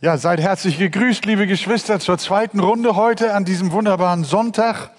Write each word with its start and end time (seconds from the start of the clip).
Ja, 0.00 0.16
seid 0.16 0.38
herzlich 0.38 0.78
gegrüßt, 0.78 1.26
liebe 1.26 1.48
Geschwister, 1.48 1.98
zur 1.98 2.18
zweiten 2.18 2.60
Runde 2.60 2.94
heute 2.94 3.34
an 3.34 3.44
diesem 3.44 3.72
wunderbaren 3.72 4.22
Sonntag. 4.22 4.92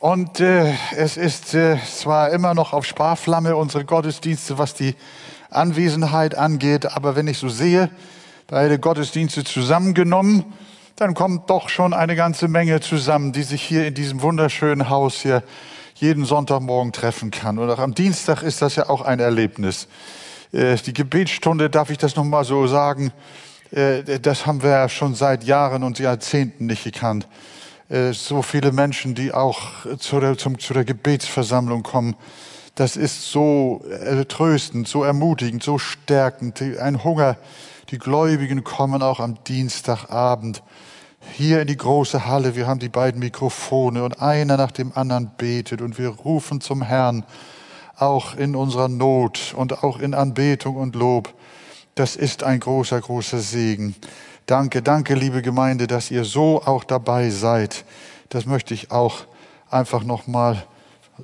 Und 0.00 0.40
äh, 0.40 0.74
es 0.96 1.16
ist 1.16 1.54
äh, 1.54 1.78
zwar 1.78 2.30
immer 2.30 2.54
noch 2.54 2.72
auf 2.72 2.84
Sparflamme 2.86 3.54
unsere 3.54 3.84
Gottesdienste, 3.84 4.58
was 4.58 4.74
die 4.74 4.96
Anwesenheit 5.48 6.34
angeht, 6.34 6.86
aber 6.86 7.14
wenn 7.14 7.28
ich 7.28 7.38
so 7.38 7.48
sehe, 7.48 7.88
beide 8.48 8.80
Gottesdienste 8.80 9.44
zusammengenommen, 9.44 10.44
dann 10.96 11.14
kommt 11.14 11.48
doch 11.48 11.68
schon 11.68 11.94
eine 11.94 12.16
ganze 12.16 12.48
Menge 12.48 12.80
zusammen, 12.80 13.30
die 13.30 13.44
sich 13.44 13.62
hier 13.62 13.86
in 13.86 13.94
diesem 13.94 14.22
wunderschönen 14.22 14.88
Haus 14.88 15.22
hier 15.22 15.44
jeden 15.94 16.24
Sonntagmorgen 16.24 16.92
treffen 16.92 17.30
kann. 17.30 17.60
Und 17.60 17.70
auch 17.70 17.78
am 17.78 17.94
Dienstag 17.94 18.42
ist 18.42 18.60
das 18.60 18.74
ja 18.74 18.88
auch 18.88 19.02
ein 19.02 19.20
Erlebnis. 19.20 19.86
Äh, 20.50 20.74
die 20.84 20.94
Gebetsstunde, 20.94 21.70
darf 21.70 21.90
ich 21.90 21.98
das 21.98 22.16
nochmal 22.16 22.42
so 22.42 22.66
sagen, 22.66 23.12
das 23.74 24.46
haben 24.46 24.62
wir 24.62 24.88
schon 24.88 25.14
seit 25.14 25.44
Jahren 25.44 25.82
und 25.82 25.98
Jahrzehnten 25.98 26.66
nicht 26.66 26.84
gekannt. 26.84 27.26
Äh, 27.88 28.12
so 28.12 28.42
viele 28.42 28.72
Menschen, 28.72 29.14
die 29.14 29.32
auch 29.32 29.60
zu 29.98 30.20
der, 30.20 30.38
zum, 30.38 30.58
zu 30.58 30.74
der 30.74 30.84
Gebetsversammlung 30.84 31.82
kommen, 31.82 32.16
das 32.74 32.96
ist 32.96 33.30
so 33.30 33.84
äh, 33.88 34.24
tröstend, 34.24 34.88
so 34.88 35.04
ermutigend, 35.04 35.62
so 35.62 35.78
stärkend. 35.78 36.60
Ein 36.60 37.04
Hunger. 37.04 37.36
Die 37.90 37.98
Gläubigen 37.98 38.64
kommen 38.64 39.02
auch 39.02 39.20
am 39.20 39.42
Dienstagabend 39.44 40.62
hier 41.32 41.60
in 41.60 41.66
die 41.66 41.76
große 41.76 42.26
Halle. 42.26 42.56
Wir 42.56 42.66
haben 42.66 42.80
die 42.80 42.88
beiden 42.88 43.20
Mikrofone 43.20 44.02
und 44.02 44.20
einer 44.20 44.56
nach 44.56 44.72
dem 44.72 44.92
anderen 44.94 45.30
betet 45.36 45.82
und 45.82 45.98
wir 45.98 46.08
rufen 46.08 46.60
zum 46.60 46.82
Herrn, 46.82 47.24
auch 47.96 48.34
in 48.34 48.56
unserer 48.56 48.88
Not 48.88 49.54
und 49.56 49.84
auch 49.84 50.00
in 50.00 50.14
Anbetung 50.14 50.76
und 50.76 50.96
Lob. 50.96 51.32
Das 51.94 52.16
ist 52.16 52.42
ein 52.42 52.58
großer, 52.58 53.00
großer 53.00 53.38
Segen. 53.38 53.94
Danke, 54.46 54.82
danke, 54.82 55.14
liebe 55.14 55.42
Gemeinde, 55.42 55.86
dass 55.86 56.10
ihr 56.10 56.24
so 56.24 56.60
auch 56.62 56.82
dabei 56.82 57.30
seid. 57.30 57.84
Das 58.30 58.46
möchte 58.46 58.74
ich 58.74 58.90
auch 58.90 59.26
einfach 59.70 60.02
nochmal 60.02 60.66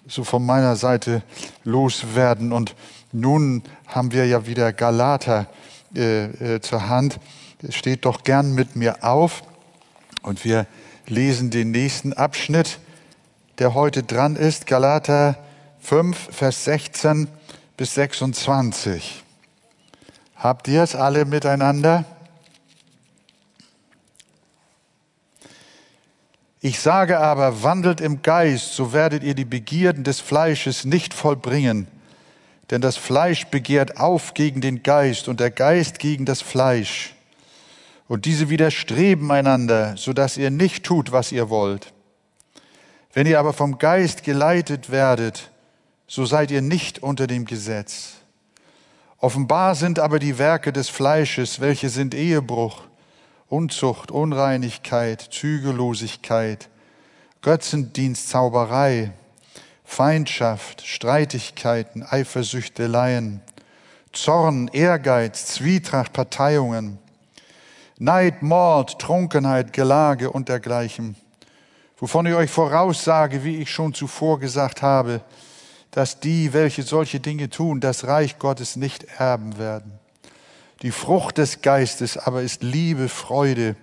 so 0.06 0.22
von 0.22 0.46
meiner 0.46 0.76
Seite 0.76 1.22
loswerden. 1.64 2.52
Und 2.52 2.76
nun 3.10 3.64
haben 3.88 4.12
wir 4.12 4.26
ja 4.26 4.46
wieder 4.46 4.72
Galater 4.72 5.48
äh, 5.94 6.26
äh, 6.26 6.60
zur 6.60 6.88
Hand. 6.88 7.18
Steht 7.70 8.04
doch 8.04 8.22
gern 8.22 8.54
mit 8.54 8.76
mir 8.76 9.02
auf. 9.02 9.42
Und 10.22 10.44
wir 10.44 10.66
lesen 11.06 11.50
den 11.50 11.72
nächsten 11.72 12.12
Abschnitt, 12.12 12.78
der 13.58 13.74
heute 13.74 14.04
dran 14.04 14.36
ist. 14.36 14.68
Galater 14.68 15.36
5, 15.80 16.28
Vers 16.30 16.64
16 16.64 17.26
bis 17.76 17.94
26. 17.94 19.24
Habt 20.40 20.68
ihr 20.68 20.82
es 20.82 20.94
alle 20.96 21.26
miteinander? 21.26 22.06
Ich 26.62 26.80
sage 26.80 27.18
aber, 27.18 27.62
wandelt 27.62 28.00
im 28.00 28.22
Geist, 28.22 28.74
so 28.74 28.94
werdet 28.94 29.22
ihr 29.22 29.34
die 29.34 29.44
Begierden 29.44 30.02
des 30.02 30.20
Fleisches 30.20 30.86
nicht 30.86 31.12
vollbringen. 31.12 31.88
Denn 32.70 32.80
das 32.80 32.96
Fleisch 32.96 33.48
begehrt 33.48 33.98
auf 33.98 34.32
gegen 34.32 34.62
den 34.62 34.82
Geist 34.82 35.28
und 35.28 35.40
der 35.40 35.50
Geist 35.50 35.98
gegen 35.98 36.24
das 36.24 36.40
Fleisch. 36.40 37.14
Und 38.08 38.24
diese 38.24 38.48
widerstreben 38.48 39.30
einander, 39.30 39.94
so 39.98 40.14
dass 40.14 40.38
ihr 40.38 40.50
nicht 40.50 40.84
tut, 40.84 41.12
was 41.12 41.32
ihr 41.32 41.50
wollt. 41.50 41.92
Wenn 43.12 43.26
ihr 43.26 43.38
aber 43.40 43.52
vom 43.52 43.76
Geist 43.76 44.22
geleitet 44.22 44.90
werdet, 44.90 45.50
so 46.06 46.24
seid 46.24 46.50
ihr 46.50 46.62
nicht 46.62 47.02
unter 47.02 47.26
dem 47.26 47.44
Gesetz. 47.44 48.19
Offenbar 49.22 49.74
sind 49.74 49.98
aber 49.98 50.18
die 50.18 50.38
Werke 50.38 50.72
des 50.72 50.88
Fleisches, 50.88 51.60
welche 51.60 51.90
sind 51.90 52.14
Ehebruch, 52.14 52.84
Unzucht, 53.48 54.10
Unreinigkeit, 54.10 55.20
Zügellosigkeit, 55.20 56.70
Götzendienst, 57.42 58.30
Zauberei, 58.30 59.12
Feindschaft, 59.84 60.86
Streitigkeiten, 60.86 62.02
Eifersüchteleien, 62.02 63.42
Zorn, 64.14 64.68
Ehrgeiz, 64.68 65.46
Zwietracht, 65.46 66.14
Parteiungen, 66.14 66.98
Neid, 67.98 68.40
Mord, 68.40 68.98
Trunkenheit, 68.98 69.74
Gelage 69.74 70.30
und 70.30 70.48
dergleichen, 70.48 71.14
wovon 71.98 72.24
ich 72.24 72.34
euch 72.34 72.50
voraussage, 72.50 73.44
wie 73.44 73.58
ich 73.58 73.70
schon 73.70 73.92
zuvor 73.92 74.40
gesagt 74.40 74.80
habe, 74.80 75.20
dass 75.90 76.20
die, 76.20 76.52
welche 76.52 76.82
solche 76.82 77.20
Dinge 77.20 77.50
tun, 77.50 77.80
das 77.80 78.06
Reich 78.06 78.38
Gottes 78.38 78.76
nicht 78.76 79.04
erben 79.18 79.58
werden. 79.58 79.92
Die 80.82 80.92
Frucht 80.92 81.38
des 81.38 81.62
Geistes 81.62 82.16
aber 82.16 82.42
ist 82.42 82.62
Liebe, 82.62 83.08
Freude, 83.08 83.76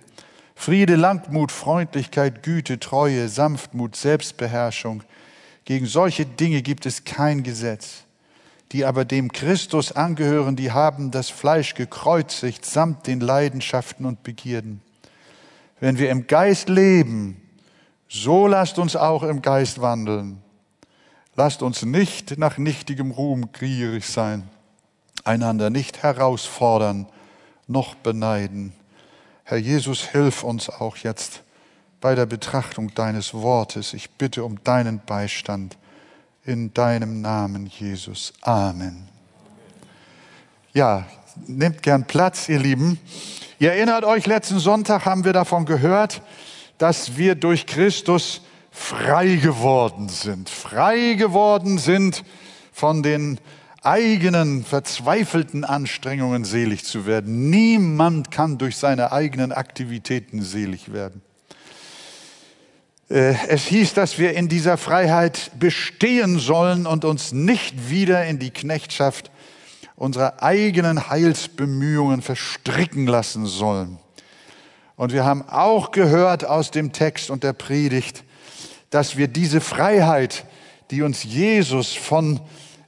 Friede, 0.54 0.96
Langmut, 0.96 1.52
Freundlichkeit, 1.52 2.42
Güte, 2.42 2.80
Treue, 2.80 3.28
Sanftmut, 3.28 3.94
Selbstbeherrschung. 3.94 5.04
Gegen 5.64 5.86
solche 5.86 6.26
Dinge 6.26 6.62
gibt 6.62 6.86
es 6.86 7.04
kein 7.04 7.44
Gesetz. 7.44 8.04
Die 8.72 8.84
aber 8.84 9.04
dem 9.04 9.30
Christus 9.30 9.92
angehören, 9.92 10.56
die 10.56 10.72
haben 10.72 11.10
das 11.10 11.30
Fleisch 11.30 11.74
gekreuzigt 11.74 12.66
samt 12.66 13.06
den 13.06 13.20
Leidenschaften 13.20 14.04
und 14.04 14.24
Begierden. 14.24 14.82
Wenn 15.80 15.98
wir 15.98 16.10
im 16.10 16.26
Geist 16.26 16.68
leben, 16.68 17.40
so 18.08 18.46
lasst 18.46 18.78
uns 18.78 18.96
auch 18.96 19.22
im 19.22 19.40
Geist 19.40 19.80
wandeln. 19.80 20.42
Lasst 21.38 21.62
uns 21.62 21.84
nicht 21.84 22.36
nach 22.36 22.58
nichtigem 22.58 23.12
Ruhm 23.12 23.52
gierig 23.52 24.08
sein, 24.08 24.50
einander 25.22 25.70
nicht 25.70 26.02
herausfordern, 26.02 27.06
noch 27.68 27.94
beneiden. 27.94 28.72
Herr 29.44 29.58
Jesus, 29.58 30.00
hilf 30.00 30.42
uns 30.42 30.68
auch 30.68 30.96
jetzt 30.96 31.44
bei 32.00 32.16
der 32.16 32.26
Betrachtung 32.26 32.92
deines 32.92 33.34
Wortes. 33.34 33.94
Ich 33.94 34.10
bitte 34.10 34.42
um 34.42 34.64
deinen 34.64 34.98
Beistand 35.06 35.78
in 36.44 36.74
deinem 36.74 37.20
Namen, 37.20 37.66
Jesus. 37.66 38.32
Amen. 38.40 39.06
Ja, 40.72 41.06
nehmt 41.46 41.84
gern 41.84 42.04
Platz, 42.04 42.48
ihr 42.48 42.58
Lieben. 42.58 42.98
Ihr 43.60 43.74
erinnert 43.74 44.02
euch, 44.02 44.26
letzten 44.26 44.58
Sonntag 44.58 45.04
haben 45.04 45.22
wir 45.22 45.34
davon 45.34 45.66
gehört, 45.66 46.20
dass 46.78 47.16
wir 47.16 47.36
durch 47.36 47.66
Christus 47.66 48.40
frei 48.78 49.36
geworden 49.36 50.08
sind, 50.08 50.48
frei 50.48 51.14
geworden 51.14 51.78
sind 51.78 52.24
von 52.72 53.02
den 53.02 53.38
eigenen 53.82 54.64
verzweifelten 54.64 55.64
Anstrengungen 55.64 56.44
selig 56.44 56.84
zu 56.84 57.04
werden. 57.04 57.50
Niemand 57.50 58.30
kann 58.30 58.56
durch 58.56 58.76
seine 58.76 59.12
eigenen 59.12 59.52
Aktivitäten 59.52 60.42
selig 60.42 60.92
werden. 60.92 61.22
Äh, 63.10 63.34
es 63.48 63.64
hieß, 63.66 63.94
dass 63.94 64.18
wir 64.18 64.34
in 64.34 64.48
dieser 64.48 64.78
Freiheit 64.78 65.50
bestehen 65.58 66.38
sollen 66.38 66.86
und 66.86 67.04
uns 67.04 67.32
nicht 67.32 67.90
wieder 67.90 68.24
in 68.24 68.38
die 68.38 68.50
Knechtschaft 68.50 69.30
unserer 69.96 70.42
eigenen 70.42 71.10
Heilsbemühungen 71.10 72.22
verstricken 72.22 73.06
lassen 73.06 73.44
sollen. 73.44 73.98
Und 74.96 75.12
wir 75.12 75.24
haben 75.24 75.42
auch 75.48 75.90
gehört 75.90 76.44
aus 76.44 76.70
dem 76.70 76.92
Text 76.92 77.30
und 77.30 77.42
der 77.42 77.52
Predigt, 77.52 78.24
dass 78.90 79.16
wir 79.16 79.28
diese 79.28 79.60
Freiheit, 79.60 80.44
die 80.90 81.02
uns 81.02 81.24
Jesus 81.24 81.94
von 81.94 82.40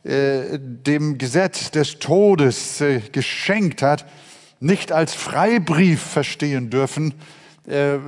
äh, 0.02 0.58
dem 0.58 1.18
Gesetz 1.18 1.70
des 1.70 1.98
Todes 1.98 2.80
äh, 2.80 3.00
geschenkt 3.12 3.82
hat, 3.82 4.06
nicht 4.60 4.92
als 4.92 5.14
Freibrief 5.14 6.00
verstehen 6.00 6.70
dürfen, 6.70 7.14
äh, 7.68 7.98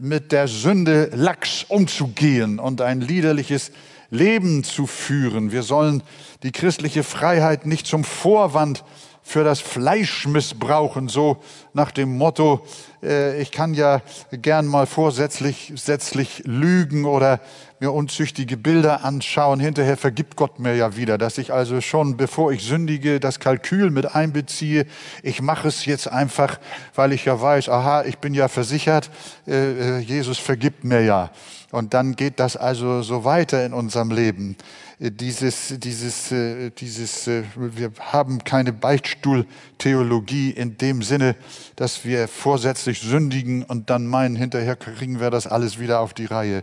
mit 0.00 0.32
der 0.32 0.48
Sünde 0.48 1.10
lax 1.12 1.64
umzugehen 1.64 2.58
und 2.58 2.80
ein 2.80 3.00
liederliches 3.00 3.72
Leben 4.10 4.62
zu 4.62 4.86
führen. 4.86 5.50
Wir 5.50 5.62
sollen 5.62 6.02
die 6.42 6.52
christliche 6.52 7.02
Freiheit 7.02 7.66
nicht 7.66 7.86
zum 7.86 8.04
Vorwand 8.04 8.84
für 9.22 9.42
das 9.42 9.60
Fleisch 9.60 10.26
missbrauchen, 10.26 11.08
so 11.08 11.42
nach 11.74 11.90
dem 11.90 12.16
Motto, 12.16 12.64
äh, 13.02 13.40
ich 13.42 13.50
kann 13.50 13.74
ja 13.74 14.00
gern 14.32 14.66
mal 14.66 14.86
vorsätzlich 14.86 15.72
sätzlich 15.76 16.42
lügen 16.46 17.04
oder 17.04 17.40
mir 17.80 17.92
unzüchtige 17.92 18.56
Bilder 18.56 19.04
anschauen. 19.04 19.60
Hinterher 19.60 19.96
vergibt 19.96 20.36
Gott 20.36 20.58
mir 20.58 20.74
ja 20.74 20.96
wieder, 20.96 21.18
dass 21.18 21.36
ich 21.36 21.52
also 21.52 21.80
schon, 21.80 22.16
bevor 22.16 22.52
ich 22.52 22.62
sündige, 22.62 23.20
das 23.20 23.40
Kalkül 23.40 23.90
mit 23.90 24.14
einbeziehe. 24.14 24.86
Ich 25.22 25.42
mache 25.42 25.68
es 25.68 25.84
jetzt 25.84 26.08
einfach, 26.08 26.58
weil 26.94 27.12
ich 27.12 27.26
ja 27.26 27.40
weiß, 27.40 27.68
aha, 27.68 28.04
ich 28.04 28.18
bin 28.18 28.32
ja 28.32 28.48
versichert, 28.48 29.10
äh, 29.46 29.98
äh, 29.98 29.98
Jesus 29.98 30.38
vergibt 30.38 30.84
mir 30.84 31.02
ja. 31.02 31.30
Und 31.72 31.92
dann 31.92 32.14
geht 32.14 32.38
das 32.38 32.56
also 32.56 33.02
so 33.02 33.24
weiter 33.24 33.66
in 33.66 33.72
unserem 33.72 34.12
Leben. 34.12 34.56
Äh, 35.00 35.10
dieses, 35.10 35.74
dieses, 35.76 36.30
äh, 36.32 36.70
dieses, 36.70 37.26
wir 37.26 37.90
haben 38.00 38.44
keine 38.44 38.72
Beichtstuhltheologie 38.72 40.50
in 40.50 40.78
dem 40.78 41.02
Sinne, 41.02 41.34
dass 41.76 42.04
wir 42.04 42.28
vorsätzlich 42.28 43.00
sündigen 43.00 43.62
und 43.62 43.90
dann 43.90 44.06
meinen, 44.06 44.36
hinterher 44.36 44.76
kriegen 44.76 45.20
wir 45.20 45.30
das 45.30 45.46
alles 45.46 45.78
wieder 45.78 46.00
auf 46.00 46.14
die 46.14 46.26
Reihe. 46.26 46.62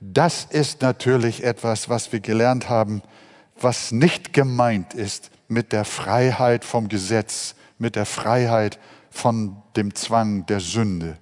Das 0.00 0.46
ist 0.48 0.82
natürlich 0.82 1.44
etwas, 1.44 1.88
was 1.88 2.12
wir 2.12 2.20
gelernt 2.20 2.68
haben, 2.68 3.02
was 3.60 3.92
nicht 3.92 4.32
gemeint 4.32 4.94
ist 4.94 5.30
mit 5.48 5.72
der 5.72 5.84
Freiheit 5.84 6.64
vom 6.64 6.88
Gesetz, 6.88 7.54
mit 7.78 7.96
der 7.96 8.06
Freiheit 8.06 8.78
von 9.10 9.56
dem 9.76 9.94
Zwang 9.94 10.46
der 10.46 10.60
Sünde, 10.60 11.18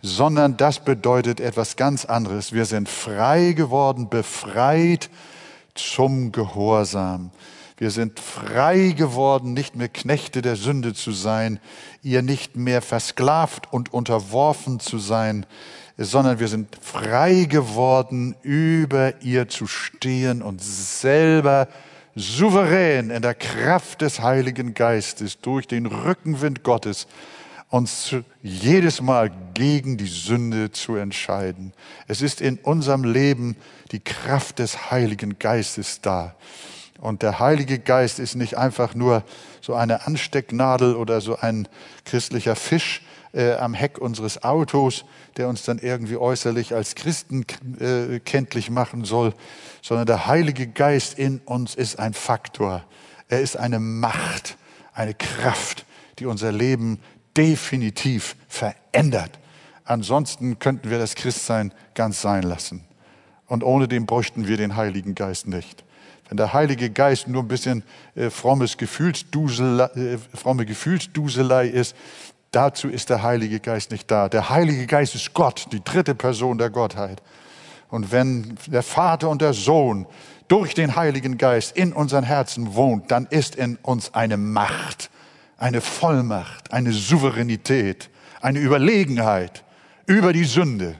sondern 0.00 0.56
das 0.56 0.80
bedeutet 0.80 1.40
etwas 1.40 1.76
ganz 1.76 2.04
anderes. 2.04 2.52
Wir 2.52 2.64
sind 2.64 2.88
frei 2.88 3.52
geworden, 3.52 4.08
befreit 4.08 5.10
zum 5.74 6.30
Gehorsam. 6.30 7.30
Wir 7.76 7.90
sind 7.90 8.20
frei 8.20 8.94
geworden, 8.96 9.52
nicht 9.52 9.74
mehr 9.74 9.88
Knechte 9.88 10.42
der 10.42 10.54
Sünde 10.54 10.94
zu 10.94 11.10
sein, 11.10 11.58
ihr 12.02 12.22
nicht 12.22 12.56
mehr 12.56 12.82
versklavt 12.82 13.72
und 13.72 13.92
unterworfen 13.92 14.78
zu 14.78 14.98
sein, 14.98 15.44
sondern 15.98 16.38
wir 16.38 16.46
sind 16.46 16.76
frei 16.80 17.46
geworden, 17.48 18.36
über 18.42 19.22
ihr 19.22 19.48
zu 19.48 19.66
stehen 19.66 20.40
und 20.40 20.62
selber 20.62 21.68
souverän 22.14 23.10
in 23.10 23.22
der 23.22 23.34
Kraft 23.34 24.02
des 24.02 24.20
Heiligen 24.20 24.74
Geistes 24.74 25.40
durch 25.40 25.66
den 25.66 25.86
Rückenwind 25.86 26.62
Gottes 26.62 27.08
uns 27.70 28.14
jedes 28.40 29.00
Mal 29.00 29.32
gegen 29.54 29.96
die 29.96 30.06
Sünde 30.06 30.70
zu 30.70 30.94
entscheiden. 30.94 31.72
Es 32.06 32.22
ist 32.22 32.40
in 32.40 32.58
unserem 32.58 33.02
Leben 33.02 33.56
die 33.90 33.98
Kraft 33.98 34.60
des 34.60 34.92
Heiligen 34.92 35.40
Geistes 35.40 36.00
da. 36.00 36.36
Und 37.00 37.22
der 37.22 37.38
Heilige 37.38 37.78
Geist 37.78 38.18
ist 38.18 38.34
nicht 38.34 38.56
einfach 38.56 38.94
nur 38.94 39.24
so 39.60 39.74
eine 39.74 40.06
Anstecknadel 40.06 40.94
oder 40.94 41.20
so 41.20 41.36
ein 41.36 41.68
christlicher 42.04 42.56
Fisch 42.56 43.02
äh, 43.32 43.54
am 43.54 43.74
Heck 43.74 43.98
unseres 43.98 44.42
Autos, 44.44 45.04
der 45.36 45.48
uns 45.48 45.64
dann 45.64 45.78
irgendwie 45.78 46.16
äußerlich 46.16 46.74
als 46.74 46.94
Christen 46.94 47.44
äh, 47.80 48.20
kenntlich 48.20 48.70
machen 48.70 49.04
soll, 49.04 49.34
sondern 49.82 50.06
der 50.06 50.26
Heilige 50.26 50.66
Geist 50.66 51.18
in 51.18 51.40
uns 51.44 51.74
ist 51.74 51.98
ein 51.98 52.14
Faktor. 52.14 52.84
Er 53.28 53.40
ist 53.40 53.56
eine 53.56 53.80
Macht, 53.80 54.56
eine 54.92 55.14
Kraft, 55.14 55.84
die 56.18 56.26
unser 56.26 56.52
Leben 56.52 57.00
definitiv 57.36 58.36
verändert. 58.48 59.38
Ansonsten 59.84 60.58
könnten 60.58 60.90
wir 60.90 60.98
das 60.98 61.14
Christsein 61.14 61.74
ganz 61.94 62.22
sein 62.22 62.42
lassen. 62.42 62.84
Und 63.46 63.64
ohne 63.64 63.88
den 63.88 64.06
bräuchten 64.06 64.48
wir 64.48 64.56
den 64.56 64.76
Heiligen 64.76 65.14
Geist 65.14 65.46
nicht. 65.46 65.84
Wenn 66.34 66.38
der 66.38 66.52
Heilige 66.52 66.90
Geist 66.90 67.28
nur 67.28 67.44
ein 67.44 67.46
bisschen 67.46 67.84
äh, 68.16 68.28
frommes 68.28 68.76
Gefühlsduselei, 68.76 69.84
äh, 69.94 70.18
fromme 70.34 70.66
Gefühlsduselei 70.66 71.68
ist, 71.68 71.94
dazu 72.50 72.88
ist 72.88 73.08
der 73.08 73.22
Heilige 73.22 73.60
Geist 73.60 73.92
nicht 73.92 74.10
da. 74.10 74.28
Der 74.28 74.50
Heilige 74.50 74.84
Geist 74.88 75.14
ist 75.14 75.32
Gott, 75.32 75.68
die 75.70 75.84
dritte 75.84 76.16
Person 76.16 76.58
der 76.58 76.70
Gottheit. 76.70 77.22
Und 77.88 78.10
wenn 78.10 78.56
der 78.66 78.82
Vater 78.82 79.28
und 79.28 79.42
der 79.42 79.52
Sohn 79.52 80.08
durch 80.48 80.74
den 80.74 80.96
Heiligen 80.96 81.38
Geist 81.38 81.76
in 81.76 81.92
unseren 81.92 82.24
Herzen 82.24 82.74
wohnt, 82.74 83.12
dann 83.12 83.26
ist 83.26 83.54
in 83.54 83.76
uns 83.82 84.12
eine 84.12 84.36
Macht, 84.36 85.10
eine 85.56 85.80
Vollmacht, 85.80 86.72
eine 86.72 86.90
Souveränität, 86.90 88.10
eine 88.40 88.58
Überlegenheit 88.58 89.62
über 90.06 90.32
die 90.32 90.42
Sünde. 90.42 90.96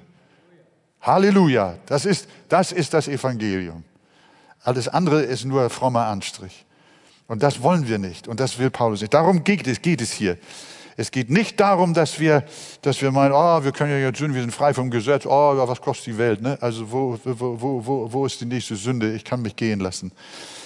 Halleluja. 1.03 1.75
Das 1.87 2.07
ist, 2.07 2.29
das 2.49 2.71
ist 2.71 2.95
das 2.95 3.09
Evangelium. 3.09 3.83
Alles 4.65 4.89
andere 4.89 5.23
ist 5.23 5.45
nur 5.45 5.71
frommer 5.71 6.07
Anstrich. 6.07 6.65
Und 7.27 7.43
das 7.43 7.63
wollen 7.63 7.87
wir 7.87 7.99
nicht. 7.99 8.29
Und 8.29 8.41
das 8.41 8.59
will 8.59 8.71
Paulus 8.71 9.01
nicht. 9.01 9.15
Darum 9.15 9.45
geht 9.45 9.67
es, 9.67 9.81
geht 9.81 10.01
es 10.01 10.13
hier. 10.13 10.39
Es 10.97 11.11
geht 11.11 11.29
nicht 11.29 11.59
darum, 11.59 11.93
dass 11.93 12.21
wir, 12.21 12.45
dass 12.83 13.03
wir 13.03 13.11
meinen, 13.11 13.33
oh, 13.33 13.65
wir 13.65 13.73
können 13.73 13.91
ja 13.91 13.99
jetzt 13.99 14.19
Sünden, 14.19 14.35
wir 14.35 14.43
sind 14.43 14.53
frei 14.53 14.73
vom 14.73 14.91
Gesetz, 14.91 15.27
oh, 15.27 15.57
was 15.57 15.81
kostet 15.81 16.07
die 16.07 16.19
Welt, 16.19 16.41
ne? 16.41 16.57
Also 16.61 16.91
wo, 16.91 17.19
wo, 17.25 17.61
wo, 17.61 17.87
wo, 17.87 18.13
wo 18.13 18.27
ist 18.27 18.41
die 18.41 18.45
nächste 18.45 18.77
Sünde? 18.77 19.13
Ich 19.13 19.25
kann 19.25 19.43
mich 19.43 19.57
gehen 19.57 19.81
lassen. 19.81 20.13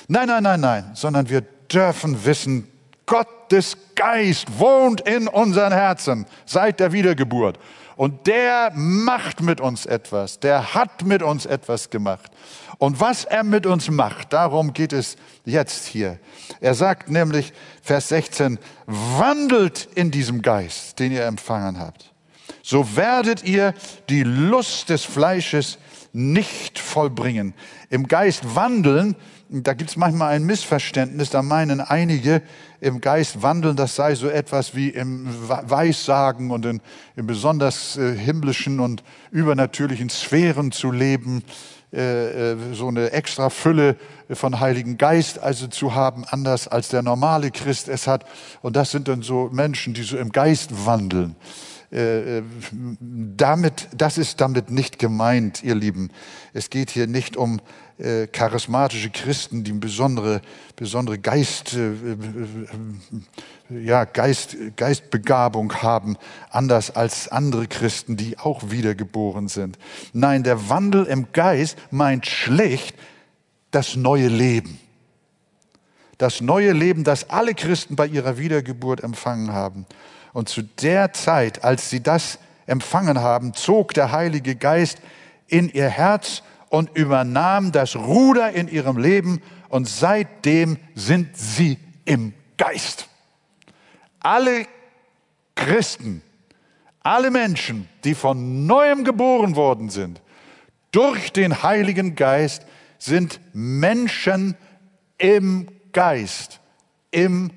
Nein, 0.07 0.29
nein, 0.29 0.43
nein, 0.43 0.61
nein, 0.61 0.91
sondern 0.95 1.29
wir 1.29 1.41
dürfen 1.41 2.25
wissen, 2.25 2.69
Gottes 3.07 3.77
Geist 3.95 4.59
wohnt 4.59 5.01
in 5.01 5.29
unseren 5.29 5.73
Herzen 5.73 6.27
seit 6.45 6.79
der 6.79 6.93
Wiedergeburt. 6.93 7.59
Und 7.97 8.27
der 8.27 8.71
macht 8.75 9.41
mit 9.41 9.61
uns 9.61 9.87
etwas, 9.87 10.39
der 10.39 10.75
hat 10.75 11.05
mit 11.05 11.23
uns 11.23 11.47
etwas 11.47 11.91
gemacht. 11.91 12.31
Und 12.79 13.01
was 13.01 13.25
er 13.25 13.43
mit 13.43 13.67
uns 13.67 13.91
macht, 13.91 14.33
darum 14.33 14.73
geht 14.73 14.93
es 14.93 15.17
jetzt 15.45 15.87
hier. 15.87 16.19
Er 16.61 16.75
sagt 16.75 17.11
nämlich, 17.11 17.53
Vers 17.83 18.09
16, 18.09 18.59
wandelt 18.87 19.89
in 19.95 20.11
diesem 20.11 20.43
Geist, 20.43 20.99
den 20.99 21.13
ihr 21.13 21.27
empfangen 21.27 21.79
habt. 21.79 22.13
So 22.63 22.97
werdet 22.97 23.45
ihr 23.45 23.75
die 24.09 24.23
Lust 24.23 24.91
des 24.91 25.05
Fleisches 25.05 25.79
nicht 26.13 26.79
vollbringen. 26.79 27.53
Im 27.91 28.07
Geist 28.07 28.55
wandeln 28.55 29.17
da 29.51 29.73
gibt 29.73 29.89
es 29.89 29.97
manchmal 29.97 30.35
ein 30.35 30.45
Missverständnis, 30.45 31.31
da 31.31 31.41
meinen 31.41 31.81
einige, 31.81 32.43
im 32.81 33.01
Geist 33.01 33.43
wandeln, 33.43 33.77
das 33.77 33.97
sei 33.97 34.15
so 34.15 34.29
etwas 34.29 34.75
wie 34.75 34.91
im 34.91 35.27
Weissagen 35.49 36.51
und 36.51 36.67
in, 36.67 36.83
in 37.17 37.27
besonders 37.27 37.97
äh, 37.97 38.15
himmlischen 38.15 38.79
und 38.79 39.03
übernatürlichen 39.31 40.11
Sphären 40.11 40.71
zu 40.71 40.93
leben, 40.93 41.43
so 41.91 42.89
eine 42.89 43.13
extra 43.13 43.49
Fülle 43.49 43.97
von 44.31 44.61
Heiligen 44.61 44.99
Geist 44.99 45.39
also 45.39 45.69
zu 45.69 45.95
haben, 45.95 46.25
anders 46.27 46.69
als 46.69 46.89
der 46.89 47.03
normale 47.03 47.51
Christ 47.51 47.89
es 47.89 48.07
hat. 48.07 48.27
Und 48.61 48.77
das 48.77 48.91
sind 48.91 49.09
dann 49.09 49.23
so 49.23 49.49
Menschen, 49.53 49.95
die 49.95 50.03
so 50.03 50.19
im 50.19 50.31
Geist 50.31 50.87
wandeln. 50.87 51.35
Äh, 51.91 52.39
äh, 52.39 52.43
damit, 53.01 53.89
das 53.97 54.19
ist 54.19 54.43
damit 54.43 54.71
nicht 54.71 54.99
gemeint, 54.99 55.63
ihr 55.63 55.75
Lieben. 55.75 56.11
Es 56.53 56.69
geht 56.69 56.91
hier 56.91 57.07
nicht 57.07 57.39
um 57.39 57.61
äh, 57.99 58.29
charismatische 58.29 59.11
Christen, 59.11 59.65
die 59.65 59.73
eine 59.73 59.81
besondere, 59.81 60.41
besondere 60.77 61.19
Geist, 61.19 61.75
äh, 61.75 61.91
äh, 61.91 63.85
ja, 63.85 64.05
Geist, 64.05 64.57
Geistbegabung 64.77 65.75
haben, 65.83 66.17
anders 66.51 66.95
als 66.95 67.29
andere 67.29 67.67
Christen, 67.67 68.17
die 68.17 68.39
auch 68.39 68.71
wiedergeboren 68.71 69.49
sind. 69.49 69.79
Nein, 70.13 70.45
der 70.45 70.69
Wandel 70.69 71.05
im 71.07 71.33
Geist 71.33 71.77
meint 71.91 72.27
schlicht 72.27 72.95
das 73.73 73.97
neue 73.97 74.29
Leben. 74.29 74.79
Das 76.19 76.41
neue 76.41 76.73
Leben, 76.73 77.05
das 77.05 77.31
alle 77.31 77.55
Christen 77.55 77.97
bei 77.97 78.07
ihrer 78.07 78.39
Wiedergeburt 78.39 79.03
empfangen 79.03 79.53
haben. 79.53 79.87
Und 80.33 80.49
zu 80.49 80.63
der 80.63 81.13
Zeit, 81.13 81.65
als 81.65 81.91
sie 81.91 82.03
das 82.03 82.39
empfangen 82.67 83.19
haben, 83.19 83.55
zog 83.55 83.95
der 83.95 84.13
Heilige 84.13 84.55
Geist 84.55 84.99
in 85.49 85.69
ihr 85.69 85.89
Herz 85.89 86.43
und 86.71 86.97
übernahm 86.97 87.73
das 87.73 87.97
Ruder 87.97 88.53
in 88.53 88.69
ihrem 88.69 88.99
Leben 88.99 89.43
und 89.69 89.89
seitdem 89.89 90.79
sind 90.95 91.37
sie 91.37 91.79
im 92.05 92.35
Geist. 92.57 93.09
Alle 94.21 94.67
Christen, 95.55 96.23
alle 97.03 97.31
Menschen, 97.31 97.89
die 98.05 98.15
von 98.15 98.67
neuem 98.67 99.05
geboren 99.05 99.57
worden 99.57 99.91
sind, 99.91 100.21
durch 100.93 101.33
den 101.33 101.63
Heiligen 101.63 102.15
Geist, 102.15 102.65
sind 102.99 103.41
Menschen 103.53 104.57
im 105.19 105.69
Geist, 105.93 106.61
im 107.11 107.51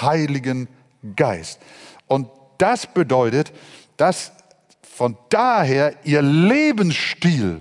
Heiligen 0.00 0.68
Geist. 1.16 1.60
Und 2.06 2.28
das 2.58 2.86
bedeutet, 2.86 3.52
dass 3.96 4.32
von 4.82 5.16
daher 5.28 5.94
ihr 6.04 6.22
Lebensstil 6.22 7.60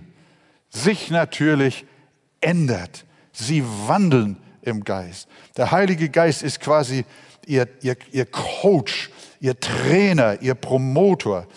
sich 0.73 1.11
natürlich 1.11 1.85
ändert. 2.41 3.05
Sie 3.31 3.63
wandeln 3.87 4.37
im 4.61 4.83
Geist. 4.83 5.27
Der 5.55 5.71
Heilige 5.71 6.09
Geist 6.09 6.43
ist 6.43 6.59
quasi 6.59 7.05
ihr, 7.45 7.67
ihr, 7.81 7.95
ihr 8.11 8.25
Coach, 8.25 9.09
ihr 9.39 9.59
Trainer, 9.59 10.41
ihr 10.41 10.55
Promotor. 10.55 11.47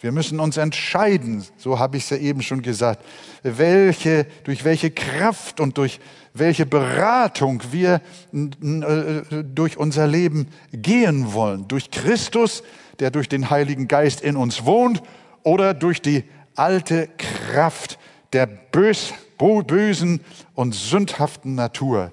Wir 0.00 0.10
müssen 0.10 0.40
uns 0.40 0.56
entscheiden, 0.56 1.44
so 1.56 1.78
habe 1.78 1.96
ich 1.96 2.04
es 2.04 2.10
ja 2.10 2.16
eben 2.16 2.42
schon 2.42 2.62
gesagt, 2.62 3.04
welche, 3.44 4.26
durch 4.44 4.64
welche 4.64 4.90
Kraft 4.90 5.60
und 5.60 5.78
durch 5.78 6.00
welche 6.34 6.66
Beratung 6.66 7.62
wir 7.70 8.00
äh, 8.32 9.44
durch 9.44 9.76
unser 9.76 10.06
Leben 10.06 10.48
gehen 10.72 11.32
wollen. 11.32 11.68
Durch 11.68 11.90
Christus, 11.90 12.62
der 12.98 13.10
durch 13.10 13.28
den 13.28 13.50
Heiligen 13.50 13.86
Geist 13.86 14.22
in 14.22 14.36
uns 14.36 14.64
wohnt, 14.64 15.02
oder 15.44 15.74
durch 15.74 16.00
die 16.00 16.24
alte 16.54 17.08
Kraft 17.18 17.98
der 18.32 18.46
bös, 18.46 19.12
bösen 19.38 20.20
und 20.54 20.74
sündhaften 20.74 21.54
Natur. 21.54 22.12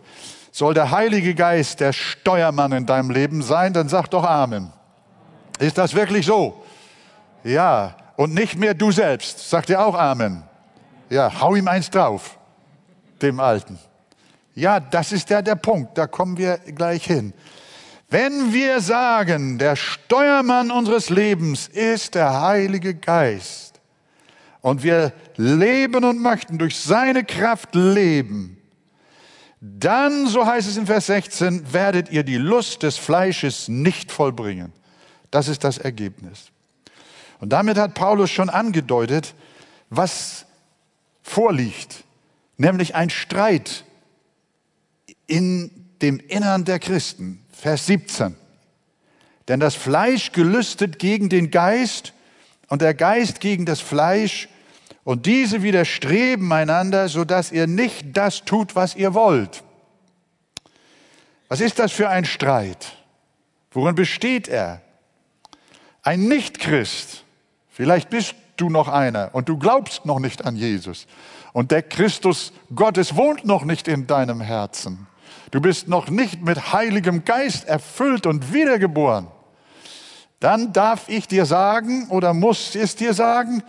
Soll 0.52 0.74
der 0.74 0.92
Heilige 0.92 1.36
Geist 1.36 1.80
der 1.80 1.94
Steuermann 1.94 2.72
in 2.72 2.86
deinem 2.86 3.12
Leben 3.12 3.42
sein, 3.42 3.74
dann 3.74 3.88
sag 3.88 4.08
doch 4.08 4.24
Amen. 4.24 4.72
Ist 5.60 5.78
das 5.78 5.94
wirklich 5.94 6.26
so? 6.26 6.64
Ja, 7.44 7.96
und 8.16 8.34
nicht 8.34 8.58
mehr 8.58 8.74
du 8.74 8.92
selbst. 8.92 9.50
Sagt 9.50 9.70
ihr 9.70 9.80
auch 9.80 9.96
Amen? 9.96 10.44
Ja, 11.10 11.40
hau 11.40 11.56
ihm 11.56 11.68
eins 11.68 11.90
drauf, 11.90 12.38
dem 13.22 13.40
Alten. 13.40 13.80
Ja, 14.56 14.80
das 14.80 15.12
ist 15.12 15.30
ja 15.30 15.42
der 15.42 15.56
Punkt, 15.56 15.98
da 15.98 16.08
kommen 16.08 16.38
wir 16.38 16.58
gleich 16.58 17.06
hin. 17.06 17.34
Wenn 18.10 18.52
wir 18.52 18.82
sagen, 18.82 19.60
der 19.60 19.76
Steuermann 19.76 20.72
unseres 20.72 21.10
Lebens 21.10 21.68
ist 21.68 22.16
der 22.16 22.42
Heilige 22.42 22.96
Geist 22.96 23.69
und 24.62 24.84
wir 24.84 25.14
leben 25.38 26.04
und 26.04 26.22
möchten 26.22 26.58
durch 26.58 26.78
seine 26.78 27.24
Kraft 27.24 27.76
leben, 27.76 28.58
dann, 29.62 30.28
so 30.28 30.46
heißt 30.46 30.70
es 30.70 30.78
in 30.78 30.86
Vers 30.86 31.08
16, 31.08 31.74
werdet 31.74 32.12
ihr 32.12 32.24
die 32.24 32.38
Lust 32.38 32.84
des 32.84 32.98
Fleisches 32.98 33.68
nicht 33.68 34.12
vollbringen. 34.12 34.72
Das 35.32 35.48
ist 35.48 35.64
das 35.64 35.78
Ergebnis. 35.78 36.52
Und 37.40 37.50
damit 37.50 37.78
hat 37.78 37.94
Paulus 37.94 38.32
schon 38.32 38.50
angedeutet, 38.50 39.34
was 39.90 40.46
vorliegt, 41.24 42.04
nämlich 42.58 42.96
ein 42.96 43.10
Streit 43.10 43.84
in 45.28 45.72
dem 46.02 46.20
Innern 46.20 46.66
der 46.66 46.80
Christen. 46.80 47.44
Vers 47.52 47.86
17. 47.88 48.36
Denn 49.48 49.60
das 49.60 49.76
Fleisch 49.76 50.32
gelüstet 50.32 51.00
gegen 51.00 51.30
den 51.30 51.52
Geist 51.52 52.14
und 52.70 52.82
der 52.82 52.94
Geist 52.94 53.40
gegen 53.40 53.66
das 53.66 53.82
Fleisch 53.82 54.48
und 55.04 55.26
diese 55.26 55.64
widerstreben 55.64 56.52
einander, 56.52 57.10
sodass 57.10 57.52
ihr 57.52 57.68
nicht 57.68 58.16
das 58.16 58.46
tut, 58.46 58.76
was 58.76 58.96
ihr 58.96 59.14
wollt. 59.14 59.64
Was 61.48 61.62
ist 61.62 61.80
das 61.80 61.92
für 61.92 62.10
ein 62.10 62.26
Streit? 62.26 62.96
Worin 63.72 63.96
besteht 63.96 64.48
er? 64.48 64.82
Ein 66.04 66.28
Nichtchrist, 66.28 67.24
vielleicht 67.70 68.10
bist 68.10 68.36
du 68.58 68.70
noch 68.70 68.88
einer 68.88 69.30
und 69.34 69.50
du 69.50 69.58
glaubst 69.58 70.06
noch 70.06 70.20
nicht 70.20 70.46
an 70.46 70.56
Jesus 70.56 71.08
und 71.54 71.72
der 71.72 71.82
Christus 71.82 72.54
Gottes 72.74 73.16
wohnt 73.16 73.46
noch 73.46 73.66
nicht 73.66 73.88
in 73.88 74.08
deinem 74.08 74.42
Herzen. 74.42 75.08
Du 75.52 75.62
bist 75.62 75.88
noch 75.88 76.10
nicht 76.10 76.42
mit 76.42 76.74
heiligem 76.74 77.26
Geist 77.26 77.68
erfüllt 77.68 78.28
und 78.28 78.54
wiedergeboren. 78.54 79.28
Dann 80.40 80.72
darf 80.72 81.10
ich 81.10 81.28
dir 81.28 81.46
sagen 81.46 82.08
oder 82.10 82.34
muss 82.34 82.76
es 82.76 82.96
dir 82.96 83.14
sagen, 83.14 83.64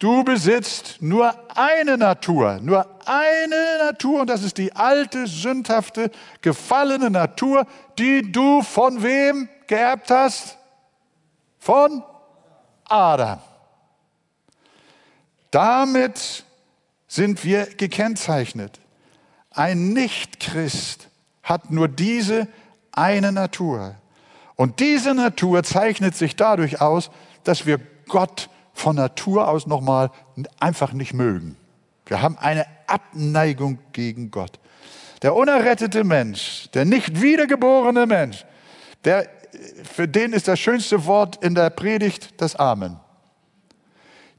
du 0.00 0.24
besitzt 0.24 0.96
nur 1.00 1.34
eine 1.56 1.96
Natur, 1.96 2.58
nur 2.60 2.86
eine 3.06 3.84
Natur 3.84 4.22
und 4.22 4.30
das 4.30 4.42
ist 4.42 4.58
die 4.58 4.72
alte, 4.74 5.26
sündhafte, 5.26 6.10
gefallene 6.42 7.10
Natur, 7.10 7.66
die 7.98 8.32
du 8.32 8.62
von 8.62 9.02
wem 9.02 9.48
geerbt 9.66 10.10
hast? 10.10 10.58
Von 11.58 12.02
Adam. 12.84 13.40
Damit 15.50 16.44
sind 17.06 17.44
wir 17.44 17.66
gekennzeichnet. 17.66 18.80
Ein 19.50 19.92
Nichtchrist 19.92 21.08
hat 21.42 21.70
nur 21.70 21.88
diese 21.88 22.48
eine 22.92 23.32
Natur. 23.32 23.96
Und 24.58 24.80
diese 24.80 25.14
Natur 25.14 25.62
zeichnet 25.62 26.16
sich 26.16 26.34
dadurch 26.34 26.80
aus, 26.80 27.12
dass 27.44 27.64
wir 27.64 27.78
Gott 28.08 28.50
von 28.74 28.96
Natur 28.96 29.46
aus 29.46 29.68
nochmal 29.68 30.10
einfach 30.58 30.92
nicht 30.92 31.14
mögen. 31.14 31.56
Wir 32.06 32.22
haben 32.22 32.36
eine 32.38 32.66
Abneigung 32.88 33.78
gegen 33.92 34.32
Gott. 34.32 34.58
Der 35.22 35.36
unerrettete 35.36 36.02
Mensch, 36.02 36.68
der 36.74 36.84
nicht 36.84 37.22
wiedergeborene 37.22 38.04
Mensch, 38.04 38.44
der, 39.04 39.28
für 39.84 40.08
den 40.08 40.32
ist 40.32 40.48
das 40.48 40.58
schönste 40.58 41.06
Wort 41.06 41.36
in 41.44 41.54
der 41.54 41.70
Predigt 41.70 42.40
das 42.40 42.56
Amen. 42.56 42.98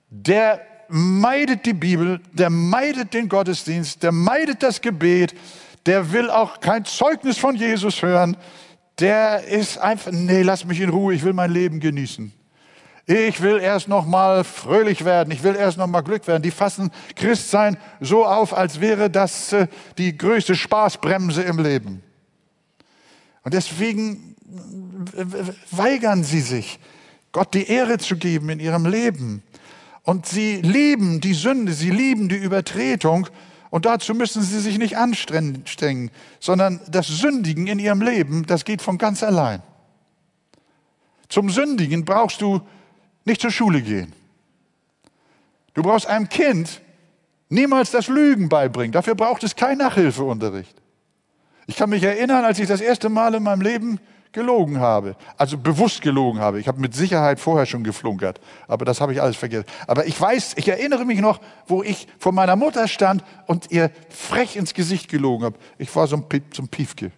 Der 0.09 0.59
meidet 0.89 1.65
die 1.65 1.73
Bibel, 1.73 2.19
der 2.33 2.49
meidet 2.49 3.13
den 3.13 3.29
Gottesdienst, 3.29 4.03
der 4.03 4.11
meidet 4.11 4.63
das 4.63 4.81
Gebet, 4.81 5.33
der 5.85 6.11
will 6.11 6.29
auch 6.29 6.59
kein 6.59 6.83
Zeugnis 6.83 7.37
von 7.37 7.55
Jesus 7.55 8.01
hören, 8.01 8.35
der 8.99 9.43
ist 9.45 9.77
einfach, 9.77 10.11
nee, 10.11 10.41
lass 10.41 10.65
mich 10.65 10.81
in 10.81 10.89
Ruhe, 10.89 11.13
ich 11.13 11.23
will 11.23 11.33
mein 11.33 11.51
Leben 11.51 11.79
genießen. 11.79 12.31
Ich 13.05 13.41
will 13.41 13.59
erst 13.59 13.87
noch 13.87 14.05
mal 14.05 14.43
fröhlich 14.43 15.03
werden, 15.03 15.31
ich 15.31 15.41
will 15.41 15.55
erst 15.55 15.77
noch 15.77 15.87
mal 15.87 16.01
Glück 16.01 16.27
werden. 16.27 16.43
Die 16.43 16.51
fassen 16.51 16.91
Christsein 17.15 17.77
so 17.99 18.25
auf, 18.25 18.53
als 18.53 18.81
wäre 18.81 19.09
das 19.09 19.51
äh, 19.51 19.67
die 19.97 20.15
größte 20.15 20.55
Spaßbremse 20.55 21.41
im 21.41 21.57
Leben. 21.57 22.03
Und 23.43 23.53
deswegen 23.53 24.35
weigern 25.71 26.23
sie 26.23 26.41
sich, 26.41 26.79
Gott 27.31 27.53
die 27.53 27.67
Ehre 27.67 27.97
zu 27.97 28.17
geben 28.17 28.49
in 28.49 28.59
ihrem 28.59 28.85
Leben. 28.85 29.43
Und 30.03 30.25
sie 30.25 30.57
lieben 30.57 31.21
die 31.21 31.33
Sünde, 31.33 31.73
sie 31.73 31.91
lieben 31.91 32.29
die 32.29 32.35
Übertretung. 32.35 33.27
Und 33.69 33.85
dazu 33.85 34.13
müssen 34.15 34.41
sie 34.41 34.59
sich 34.59 34.77
nicht 34.77 34.97
anstrengen, 34.97 36.11
sondern 36.39 36.79
das 36.89 37.07
Sündigen 37.07 37.67
in 37.67 37.79
ihrem 37.79 38.01
Leben, 38.01 38.45
das 38.45 38.65
geht 38.65 38.81
von 38.81 38.97
ganz 38.97 39.21
allein. 39.21 39.61
Zum 41.27 41.49
Sündigen 41.49 42.05
brauchst 42.05 42.41
du 42.41 42.61
nicht 43.25 43.41
zur 43.41 43.51
Schule 43.51 43.81
gehen. 43.81 44.13
Du 45.75 45.83
brauchst 45.83 46.07
einem 46.07 46.29
Kind 46.29 46.81
niemals 47.49 47.91
das 47.91 48.07
Lügen 48.07 48.49
beibringen. 48.49 48.91
Dafür 48.91 49.13
braucht 49.13 49.43
es 49.43 49.55
keinen 49.55 49.77
Nachhilfeunterricht. 49.77 50.75
Ich 51.67 51.75
kann 51.75 51.91
mich 51.91 52.01
erinnern, 52.01 52.45
als 52.45 52.57
ich 52.57 52.67
das 52.67 52.81
erste 52.81 53.09
Mal 53.09 53.35
in 53.35 53.43
meinem 53.43 53.61
Leben 53.61 53.99
gelogen 54.31 54.79
habe, 54.79 55.15
also 55.37 55.57
bewusst 55.57 56.01
gelogen 56.01 56.39
habe. 56.39 56.59
Ich 56.59 56.67
habe 56.67 56.79
mit 56.79 56.93
Sicherheit 56.93 57.39
vorher 57.39 57.65
schon 57.65 57.83
geflunkert, 57.83 58.39
aber 58.67 58.85
das 58.85 59.01
habe 59.01 59.13
ich 59.13 59.21
alles 59.21 59.35
vergessen. 59.35 59.65
Aber 59.87 60.05
ich 60.05 60.19
weiß, 60.19 60.53
ich 60.57 60.67
erinnere 60.67 61.05
mich 61.05 61.19
noch, 61.19 61.39
wo 61.67 61.81
ich 61.81 62.07
vor 62.19 62.31
meiner 62.31 62.55
Mutter 62.55 62.87
stand 62.87 63.23
und 63.47 63.71
ihr 63.71 63.91
frech 64.09 64.55
ins 64.55 64.73
Gesicht 64.73 65.09
gelogen 65.09 65.45
habe. 65.45 65.57
Ich 65.77 65.95
war 65.95 66.05
so 66.05 66.15
ein, 66.15 66.29
Piep, 66.29 66.55
so 66.55 66.63
Piefke. 66.67 67.11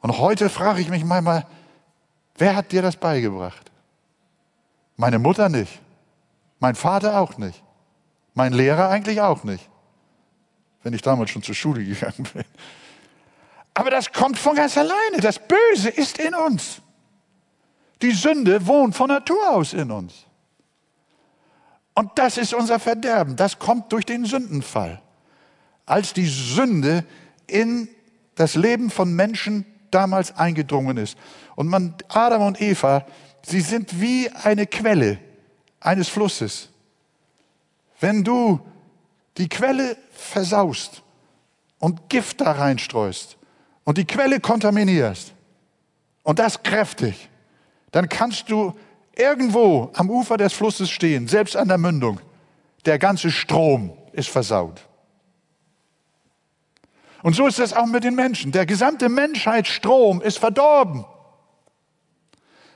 Und 0.00 0.18
heute 0.18 0.48
frage 0.48 0.80
ich 0.80 0.88
mich 0.88 1.04
manchmal, 1.04 1.46
wer 2.38 2.56
hat 2.56 2.72
dir 2.72 2.80
das 2.80 2.96
beigebracht? 2.96 3.70
Meine 4.96 5.18
Mutter 5.18 5.48
nicht. 5.48 5.80
Mein 6.60 6.74
Vater 6.74 7.20
auch 7.20 7.36
nicht. 7.36 7.62
Mein 8.32 8.52
Lehrer 8.52 8.88
eigentlich 8.88 9.20
auch 9.20 9.44
nicht. 9.44 9.68
Wenn 10.82 10.94
ich 10.94 11.02
damals 11.02 11.30
schon 11.30 11.42
zur 11.42 11.54
Schule 11.54 11.84
gegangen 11.84 12.26
bin. 12.32 12.44
Aber 13.76 13.90
das 13.90 14.10
kommt 14.10 14.38
von 14.38 14.56
ganz 14.56 14.78
alleine. 14.78 15.18
Das 15.20 15.38
Böse 15.38 15.90
ist 15.90 16.16
in 16.16 16.34
uns. 16.34 16.80
Die 18.00 18.12
Sünde 18.12 18.66
wohnt 18.66 18.96
von 18.96 19.08
Natur 19.08 19.50
aus 19.50 19.74
in 19.74 19.90
uns. 19.90 20.24
Und 21.94 22.10
das 22.14 22.38
ist 22.38 22.54
unser 22.54 22.78
Verderben. 22.78 23.36
Das 23.36 23.58
kommt 23.58 23.92
durch 23.92 24.06
den 24.06 24.24
Sündenfall. 24.24 25.02
Als 25.84 26.14
die 26.14 26.24
Sünde 26.24 27.04
in 27.46 27.86
das 28.34 28.54
Leben 28.54 28.90
von 28.90 29.12
Menschen 29.14 29.66
damals 29.90 30.34
eingedrungen 30.34 30.96
ist. 30.96 31.18
Und 31.54 31.68
man, 31.68 31.96
Adam 32.08 32.46
und 32.46 32.62
Eva, 32.62 33.04
sie 33.42 33.60
sind 33.60 34.00
wie 34.00 34.30
eine 34.30 34.66
Quelle 34.66 35.18
eines 35.80 36.08
Flusses. 36.08 36.70
Wenn 38.00 38.24
du 38.24 38.58
die 39.36 39.50
Quelle 39.50 39.98
versaust 40.12 41.02
und 41.78 42.08
Gift 42.08 42.40
da 42.40 42.52
reinstreust, 42.52 43.35
und 43.86 43.96
die 43.98 44.04
Quelle 44.04 44.40
kontaminierst 44.40 45.32
und 46.24 46.38
das 46.40 46.62
kräftig, 46.62 47.30
dann 47.92 48.08
kannst 48.10 48.50
du 48.50 48.76
irgendwo 49.14 49.90
am 49.94 50.10
Ufer 50.10 50.36
des 50.36 50.52
Flusses 50.52 50.90
stehen, 50.90 51.28
selbst 51.28 51.56
an 51.56 51.68
der 51.68 51.78
Mündung. 51.78 52.20
Der 52.84 52.98
ganze 52.98 53.30
Strom 53.30 53.96
ist 54.12 54.28
versaut. 54.28 54.86
Und 57.22 57.34
so 57.34 57.46
ist 57.46 57.60
es 57.60 57.72
auch 57.72 57.86
mit 57.86 58.04
den 58.04 58.16
Menschen. 58.16 58.52
Der 58.52 58.66
gesamte 58.66 59.08
Menschheitsstrom 59.08 60.20
ist 60.20 60.38
verdorben, 60.38 61.04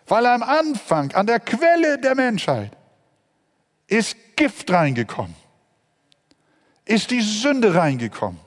weil 0.06 0.26
am 0.26 0.42
Anfang, 0.42 1.12
an 1.12 1.26
der 1.26 1.40
Quelle 1.40 1.98
der 1.98 2.14
Menschheit, 2.14 2.76
ist 3.88 4.16
Gift 4.36 4.70
reingekommen, 4.70 5.34
ist 6.84 7.10
die 7.10 7.20
Sünde 7.20 7.74
reingekommen. 7.74 8.40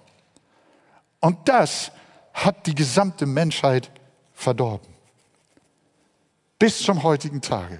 Und 1.20 1.38
das 1.50 1.91
hat 2.33 2.65
die 2.65 2.75
gesamte 2.75 3.25
Menschheit 3.25 3.91
verdorben. 4.33 4.93
Bis 6.59 6.79
zum 6.79 7.03
heutigen 7.03 7.41
Tage. 7.41 7.79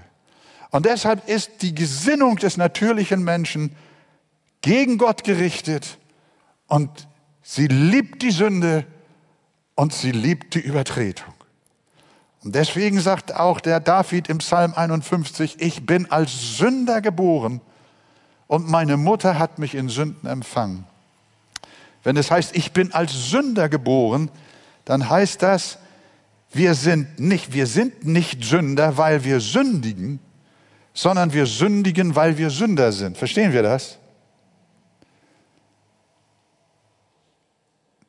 Und 0.72 0.86
deshalb 0.86 1.27
ist 1.27 1.62
die 1.62 1.75
Gesinnung 1.75 2.38
des 2.38 2.57
natürlichen 2.57 3.24
Menschen 3.24 3.75
gegen 4.62 4.98
Gott 4.98 5.24
gerichtet 5.24 5.98
und 6.67 7.07
sie 7.41 7.67
liebt 7.67 8.22
die 8.22 8.31
Sünde 8.31 8.86
und 9.75 9.93
sie 9.93 10.12
liebt 10.12 10.55
die 10.55 10.62
Übertretung. 10.62 11.33
Und 12.43 12.55
deswegen 12.55 13.00
sagt 13.00 13.36
auch 13.36 13.62
der 13.62 13.79
David 13.79 14.29
im 14.29 14.39
Psalm 14.39 14.74
51, 14.74 15.62
ich 15.62 15.86
bin 15.86 16.12
als 16.12 16.57
Sünder 16.57 17.01
geboren 17.01 17.62
und 18.48 18.67
meine 18.67 18.98
Mutter 18.98 19.39
hat 19.39 19.60
mich 19.60 19.75
in 19.75 19.89
Sünden 19.89 20.27
empfangen. 20.27 20.86
Wenn 22.03 22.17
es 22.17 22.31
heißt, 22.31 22.55
ich 22.55 22.74
bin 22.74 22.93
als 22.93 23.29
Sünder 23.29 23.69
geboren, 23.69 24.29
dann 24.86 25.10
heißt 25.10 25.42
das, 25.42 25.78
wir 26.52 26.75
sind 26.75 27.20
nicht, 27.20 27.54
wir 27.54 27.68
sind 27.68 28.06
nicht 28.06 28.44
Sünder, 28.44 28.98
weil 28.98 29.24
wir 29.24 29.40
sündigen, 29.40 30.20
sondern 30.94 31.34
wir 31.34 31.46
sündigen, 31.46 32.16
weil 32.16 32.38
wir 32.38 32.50
Sünder 32.50 32.92
sind. 32.92 33.18
Verstehen 33.18 33.54
wir 33.54 33.63
das? 33.63 33.98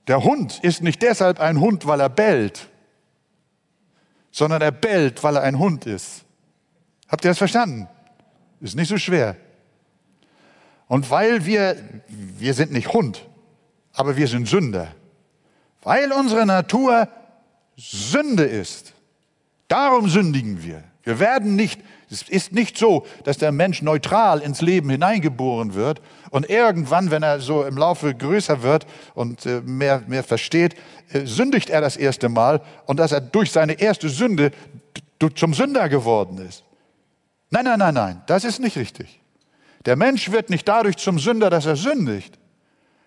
Der 0.07 0.23
Hund 0.23 0.63
ist 0.63 0.83
nicht 0.83 1.01
deshalb 1.01 1.41
ein 1.41 1.61
Hund, 1.61 1.87
weil 1.87 2.01
er 2.01 2.11
bellt, 2.11 2.69
sondern 4.31 4.61
er 4.61 4.73
bellt, 4.73 5.23
weil 5.23 5.37
er 5.37 5.43
ein 5.43 5.59
Hund 5.59 5.87
ist. 5.87 6.25
Habt 7.09 7.25
ihr 7.25 7.31
das 7.31 7.39
verstanden? 7.39 7.89
Ist 8.61 8.77
nicht 8.77 8.89
so 8.89 8.99
schwer. 8.99 9.37
Und 10.89 11.11
weil 11.11 11.47
wir, 11.47 11.77
wir 12.09 12.53
sind 12.53 12.73
nicht 12.73 12.93
Hund, 12.93 13.27
aber 13.93 14.17
wir 14.17 14.29
sind 14.29 14.47
Sünder. 14.47 14.95
Weil 15.85 16.13
unsere 16.13 16.47
Natur 16.47 17.09
Sünde 17.77 18.45
ist. 18.45 18.93
Darum 19.69 20.09
sündigen 20.09 20.63
wir. 20.63 20.85
Wir 21.03 21.19
werden 21.19 21.55
nicht, 21.57 21.81
es 22.11 22.23
ist 22.23 22.53
nicht 22.53 22.79
so, 22.79 23.07
dass 23.25 23.39
der 23.39 23.53
Mensch 23.53 23.83
neutral 23.83 24.41
ins 24.41 24.63
Leben 24.63 24.89
hineingeboren 24.89 25.75
wird 25.75 26.01
und 26.31 26.49
irgendwann, 26.49 27.11
wenn 27.11 27.23
er 27.23 27.41
so 27.41 27.65
im 27.65 27.77
Laufe 27.77 28.15
größer 28.15 28.63
wird 28.63 28.87
und 29.15 29.45
äh, 29.45 29.61
mehr, 29.61 30.03
mehr 30.07 30.25
versteht, 30.25 30.77
äh, 31.13 31.27
sündigt 31.27 31.69
er 31.69 31.81
das 31.81 31.97
erste 31.97 32.29
Mal 32.29 32.63
und 32.87 32.99
dass 32.99 33.13
er 33.13 33.21
durch 33.21 33.53
seine 33.53 33.75
erste 33.75 34.09
Sünde 34.09 34.51
zum 35.35 35.55
Sünder 35.55 35.89
geworden 35.89 36.39
ist. 36.39 36.65
Nein, 37.51 37.65
nein, 37.65 37.79
nein, 37.79 37.95
nein, 37.95 38.23
das 38.27 38.45
ist 38.45 38.61
nicht 38.61 38.77
richtig. 38.77 39.21
Der 39.85 39.97
Mensch 39.97 40.31
wird 40.31 40.49
nicht 40.49 40.67
dadurch 40.67 40.97
zum 40.97 41.19
Sünder, 41.19 41.51
dass 41.51 41.67
er 41.67 41.77
sündigt, 41.77 42.39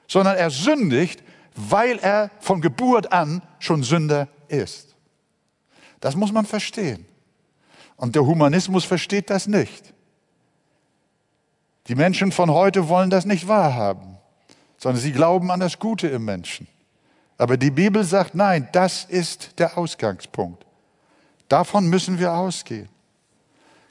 sondern 0.07 0.35
er 0.35 0.51
sündigt, 0.51 1.23
weil 1.57 1.97
er 1.97 2.29
von 2.39 2.61
Geburt 2.61 3.11
an 3.11 3.41
schon 3.59 3.83
Sünder 3.83 4.27
ist. 4.47 4.95
Das 5.99 6.15
muss 6.15 6.31
man 6.31 6.45
verstehen. 6.45 7.05
Und 7.95 8.15
der 8.15 8.25
Humanismus 8.25 8.85
versteht 8.85 9.29
das 9.29 9.47
nicht. 9.47 9.93
Die 11.87 11.95
Menschen 11.95 12.31
von 12.31 12.51
heute 12.51 12.87
wollen 12.89 13.09
das 13.09 13.25
nicht 13.25 13.47
wahrhaben, 13.47 14.17
sondern 14.77 15.01
sie 15.01 15.11
glauben 15.11 15.49
an 15.49 15.59
das 15.59 15.79
Gute 15.79 16.07
im 16.07 16.25
Menschen. 16.25 16.67
Aber 17.39 17.57
die 17.57 17.71
Bibel 17.71 18.03
sagt, 18.03 18.35
nein, 18.35 18.69
das 18.71 19.05
ist 19.05 19.57
der 19.57 19.77
Ausgangspunkt. 19.77 20.65
Davon 21.47 21.87
müssen 21.87 22.19
wir 22.19 22.33
ausgehen. 22.33 22.89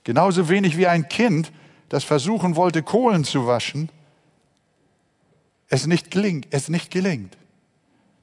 Genauso 0.04 0.48
wenig 0.48 0.76
wie 0.76 0.86
ein 0.86 1.08
Kind, 1.08 1.50
das 1.88 2.04
versuchen 2.04 2.54
wollte, 2.54 2.82
Kohlen 2.82 3.24
zu 3.24 3.46
waschen, 3.46 3.88
es 5.68 5.86
nicht 5.86 6.12
gelingt, 6.12 6.46
es 6.50 6.68
nicht 6.68 6.92
gelingt. 6.92 7.36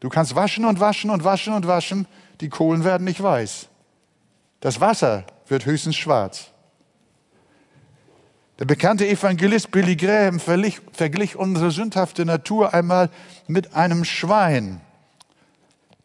Du 0.04 0.10
kannst 0.10 0.36
waschen 0.36 0.66
und 0.66 0.82
waschen 0.82 1.10
und 1.12 1.24
waschen 1.24 1.54
und 1.54 1.66
waschen, 1.66 2.08
die 2.42 2.50
Kohlen 2.50 2.84
werden 2.84 3.06
nicht 3.06 3.24
weiß. 3.24 3.70
Das 4.60 4.82
Wasser 4.82 5.24
wird 5.48 5.66
höchstens 5.66 5.96
schwarz. 5.96 6.50
Der 8.60 8.66
bekannte 8.66 9.08
Evangelist 9.08 9.72
Billy 9.72 9.96
Graham 9.96 10.42
verglich, 10.42 10.82
verglich 10.92 11.38
unsere 11.38 11.72
sündhafte 11.72 12.26
Natur 12.26 12.74
einmal 12.74 13.10
mit 13.48 13.76
einem 13.76 14.04
Schwein. 14.04 14.82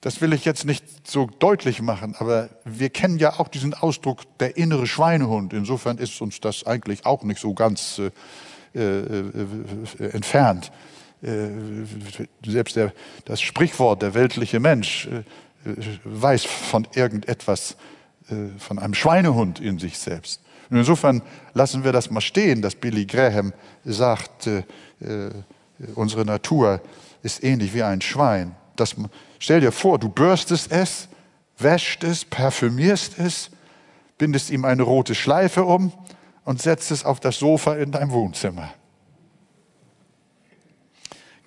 Das 0.00 0.20
will 0.20 0.32
ich 0.32 0.44
jetzt 0.44 0.64
nicht 0.64 0.84
so 1.04 1.28
deutlich 1.40 1.82
machen, 1.82 2.14
aber 2.20 2.50
wir 2.64 2.90
kennen 2.90 3.18
ja 3.18 3.40
auch 3.40 3.48
diesen 3.48 3.74
Ausdruck 3.74 4.20
der 4.38 4.56
innere 4.56 4.86
Schweinehund. 4.86 5.52
Insofern 5.52 5.98
ist 5.98 6.20
uns 6.20 6.40
das 6.40 6.64
eigentlich 6.64 7.04
auch 7.04 7.24
nicht 7.24 7.40
so 7.40 7.52
ganz 7.52 7.98
äh, 7.98 8.78
äh, 8.78 9.32
äh 9.98 10.04
entfernt. 10.10 10.70
Äh, 11.22 11.48
selbst 12.46 12.76
der, 12.76 12.92
das 13.24 13.40
Sprichwort, 13.40 14.02
der 14.02 14.14
weltliche 14.14 14.60
Mensch, 14.60 15.08
äh, 15.08 15.22
weiß 16.04 16.44
von 16.44 16.86
irgendetwas, 16.94 17.76
äh, 18.30 18.58
von 18.58 18.78
einem 18.78 18.94
Schweinehund 18.94 19.58
in 19.58 19.78
sich 19.78 19.98
selbst. 19.98 20.40
Und 20.70 20.76
insofern 20.76 21.22
lassen 21.54 21.82
wir 21.82 21.92
das 21.92 22.10
mal 22.10 22.20
stehen, 22.20 22.62
dass 22.62 22.74
Billy 22.74 23.06
Graham 23.06 23.54
sagt, 23.86 24.50
unsere 25.94 26.26
Natur 26.26 26.82
ist 27.22 27.42
ähnlich 27.42 27.72
wie 27.72 27.82
ein 27.82 28.02
Schwein. 28.02 28.54
Das, 28.76 28.94
stell 29.38 29.62
dir 29.62 29.72
vor, 29.72 29.98
du 29.98 30.10
bürstest 30.10 30.70
es, 30.70 31.08
wäscht 31.56 32.04
es, 32.04 32.26
parfümierst 32.26 33.18
es, 33.18 33.50
bindest 34.18 34.50
ihm 34.50 34.66
eine 34.66 34.82
rote 34.82 35.14
Schleife 35.14 35.64
um 35.64 35.90
und 36.44 36.60
setzt 36.60 36.90
es 36.90 37.02
auf 37.02 37.18
das 37.18 37.38
Sofa 37.38 37.76
in 37.76 37.90
deinem 37.90 38.10
Wohnzimmer. 38.10 38.68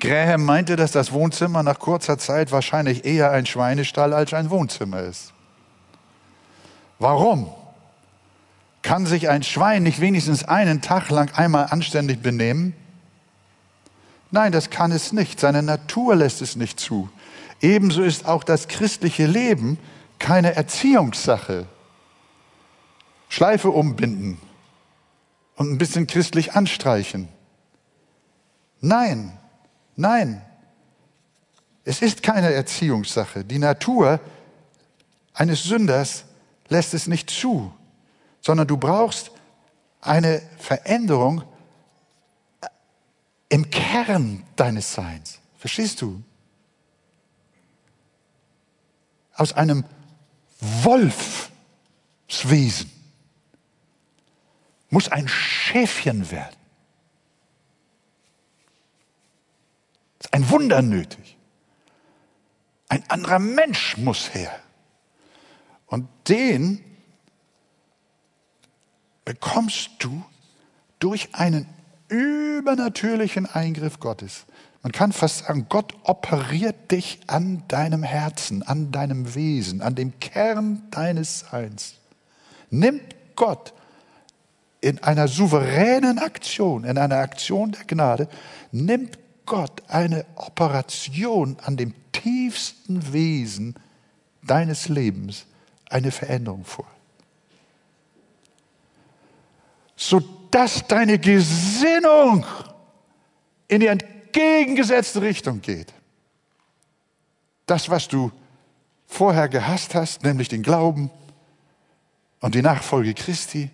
Graham 0.01 0.43
meinte, 0.43 0.75
dass 0.75 0.91
das 0.91 1.11
Wohnzimmer 1.11 1.63
nach 1.63 1.79
kurzer 1.79 2.17
Zeit 2.17 2.51
wahrscheinlich 2.51 3.05
eher 3.05 3.31
ein 3.31 3.45
Schweinestall 3.45 4.13
als 4.13 4.33
ein 4.33 4.49
Wohnzimmer 4.49 5.01
ist. 5.01 5.31
Warum? 6.99 7.49
Kann 8.81 9.05
sich 9.05 9.29
ein 9.29 9.43
Schwein 9.43 9.83
nicht 9.83 10.01
wenigstens 10.01 10.43
einen 10.43 10.81
Tag 10.81 11.09
lang 11.09 11.33
einmal 11.35 11.67
anständig 11.69 12.21
benehmen? 12.21 12.73
Nein, 14.31 14.51
das 14.51 14.71
kann 14.71 14.91
es 14.91 15.13
nicht. 15.13 15.39
Seine 15.39 15.61
Natur 15.61 16.15
lässt 16.15 16.41
es 16.41 16.55
nicht 16.55 16.79
zu. 16.79 17.09
Ebenso 17.61 18.01
ist 18.01 18.25
auch 18.25 18.43
das 18.43 18.67
christliche 18.67 19.27
Leben 19.27 19.77
keine 20.17 20.55
Erziehungssache. 20.55 21.67
Schleife 23.29 23.69
umbinden 23.69 24.39
und 25.55 25.71
ein 25.71 25.77
bisschen 25.77 26.07
christlich 26.07 26.53
anstreichen. 26.53 27.27
Nein, 28.79 29.37
Nein, 29.95 30.41
es 31.83 32.01
ist 32.01 32.23
keine 32.23 32.53
Erziehungssache. 32.53 33.43
Die 33.43 33.59
Natur 33.59 34.19
eines 35.33 35.63
Sünders 35.63 36.25
lässt 36.69 36.93
es 36.93 37.07
nicht 37.07 37.29
zu, 37.29 37.73
sondern 38.41 38.67
du 38.67 38.77
brauchst 38.77 39.31
eine 39.99 40.41
Veränderung 40.57 41.43
im 43.49 43.69
Kern 43.69 44.43
deines 44.55 44.93
Seins. 44.93 45.39
Verstehst 45.57 46.01
du? 46.01 46.23
Aus 49.35 49.53
einem 49.53 49.83
Wolfswesen 50.59 51.51
muss 54.89 55.09
ein 55.09 55.27
Schäfchen 55.27 56.31
werden. 56.31 56.60
Ist 60.21 60.33
ein 60.33 60.49
Wunder 60.49 60.81
nötig. 60.81 61.37
Ein 62.89 63.03
anderer 63.09 63.39
Mensch 63.39 63.97
muss 63.97 64.33
her. 64.33 64.51
Und 65.87 66.07
den 66.27 66.83
bekommst 69.25 69.89
du 69.99 70.23
durch 70.99 71.33
einen 71.33 71.67
übernatürlichen 72.07 73.45
Eingriff 73.47 73.99
Gottes. 73.99 74.45
Man 74.83 74.91
kann 74.91 75.11
fast 75.11 75.45
sagen, 75.45 75.67
Gott 75.69 75.95
operiert 76.03 76.91
dich 76.91 77.19
an 77.27 77.63
deinem 77.67 78.03
Herzen, 78.03 78.61
an 78.63 78.91
deinem 78.91 79.35
Wesen, 79.35 79.81
an 79.81 79.95
dem 79.95 80.19
Kern 80.19 80.83
deines 80.91 81.39
Seins. 81.39 81.95
Nimmt 82.69 83.15
Gott 83.35 83.73
in 84.81 85.01
einer 85.03 85.27
souveränen 85.27 86.19
Aktion, 86.19 86.83
in 86.83 86.97
einer 86.97 87.17
Aktion 87.17 87.71
der 87.71 87.85
Gnade, 87.85 88.27
nimmt 88.71 89.20
Gott 89.51 89.83
eine 89.89 90.25
Operation 90.37 91.57
an 91.61 91.75
dem 91.75 91.93
tiefsten 92.13 93.11
Wesen 93.11 93.75
deines 94.41 94.87
Lebens, 94.87 95.45
eine 95.89 96.09
Veränderung 96.11 96.63
vor. 96.63 96.87
Sodass 99.97 100.87
deine 100.87 101.19
Gesinnung 101.19 102.45
in 103.67 103.81
die 103.81 103.87
entgegengesetzte 103.87 105.21
Richtung 105.21 105.59
geht. 105.59 105.93
Das, 107.65 107.89
was 107.89 108.07
du 108.07 108.31
vorher 109.05 109.49
gehasst 109.49 109.95
hast, 109.95 110.23
nämlich 110.23 110.47
den 110.47 110.63
Glauben 110.63 111.11
und 112.39 112.55
die 112.55 112.61
Nachfolge 112.61 113.13
Christi, 113.13 113.69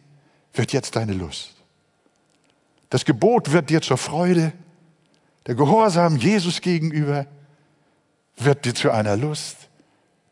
wird 0.54 0.74
jetzt 0.74 0.96
deine 0.96 1.14
Lust. 1.14 1.54
Das 2.90 3.06
Gebot 3.06 3.52
wird 3.52 3.70
dir 3.70 3.84
zur 3.84 3.98
Freude 3.98 4.54
der 5.48 5.56
Gehorsam 5.56 6.18
Jesus 6.18 6.62
gegenüber 6.62 7.26
wird 8.36 8.66
dir 8.66 8.76
zu 8.76 8.92
einer 8.92 9.18
Lust. 9.18 9.70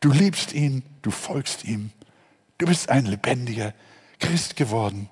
Du 0.00 0.12
liebst 0.12 0.52
ihn, 0.52 0.82
du 1.02 1.10
folgst 1.10 1.64
ihm. 1.64 1.90
Du 2.58 2.66
bist 2.66 2.90
ein 2.90 3.06
lebendiger 3.06 3.74
Christ 4.20 4.56
geworden 4.56 5.08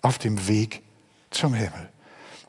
auf 0.00 0.18
dem 0.18 0.48
Weg 0.48 0.82
zum 1.30 1.54
Himmel. 1.54 1.88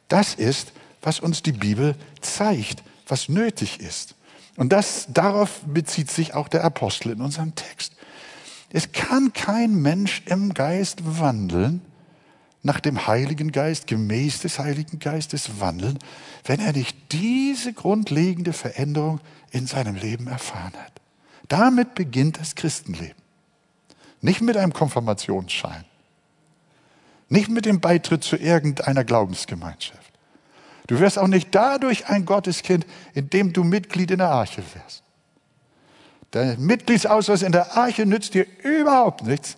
Das 0.07 0.35
ist, 0.35 0.71
was 1.01 1.19
uns 1.19 1.43
die 1.43 1.51
Bibel 1.51 1.95
zeigt, 2.21 2.83
was 3.07 3.27
nötig 3.27 3.79
ist. 3.79 4.15
Und 4.55 4.71
das, 4.71 5.07
darauf 5.09 5.61
bezieht 5.65 6.11
sich 6.11 6.33
auch 6.35 6.47
der 6.47 6.63
Apostel 6.63 7.11
in 7.11 7.21
unserem 7.21 7.55
Text. 7.55 7.93
Es 8.71 8.91
kann 8.91 9.33
kein 9.33 9.75
Mensch 9.75 10.21
im 10.25 10.53
Geist 10.53 11.19
wandeln, 11.19 11.81
nach 12.63 12.79
dem 12.79 13.07
Heiligen 13.07 13.51
Geist, 13.51 13.87
gemäß 13.87 14.39
des 14.39 14.57
Heiligen 14.57 14.99
Geistes 14.99 15.59
wandeln, 15.59 15.99
wenn 16.45 16.61
er 16.61 16.71
nicht 16.71 16.97
diese 17.11 17.73
grundlegende 17.73 18.53
Veränderung 18.53 19.19
in 19.51 19.67
seinem 19.67 19.95
Leben 19.95 20.27
erfahren 20.27 20.73
hat. 20.73 21.01
Damit 21.49 21.93
beginnt 21.93 22.39
das 22.39 22.55
Christenleben. 22.55 23.21
Nicht 24.21 24.41
mit 24.41 24.55
einem 24.55 24.71
Konfirmationsschein. 24.71 25.83
Nicht 27.27 27.49
mit 27.49 27.65
dem 27.65 27.81
Beitritt 27.81 28.23
zu 28.23 28.37
irgendeiner 28.37 29.03
Glaubensgemeinschaft. 29.03 30.13
Du 30.87 30.99
wirst 30.99 31.19
auch 31.19 31.27
nicht 31.27 31.53
dadurch 31.53 32.07
ein 32.07 32.25
Gotteskind, 32.25 32.85
indem 33.13 33.51
du 33.51 33.63
Mitglied 33.63 34.11
in 34.11 34.19
der 34.19 34.29
Arche 34.29 34.63
wirst. 34.73 35.03
Der 36.31 36.57
Mitgliedsausweis 36.57 37.41
in 37.41 37.51
der 37.51 37.77
Arche 37.77 38.05
nützt 38.05 38.33
dir 38.33 38.45
überhaupt 38.63 39.23
nichts, 39.23 39.57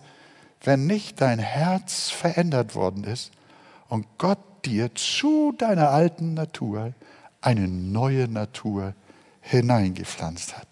wenn 0.66 0.86
nicht 0.86 1.20
dein 1.20 1.38
Herz 1.38 2.10
verändert 2.10 2.74
worden 2.74 3.04
ist 3.04 3.30
und 3.88 4.06
Gott 4.18 4.38
dir 4.64 4.94
zu 4.94 5.52
deiner 5.56 5.90
alten 5.90 6.34
Natur 6.34 6.92
eine 7.40 7.68
neue 7.68 8.26
Natur 8.26 8.94
hineingepflanzt 9.40 10.58
hat. 10.58 10.66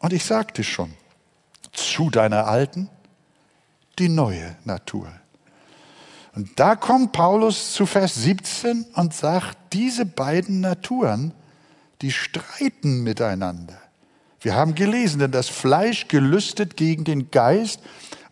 Und 0.00 0.12
ich 0.12 0.24
sagte 0.24 0.64
schon, 0.64 0.92
zu 1.72 2.10
deiner 2.10 2.48
alten 2.48 2.90
die 4.00 4.08
neue 4.08 4.56
Natur. 4.64 5.08
Und 6.34 6.58
da 6.58 6.74
kommt 6.74 7.12
Paulus 7.12 7.74
zu 7.74 7.86
Vers 7.86 8.16
17 8.16 8.86
und 8.94 9.14
sagt, 9.14 9.56
diese 9.72 10.06
beiden 10.06 10.60
Naturen, 10.60 11.32
die 12.00 12.10
streiten 12.10 13.04
miteinander. 13.04 13.76
Wir 14.40 14.56
haben 14.56 14.74
gelesen, 14.74 15.20
denn 15.20 15.30
das 15.30 15.48
Fleisch 15.48 16.08
gelüstet 16.08 16.76
gegen 16.76 17.04
den 17.04 17.30
Geist 17.30 17.80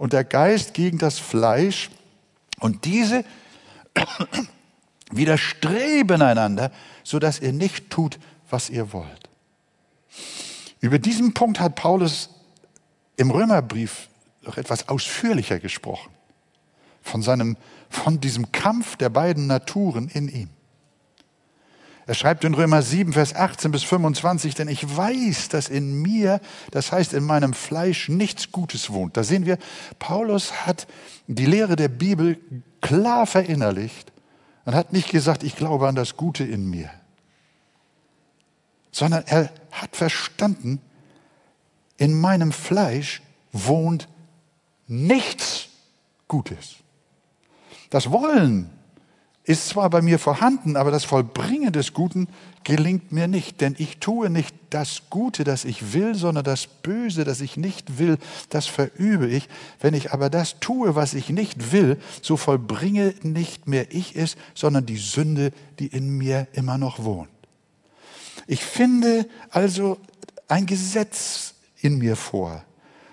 und 0.00 0.14
der 0.14 0.24
Geist 0.24 0.72
gegen 0.72 0.96
das 0.96 1.18
Fleisch. 1.18 1.90
Und 2.58 2.86
diese 2.86 3.22
widerstreben 5.12 6.22
einander, 6.22 6.72
sodass 7.04 7.38
ihr 7.38 7.52
nicht 7.52 7.90
tut, 7.90 8.18
was 8.48 8.70
ihr 8.70 8.94
wollt. 8.94 9.28
Über 10.80 10.98
diesen 10.98 11.34
Punkt 11.34 11.60
hat 11.60 11.74
Paulus 11.74 12.30
im 13.18 13.30
Römerbrief 13.30 14.08
noch 14.40 14.56
etwas 14.56 14.88
ausführlicher 14.88 15.58
gesprochen. 15.58 16.10
Von 17.02 17.20
seinem, 17.20 17.58
von 17.90 18.22
diesem 18.22 18.52
Kampf 18.52 18.96
der 18.96 19.10
beiden 19.10 19.48
Naturen 19.48 20.08
in 20.08 20.28
ihm. 20.28 20.48
Er 22.06 22.14
schreibt 22.14 22.44
in 22.44 22.54
Römer 22.54 22.82
7, 22.82 23.12
Vers 23.12 23.34
18 23.34 23.70
bis 23.70 23.82
25, 23.84 24.54
denn 24.54 24.68
ich 24.68 24.96
weiß, 24.96 25.48
dass 25.48 25.68
in 25.68 26.00
mir, 26.02 26.40
das 26.70 26.92
heißt 26.92 27.12
in 27.12 27.24
meinem 27.24 27.52
Fleisch, 27.52 28.08
nichts 28.08 28.50
Gutes 28.52 28.90
wohnt. 28.90 29.16
Da 29.16 29.22
sehen 29.22 29.46
wir, 29.46 29.58
Paulus 29.98 30.66
hat 30.66 30.86
die 31.26 31.46
Lehre 31.46 31.76
der 31.76 31.88
Bibel 31.88 32.38
klar 32.80 33.26
verinnerlicht 33.26 34.12
und 34.64 34.74
hat 34.74 34.92
nicht 34.92 35.10
gesagt, 35.10 35.42
ich 35.42 35.56
glaube 35.56 35.88
an 35.88 35.94
das 35.94 36.16
Gute 36.16 36.44
in 36.44 36.68
mir, 36.68 36.90
sondern 38.90 39.24
er 39.26 39.50
hat 39.70 39.94
verstanden, 39.94 40.80
in 41.96 42.18
meinem 42.18 42.50
Fleisch 42.50 43.22
wohnt 43.52 44.08
nichts 44.86 45.68
Gutes. 46.28 46.76
Das 47.90 48.10
Wollen 48.10 48.70
ist 49.44 49.68
zwar 49.68 49.88
bei 49.90 50.02
mir 50.02 50.18
vorhanden, 50.18 50.76
aber 50.76 50.90
das 50.90 51.04
Vollbringen 51.04 51.72
des 51.72 51.92
Guten 51.94 52.28
gelingt 52.62 53.10
mir 53.10 53.26
nicht, 53.26 53.60
denn 53.60 53.74
ich 53.78 53.98
tue 53.98 54.28
nicht 54.28 54.54
das 54.68 55.02
Gute, 55.08 55.44
das 55.44 55.64
ich 55.64 55.94
will, 55.94 56.14
sondern 56.14 56.44
das 56.44 56.66
Böse, 56.66 57.24
das 57.24 57.40
ich 57.40 57.56
nicht 57.56 57.98
will, 57.98 58.18
das 58.50 58.66
verübe 58.66 59.26
ich. 59.26 59.48
Wenn 59.80 59.94
ich 59.94 60.12
aber 60.12 60.28
das 60.28 60.60
tue, 60.60 60.94
was 60.94 61.14
ich 61.14 61.30
nicht 61.30 61.72
will, 61.72 61.98
so 62.20 62.36
vollbringe 62.36 63.14
nicht 63.22 63.66
mehr 63.66 63.92
ich 63.92 64.14
es, 64.14 64.36
sondern 64.54 64.84
die 64.84 64.98
Sünde, 64.98 65.52
die 65.78 65.86
in 65.86 66.18
mir 66.18 66.46
immer 66.52 66.76
noch 66.76 67.02
wohnt. 67.02 67.30
Ich 68.46 68.62
finde 68.62 69.26
also 69.50 69.98
ein 70.48 70.66
Gesetz 70.66 71.54
in 71.80 71.98
mir 71.98 72.16
vor, 72.16 72.62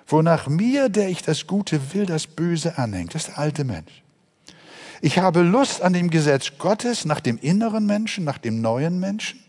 wonach 0.08 0.48
mir, 0.48 0.90
der 0.90 1.10
ich 1.10 1.22
das 1.22 1.48
Gute 1.48 1.94
will, 1.94 2.06
das 2.06 2.28
Böse 2.28 2.78
anhängt. 2.78 3.16
Das 3.16 3.24
ist 3.24 3.30
der 3.30 3.40
alte 3.40 3.64
Mensch. 3.64 4.04
Ich 5.02 5.20
habe 5.20 5.42
Lust 5.42 5.82
an 5.82 5.94
dem 5.94 6.10
Gesetz 6.10 6.54
Gottes, 6.58 7.06
nach 7.06 7.20
dem 7.20 7.38
inneren 7.38 7.86
Menschen, 7.86 8.24
nach 8.24 8.38
dem 8.38 8.62
neuen 8.62 9.00
Menschen. 9.00 9.40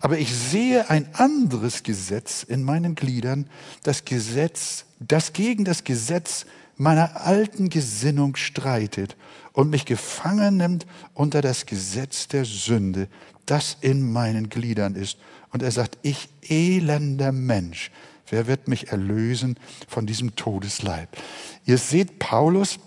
Aber 0.00 0.18
ich 0.18 0.34
sehe 0.34 0.88
ein 0.90 1.08
anderes 1.14 1.82
Gesetz 1.82 2.42
in 2.42 2.62
meinen 2.62 2.94
Gliedern, 2.94 3.48
das 3.82 4.04
Gesetz, 4.04 4.84
das 5.00 5.32
gegen 5.32 5.64
das 5.64 5.84
Gesetz 5.84 6.46
meiner 6.76 7.26
alten 7.26 7.68
Gesinnung 7.68 8.36
streitet 8.36 9.16
und 9.52 9.70
mich 9.70 9.86
gefangen 9.86 10.58
nimmt 10.58 10.86
unter 11.14 11.40
das 11.40 11.66
Gesetz 11.66 12.28
der 12.28 12.44
Sünde, 12.44 13.08
das 13.46 13.78
in 13.80 14.12
meinen 14.12 14.50
Gliedern 14.50 14.94
ist. 14.94 15.18
Und 15.52 15.62
er 15.62 15.70
sagt, 15.70 15.98
ich 16.02 16.28
elender 16.42 17.32
Mensch, 17.32 17.90
wer 18.28 18.46
wird 18.46 18.68
mich 18.68 18.88
erlösen 18.88 19.58
von 19.88 20.06
diesem 20.06 20.36
Todesleib? 20.36 21.08
Ihr 21.64 21.78
seht, 21.78 22.18
Paulus 22.18 22.78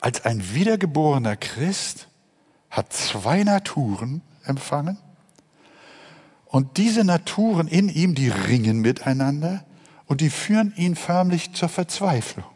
als 0.00 0.24
ein 0.24 0.54
wiedergeborener 0.54 1.36
Christ 1.36 2.08
hat 2.70 2.92
zwei 2.92 3.42
Naturen 3.44 4.22
empfangen. 4.44 4.98
Und 6.46 6.76
diese 6.76 7.04
Naturen 7.04 7.68
in 7.68 7.88
ihm, 7.88 8.14
die 8.14 8.28
ringen 8.28 8.80
miteinander 8.80 9.64
und 10.06 10.20
die 10.20 10.30
führen 10.30 10.72
ihn 10.76 10.96
förmlich 10.96 11.52
zur 11.52 11.68
Verzweiflung. 11.68 12.46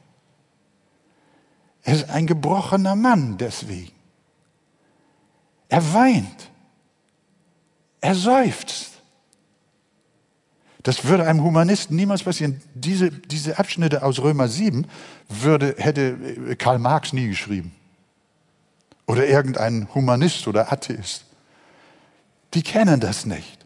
Er 1.83 1.95
ist 1.95 2.11
ein 2.11 2.27
gebrochener 2.27 2.95
Mann 2.95 3.39
deswegen. 3.39 3.93
Er 5.69 5.95
weint. 5.95 6.51
Er 8.01 8.15
seufzt. 8.15 8.90
Das 10.83 11.05
würde 11.05 11.27
einem 11.27 11.43
Humanisten 11.43 11.97
niemals 11.97 12.23
passieren. 12.23 12.63
Diese, 12.75 13.11
diese 13.11 13.59
Abschnitte 13.59 14.03
aus 14.03 14.21
Römer 14.21 14.49
7 14.49 14.87
würde, 15.29 15.75
hätte 15.79 16.57
Karl 16.57 16.79
Marx 16.79 17.13
nie 17.13 17.29
geschrieben. 17.29 17.75
Oder 19.07 19.27
irgendein 19.27 19.89
Humanist 19.95 20.47
oder 20.49 20.73
Atheist. 20.73 21.25
Die 22.55 22.63
kennen 22.63 23.01
das 23.01 23.27
nicht. 23.27 23.59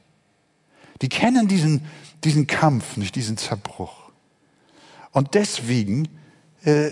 Die 1.03 1.09
kennen 1.09 1.49
diesen, 1.49 1.87
diesen 2.25 2.47
Kampf 2.47 2.97
nicht, 2.97 3.15
diesen 3.15 3.37
Zerbruch. 3.37 4.11
Und 5.13 5.35
deswegen 5.35 6.09
äh, 6.65 6.91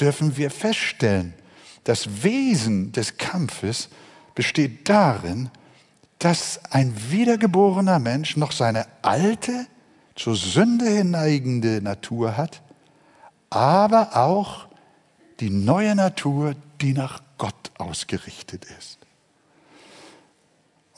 dürfen 0.00 0.36
wir 0.36 0.50
feststellen, 0.50 1.34
das 1.84 2.22
Wesen 2.22 2.92
des 2.92 3.16
Kampfes 3.16 3.88
besteht 4.34 4.88
darin, 4.88 5.50
dass 6.26 6.58
ein 6.72 6.92
wiedergeborener 7.12 8.00
Mensch 8.00 8.36
noch 8.36 8.50
seine 8.50 8.88
alte, 9.02 9.68
zur 10.16 10.34
Sünde 10.34 10.84
hinneigende 10.88 11.80
Natur 11.80 12.36
hat, 12.36 12.62
aber 13.48 14.16
auch 14.16 14.66
die 15.38 15.50
neue 15.50 15.94
Natur, 15.94 16.56
die 16.80 16.94
nach 16.94 17.22
Gott 17.38 17.70
ausgerichtet 17.78 18.64
ist. 18.76 18.98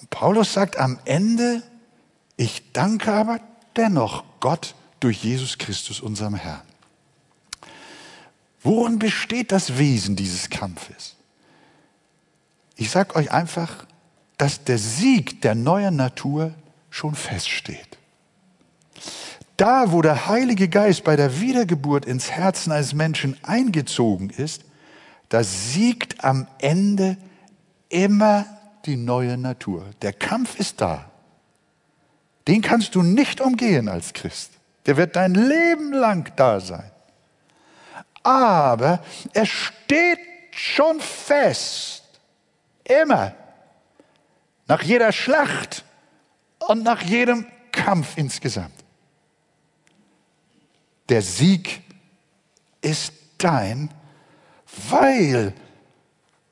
Und 0.01 0.09
Paulus 0.09 0.55
sagt 0.55 0.79
am 0.79 0.99
Ende, 1.05 1.63
ich 2.39 2.73
danke 2.73 3.13
aber 3.13 3.39
dennoch 3.77 4.25
Gott 4.41 4.75
durch 4.99 5.25
Jesus 5.25 5.59
Christus, 5.59 6.01
unserem 6.01 6.37
Herrn. 6.37 6.63
Worin 8.63 8.99
besteht 8.99 9.53
das 9.53 9.77
Wesen 9.77 10.17
dieses 10.17 10.49
Kampfes? 10.49 11.17
Ich 12.77 12.91
sage 12.91 13.15
euch 13.15 13.31
einfach, 13.31 13.85
dass 14.39 14.65
der 14.65 14.79
Sieg 14.79 15.43
der 15.43 15.55
neuen 15.55 15.97
Natur 15.97 16.55
schon 16.91 17.15
feststeht. 17.15 17.99
Da, 19.57 19.91
wo 19.91 20.01
der 20.01 20.29
Heilige 20.29 20.69
Geist 20.69 21.03
bei 21.03 21.17
der 21.17 21.41
Wiedergeburt 21.41 22.07
ins 22.07 22.31
Herzen 22.31 22.71
eines 22.71 22.95
Menschen 22.95 23.37
eingezogen 23.43 24.31
ist, 24.31 24.63
da 25.29 25.43
siegt 25.43 26.25
am 26.25 26.47
Ende 26.59 27.17
immer 27.89 28.47
die 28.87 28.97
neue 28.97 29.37
Natur. 29.37 29.85
Der 30.01 30.13
Kampf 30.13 30.59
ist 30.59 30.81
da. 30.81 31.11
Den 32.47 32.63
kannst 32.63 32.95
du 32.95 33.03
nicht 33.03 33.41
umgehen 33.41 33.89
als 33.89 34.13
Christ. 34.13 34.53
Der 34.87 34.97
wird 34.97 35.17
dein 35.17 35.35
Leben 35.35 35.93
lang 35.93 36.33
da 36.37 36.61
sein. 36.61 36.91
Aber 38.23 39.03
er 39.35 39.45
steht 39.45 40.21
schon 40.53 41.01
fest. 41.01 42.05
Immer 42.85 43.35
nach 44.69 44.83
jeder 44.83 45.13
Schlacht 45.13 45.85
und 46.69 46.85
nach 46.85 47.03
jedem 47.03 47.47
Kampf 47.73 48.17
insgesamt. 48.17 48.75
Der 51.09 51.23
Sieg 51.23 51.81
ist 52.83 53.13
dein, 53.39 53.91
weil 54.91 55.55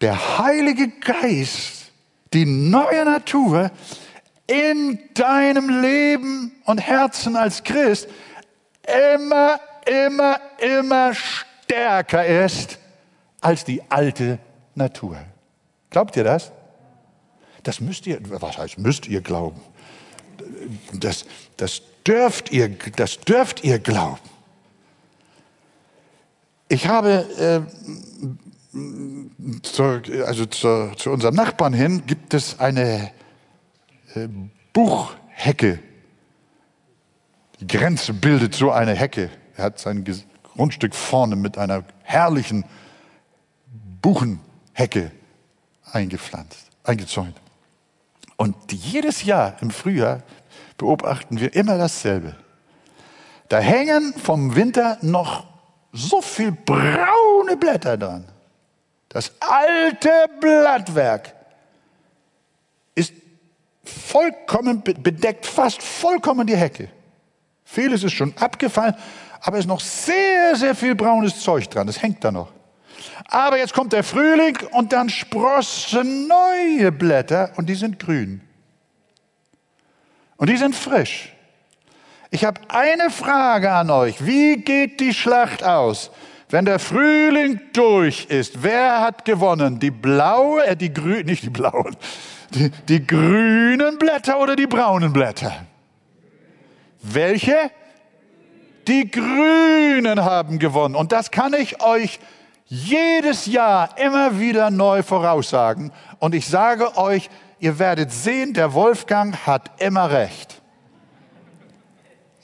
der 0.01 0.39
Heilige 0.39 0.89
Geist, 0.89 1.93
die 2.33 2.47
neue 2.47 3.05
Natur 3.05 3.71
in 4.47 4.99
deinem 5.15 5.81
Leben 5.83 6.53
und 6.65 6.79
Herzen 6.79 7.37
als 7.37 7.63
Christ 7.63 8.09
immer, 9.15 9.61
immer, 9.85 10.41
immer 10.59 11.13
stärker 11.15 12.25
ist 12.25 12.79
als 13.41 13.65
die 13.65 13.83
alte 13.91 14.39
Natur. 14.75 15.19
Glaubt 15.91 16.17
ihr 16.17 16.25
das? 16.25 16.53
Das 17.67 17.81
müsst 17.81 18.07
ihr, 18.07 18.21
was 18.23 18.59
heißt 18.59 18.79
müsst 18.79 19.09
ihr 19.09 19.21
glauben? 19.21 19.61
Das, 20.93 21.25
das, 21.57 21.83
dürft, 22.07 22.53
ihr, 22.53 22.69
das 22.95 23.19
dürft 23.19 23.65
ihr 23.65 23.81
glauben. 23.81 24.21
Ich 26.69 26.87
habe, 26.87 27.67
äh, 28.73 28.79
zu, 29.63 29.83
also 30.25 30.47
zu, 30.47 30.93
zu, 30.97 31.11
unserem 31.11 31.35
Nachbarn 31.35 31.73
hin, 31.73 32.07
gibt 32.07 32.35
es 32.35 32.61
eine 32.61 33.11
äh, 34.15 34.29
Buchhecke. 34.73 35.81
Die 37.59 37.67
Grenze 37.67 38.13
bildet 38.13 38.55
so 38.55 38.71
eine 38.71 38.95
Hecke. 38.95 39.29
Er 39.57 39.65
hat 39.65 39.81
sein 39.81 40.05
Grundstück 40.55 40.95
vorne 40.95 41.35
mit 41.35 41.59
einer 41.59 41.83
herrlichen 42.05 42.65
Buchenhecke 44.03 45.11
eingepflanzt, 45.91 46.71
eingezäunt. 46.85 47.35
Und 48.37 48.73
jedes 48.73 49.25
Jahr 49.25 49.57
im 49.61 49.71
Frühjahr 49.71 50.23
beobachten 50.77 51.41
wir 51.41 51.55
immer 51.55 51.79
dasselbe. 51.79 52.37
Da 53.49 53.59
hängen 53.59 54.15
vom 54.15 54.55
Winter 54.55 54.99
noch 55.03 55.47
so 55.93 56.21
viel 56.21 56.53
braune 56.53 57.57
Blätter 57.59 57.97
dran. 57.97 58.25
Das 59.09 59.33
alte 59.41 60.11
Blattwerk 60.41 61.35
ist 62.95 63.15
vollkommen 63.85 64.83
bedeckt, 64.83 65.47
fast 65.47 65.83
vollkommen 65.83 66.47
die 66.47 66.57
Hecke. 66.57 66.89
Vieles 67.65 68.03
ist 68.03 68.13
schon 68.13 68.35
abgefallen, 68.37 68.95
aber 69.41 69.57
es 69.57 69.65
ist 69.65 69.69
noch 69.69 69.81
sehr, 69.81 70.57
sehr 70.57 70.75
viel 70.75 70.95
braunes 70.95 71.41
Zeug 71.41 71.69
dran. 71.71 71.87
Das 71.87 72.03
hängt 72.03 72.23
da 72.23 72.31
noch. 72.31 72.53
Aber 73.29 73.59
jetzt 73.59 73.75
kommt 73.75 73.93
der 73.93 74.05
Frühling 74.05 74.59
und 74.73 74.93
dann 74.93 75.09
sprossen 75.09 76.29
neue 76.29 76.93
Blätter 76.93 77.53
und 77.57 77.69
die 77.69 77.75
sind 77.75 77.99
grün. 77.99 78.41
Und 80.37 80.51
die 80.51 80.57
sind 80.57 80.75
frisch. 80.77 81.33
Ich 82.31 82.45
habe 82.45 82.61
eine 82.69 83.11
Frage 83.11 83.73
an 83.73 83.91
euch. 83.91 84.25
Wie 84.25 84.57
geht 84.57 85.01
die 85.01 85.15
Schlacht 85.15 85.65
aus? 85.65 86.11
Wenn 86.49 86.65
der 86.65 86.79
Frühling 86.79 87.61
durch 87.73 88.27
ist, 88.27 88.63
wer 88.63 89.01
hat 89.01 89.25
gewonnen? 89.25 89.81
Die 89.81 89.91
blaue, 89.91 90.65
äh, 90.65 90.77
die 90.77 90.93
grünen, 90.93 91.27
nicht 91.27 91.43
die 91.43 91.51
blauen, 91.51 91.97
die, 92.55 92.71
die 92.89 93.05
grünen 93.05 93.99
Blätter 93.99 94.39
oder 94.39 94.55
die 94.55 94.67
braunen 94.67 95.13
Blätter? 95.13 95.67
Welche? 97.03 97.71
Die 98.87 99.11
Grünen 99.11 100.25
haben 100.25 100.61
gewonnen. 100.61 100.95
Und 100.95 101.11
das 101.11 101.33
kann 101.33 101.55
ich 101.55 101.83
euch 101.83 102.21
jedes 102.67 103.47
Jahr 103.47 103.97
immer 103.99 104.39
wieder 104.39 104.71
neu 104.71 105.03
voraussagen. 105.03 105.93
Und 106.19 106.35
ich 106.35 106.47
sage 106.47 106.97
euch, 106.97 107.31
ihr 107.59 107.79
werdet 107.79 108.13
sehen, 108.13 108.55
der 108.55 108.75
Wolfgang 108.75 109.37
hat 109.47 109.71
immer 109.81 110.11
recht. 110.11 110.61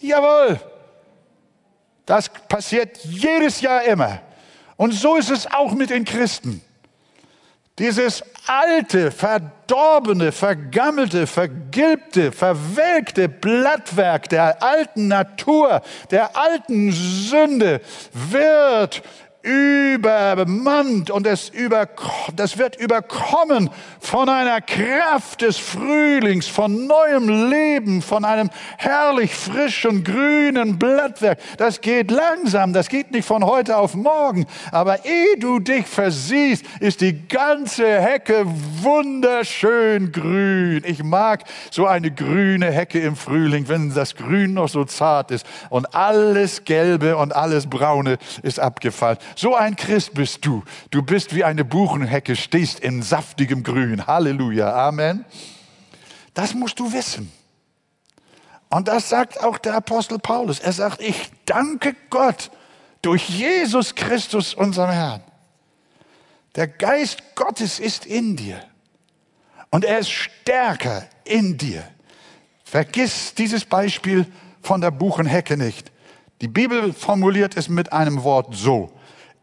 Jawohl, 0.01 0.61
das 2.07 2.29
passiert 2.29 2.99
jedes 3.05 3.61
Jahr 3.61 3.83
immer. 3.85 4.21
Und 4.77 4.93
so 4.93 5.17
ist 5.17 5.31
es 5.31 5.47
auch 5.47 5.73
mit 5.75 5.91
den 5.91 6.05
Christen. 6.05 6.63
Dieses 7.79 8.23
alte, 8.47 9.11
verdorbene, 9.11 10.31
vergammelte, 10.31 11.27
vergilbte, 11.27 12.31
verwelkte 12.31 13.29
Blattwerk 13.29 14.29
der 14.29 14.63
alten 14.63 15.09
Natur, 15.09 15.81
der 16.11 16.37
alten 16.37 16.93
Sünde 16.93 17.81
wird 18.13 19.03
übermannt 19.43 21.11
und 21.11 21.27
es 21.27 21.49
über, 21.49 21.89
das 22.37 22.59
wird 22.59 22.77
überkommen 22.77 23.71
von 23.99 24.29
einer 24.29 24.61
Kraft 24.61 25.43
des 25.43 25.59
Frühlings, 25.59 26.47
von 26.47 26.87
neuem 26.87 27.51
Leben, 27.51 28.03
von 28.03 28.25
einem 28.25 28.51
herrlich 28.79 29.35
frischen, 29.35 30.05
grünen 30.05 30.79
Blattwerk. 30.79 31.39
Das 31.57 31.81
geht 31.81 32.11
langsam, 32.11 32.73
das 32.73 32.89
geht 32.89 33.11
nicht 33.11 33.27
von 33.27 33.45
heute 33.45 33.77
auf 33.77 33.95
morgen. 33.95 34.47
Aber 34.71 35.05
ehe 35.05 35.37
du 35.39 35.59
dich 35.59 35.87
versiehst, 35.87 36.65
ist 36.79 37.01
die 37.01 37.27
ganze 37.27 38.01
Hecke 38.01 38.45
wunderschön 38.47 40.13
grün. 40.13 40.83
Ich 40.87 41.03
mag 41.03 41.45
so 41.71 41.87
eine 41.87 42.13
grüne 42.13 42.71
Hecke 42.71 43.01
im 43.01 43.17
Frühling, 43.17 43.69
wenn 43.69 43.93
das 43.93 44.15
Grün 44.15 44.55
noch 44.55 44.69
so 44.69 44.85
zart 44.85 45.33
ist 45.33 45.47
und 45.69 45.95
alles 45.95 46.65
Gelbe 46.65 47.17
und 47.17 47.35
alles 47.35 47.67
Braune 47.69 48.19
ist 48.43 48.61
abgefallen. 48.61 49.19
So 49.37 49.55
ein 49.55 49.77
Christ 49.77 50.15
bist 50.15 50.45
du. 50.45 50.63
Du 50.91 51.03
bist 51.03 51.35
wie 51.35 51.45
eine 51.45 51.65
Buchenhecke, 51.65 52.37
stehst 52.37 52.81
in 52.81 53.03
saftigem 53.03 53.63
Grün. 53.63 54.07
Halleluja. 54.07 54.73
Amen. 54.89 55.25
Das 56.35 56.55
musst 56.55 56.79
du 56.79 56.93
wissen. 56.93 57.31
Und 58.71 58.89
das 58.89 59.11
sagt 59.11 59.43
auch 59.43 59.59
der 59.59 59.75
Apostel 59.75 60.19
Paulus. 60.19 60.59
Er 60.59 60.73
sagt, 60.73 61.03
ich 61.03 61.31
danke 61.45 61.95
Gott 62.09 62.51
durch 63.03 63.29
Jesus 63.29 63.95
Christus, 63.95 64.55
unseren 64.55 64.91
Herrn. 64.91 65.23
Der 66.55 66.69
Geist 66.69 67.35
Gottes 67.35 67.79
ist 67.79 68.07
in 68.07 68.37
dir. 68.37 68.63
Und 69.71 69.85
er 69.85 69.99
ist 69.99 70.11
stärker 70.11 71.07
in 71.25 71.57
dir. 71.57 71.83
Vergiss 72.65 73.35
dieses 73.35 73.65
Beispiel 73.65 74.27
von 74.63 74.81
der 74.81 74.91
Buchenhecke 74.91 75.57
nicht. 75.57 75.93
Die 76.41 76.49
Bibel 76.49 76.93
formuliert 76.93 77.57
es 77.57 77.69
mit 77.69 77.93
einem 77.93 78.23
Wort 78.23 78.55
so. 78.55 78.93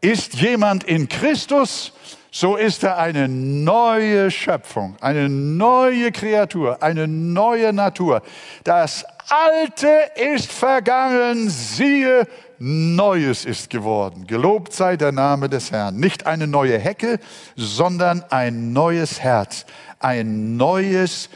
Ist 0.00 0.34
jemand 0.34 0.84
in 0.84 1.08
Christus, 1.08 1.92
so 2.30 2.56
ist 2.56 2.84
er 2.84 2.98
eine 2.98 3.28
neue 3.28 4.30
Schöpfung, 4.30 4.96
eine 5.00 5.28
neue 5.28 6.12
Kreatur, 6.12 6.82
eine 6.82 7.06
neue 7.08 7.72
Natur. 7.72 8.22
Das 8.64 9.04
Alte 9.28 10.10
ist 10.16 10.50
vergangen, 10.50 11.50
siehe, 11.50 12.26
Neues 12.62 13.46
ist 13.46 13.70
geworden. 13.70 14.26
Gelobt 14.26 14.74
sei 14.74 14.98
der 14.98 15.12
Name 15.12 15.48
des 15.48 15.72
Herrn. 15.72 15.96
Nicht 15.96 16.26
eine 16.26 16.46
neue 16.46 16.78
Hecke, 16.78 17.18
sondern 17.56 18.22
ein 18.28 18.74
neues 18.74 19.18
Herz, 19.20 19.64
ein 19.98 20.58
neues 20.58 21.30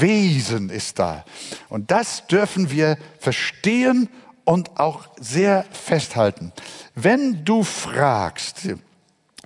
Wesen 0.00 0.70
ist 0.70 0.98
da. 0.98 1.24
Und 1.68 1.92
das 1.92 2.26
dürfen 2.26 2.72
wir 2.72 2.98
verstehen 3.20 4.08
und 4.44 4.78
auch 4.78 5.08
sehr 5.18 5.64
festhalten. 5.72 6.52
Wenn 6.94 7.44
du 7.44 7.62
fragst, 7.62 8.68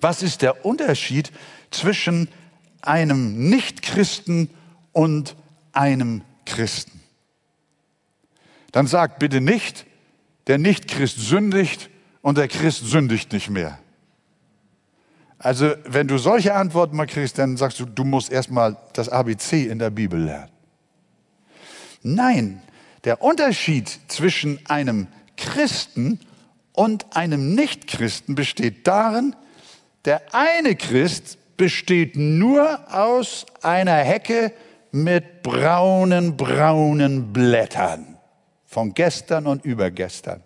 was 0.00 0.22
ist 0.22 0.42
der 0.42 0.64
Unterschied 0.64 1.32
zwischen 1.70 2.28
einem 2.82 3.48
Nichtchristen 3.48 4.50
und 4.92 5.36
einem 5.72 6.22
Christen? 6.44 7.00
Dann 8.72 8.86
sag 8.86 9.18
bitte 9.18 9.40
nicht, 9.40 9.86
der 10.46 10.58
Nichtchrist 10.58 11.18
sündigt 11.18 11.90
und 12.22 12.38
der 12.38 12.48
Christ 12.48 12.86
sündigt 12.86 13.32
nicht 13.32 13.50
mehr. 13.50 13.78
Also, 15.38 15.72
wenn 15.84 16.08
du 16.08 16.18
solche 16.18 16.54
Antworten 16.54 16.96
mal 16.96 17.06
kriegst, 17.06 17.38
dann 17.38 17.56
sagst 17.56 17.78
du, 17.78 17.86
du 17.86 18.04
musst 18.04 18.32
erstmal 18.32 18.76
das 18.92 19.08
ABC 19.08 19.66
in 19.66 19.78
der 19.78 19.90
Bibel 19.90 20.20
lernen. 20.20 20.50
Nein, 22.02 22.62
der 23.04 23.22
Unterschied 23.22 23.88
zwischen 24.08 24.64
einem 24.66 25.06
Christen 25.36 26.20
und 26.72 27.16
einem 27.16 27.54
Nichtchristen 27.54 28.34
besteht 28.34 28.86
darin, 28.86 29.34
der 30.04 30.22
eine 30.32 30.76
Christ 30.76 31.38
besteht 31.56 32.16
nur 32.16 32.92
aus 32.94 33.46
einer 33.62 33.96
Hecke 33.96 34.52
mit 34.92 35.42
braunen, 35.42 36.36
braunen 36.36 37.32
Blättern 37.32 38.18
von 38.64 38.94
gestern 38.94 39.46
und 39.46 39.64
übergestern. 39.64 40.42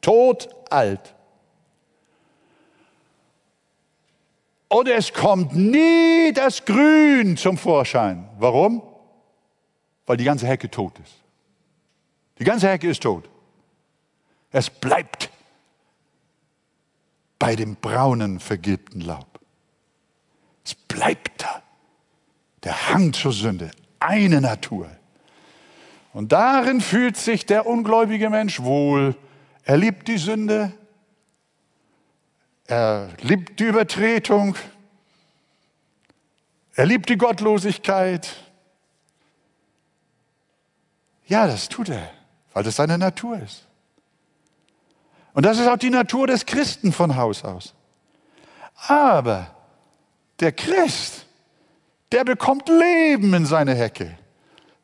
Tot, 0.00 0.48
alt. 0.70 1.14
Und 4.68 4.88
es 4.88 5.12
kommt 5.12 5.54
nie 5.54 6.32
das 6.34 6.64
Grün 6.64 7.36
zum 7.36 7.56
Vorschein. 7.58 8.28
Warum? 8.38 8.82
Weil 10.06 10.16
die 10.16 10.24
ganze 10.24 10.46
Hecke 10.46 10.70
tot 10.70 10.98
ist. 10.98 11.21
Die 12.42 12.44
ganze 12.44 12.68
Hecke 12.68 12.90
ist 12.90 13.04
tot. 13.04 13.28
Es 14.50 14.68
bleibt 14.68 15.30
bei 17.38 17.54
dem 17.54 17.76
braunen, 17.76 18.40
vergilbten 18.40 19.00
Laub. 19.00 19.38
Es 20.64 20.74
bleibt 20.74 21.44
da. 21.44 21.62
Der 22.64 22.88
Hang 22.88 23.12
zur 23.12 23.32
Sünde, 23.32 23.70
eine 24.00 24.40
Natur. 24.40 24.90
Und 26.12 26.32
darin 26.32 26.80
fühlt 26.80 27.16
sich 27.16 27.46
der 27.46 27.64
ungläubige 27.64 28.28
Mensch 28.28 28.60
wohl. 28.60 29.14
Er 29.62 29.76
liebt 29.76 30.08
die 30.08 30.18
Sünde, 30.18 30.72
er 32.66 33.08
liebt 33.20 33.60
die 33.60 33.66
Übertretung, 33.66 34.56
er 36.74 36.86
liebt 36.86 37.08
die 37.08 37.18
Gottlosigkeit. 37.18 38.34
Ja, 41.28 41.46
das 41.46 41.68
tut 41.68 41.88
er 41.88 42.10
weil 42.52 42.62
das 42.62 42.76
seine 42.76 42.98
Natur 42.98 43.38
ist. 43.38 43.66
Und 45.34 45.46
das 45.46 45.58
ist 45.58 45.66
auch 45.66 45.78
die 45.78 45.90
Natur 45.90 46.26
des 46.26 46.44
Christen 46.44 46.92
von 46.92 47.16
Haus 47.16 47.44
aus. 47.44 47.74
Aber 48.86 49.54
der 50.40 50.52
Christ, 50.52 51.26
der 52.10 52.24
bekommt 52.24 52.68
Leben 52.68 53.32
in 53.32 53.46
seine 53.46 53.74
Hecke, 53.74 54.18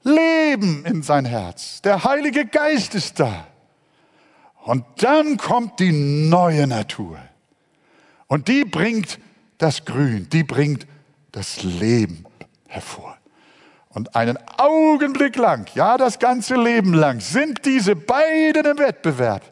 Leben 0.03 0.85
in 0.87 1.03
sein 1.03 1.25
Herz. 1.25 1.83
Der 1.83 2.05
Heilige 2.05 2.47
Geist 2.47 2.95
ist 2.95 3.21
da. 3.21 3.47
Und 4.65 4.85
dann 4.97 5.37
kommt 5.37 5.81
die 5.81 5.93
neue 5.93 6.67
Natur. 6.67 7.19
Und 8.27 8.49
die 8.49 8.65
bringt 8.65 9.19
das 9.59 9.85
Grün, 9.85 10.29
die 10.31 10.45
bringt 10.45 10.87
das 11.33 11.63
Leben 11.63 12.25
hervor. 12.69 13.18
Und 13.91 14.15
einen 14.15 14.39
Augenblick 14.59 15.37
lang, 15.37 15.69
ja 15.75 15.97
das 15.97 16.19
ganze 16.19 16.57
Leben 16.57 16.93
lang, 16.93 17.21
sind 17.21 17.65
diese 17.65 17.97
beiden 17.97 18.65
im 18.65 18.79
Wettbewerb. 18.79 19.43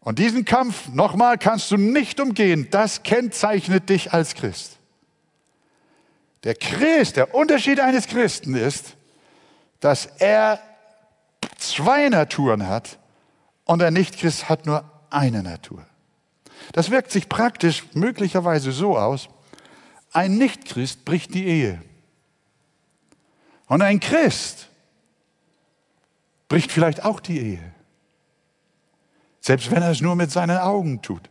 Und 0.00 0.18
diesen 0.18 0.44
Kampf, 0.44 0.88
nochmal, 0.92 1.36
kannst 1.36 1.70
du 1.70 1.76
nicht 1.76 2.20
umgehen. 2.20 2.68
Das 2.70 3.02
kennzeichnet 3.02 3.88
dich 3.88 4.12
als 4.12 4.34
Christ. 4.34 4.78
Der 6.44 6.54
Christ, 6.54 7.16
der 7.16 7.34
Unterschied 7.34 7.80
eines 7.80 8.06
Christen 8.06 8.54
ist, 8.54 8.96
dass 9.80 10.06
er 10.06 10.60
zwei 11.58 12.08
Naturen 12.08 12.68
hat 12.68 12.98
und 13.64 13.80
der 13.80 13.90
Nichtchrist 13.90 14.48
hat 14.48 14.64
nur 14.64 14.84
eine 15.10 15.42
Natur. 15.42 15.84
Das 16.72 16.90
wirkt 16.90 17.10
sich 17.10 17.28
praktisch 17.28 17.84
möglicherweise 17.94 18.72
so 18.72 18.96
aus, 18.96 19.28
ein 20.12 20.38
Nichtchrist 20.38 21.04
bricht 21.04 21.34
die 21.34 21.46
Ehe. 21.46 21.82
Und 23.66 23.82
ein 23.82 24.00
Christ 24.00 24.68
bricht 26.48 26.70
vielleicht 26.70 27.04
auch 27.04 27.20
die 27.20 27.38
Ehe. 27.38 27.72
Selbst 29.40 29.70
wenn 29.70 29.82
er 29.82 29.90
es 29.90 30.00
nur 30.00 30.16
mit 30.16 30.30
seinen 30.30 30.58
Augen 30.58 31.02
tut. 31.02 31.28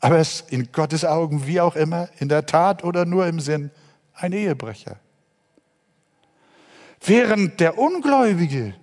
Aber 0.00 0.16
er 0.16 0.22
ist 0.22 0.52
in 0.52 0.70
Gottes 0.72 1.04
Augen, 1.04 1.46
wie 1.46 1.60
auch 1.60 1.76
immer, 1.76 2.08
in 2.18 2.28
der 2.28 2.46
Tat 2.46 2.84
oder 2.84 3.04
nur 3.04 3.26
im 3.26 3.40
Sinn, 3.40 3.70
ein 4.14 4.32
Ehebrecher. 4.32 4.98
Während 7.00 7.60
der 7.60 7.78
Ungläubige 7.78 8.74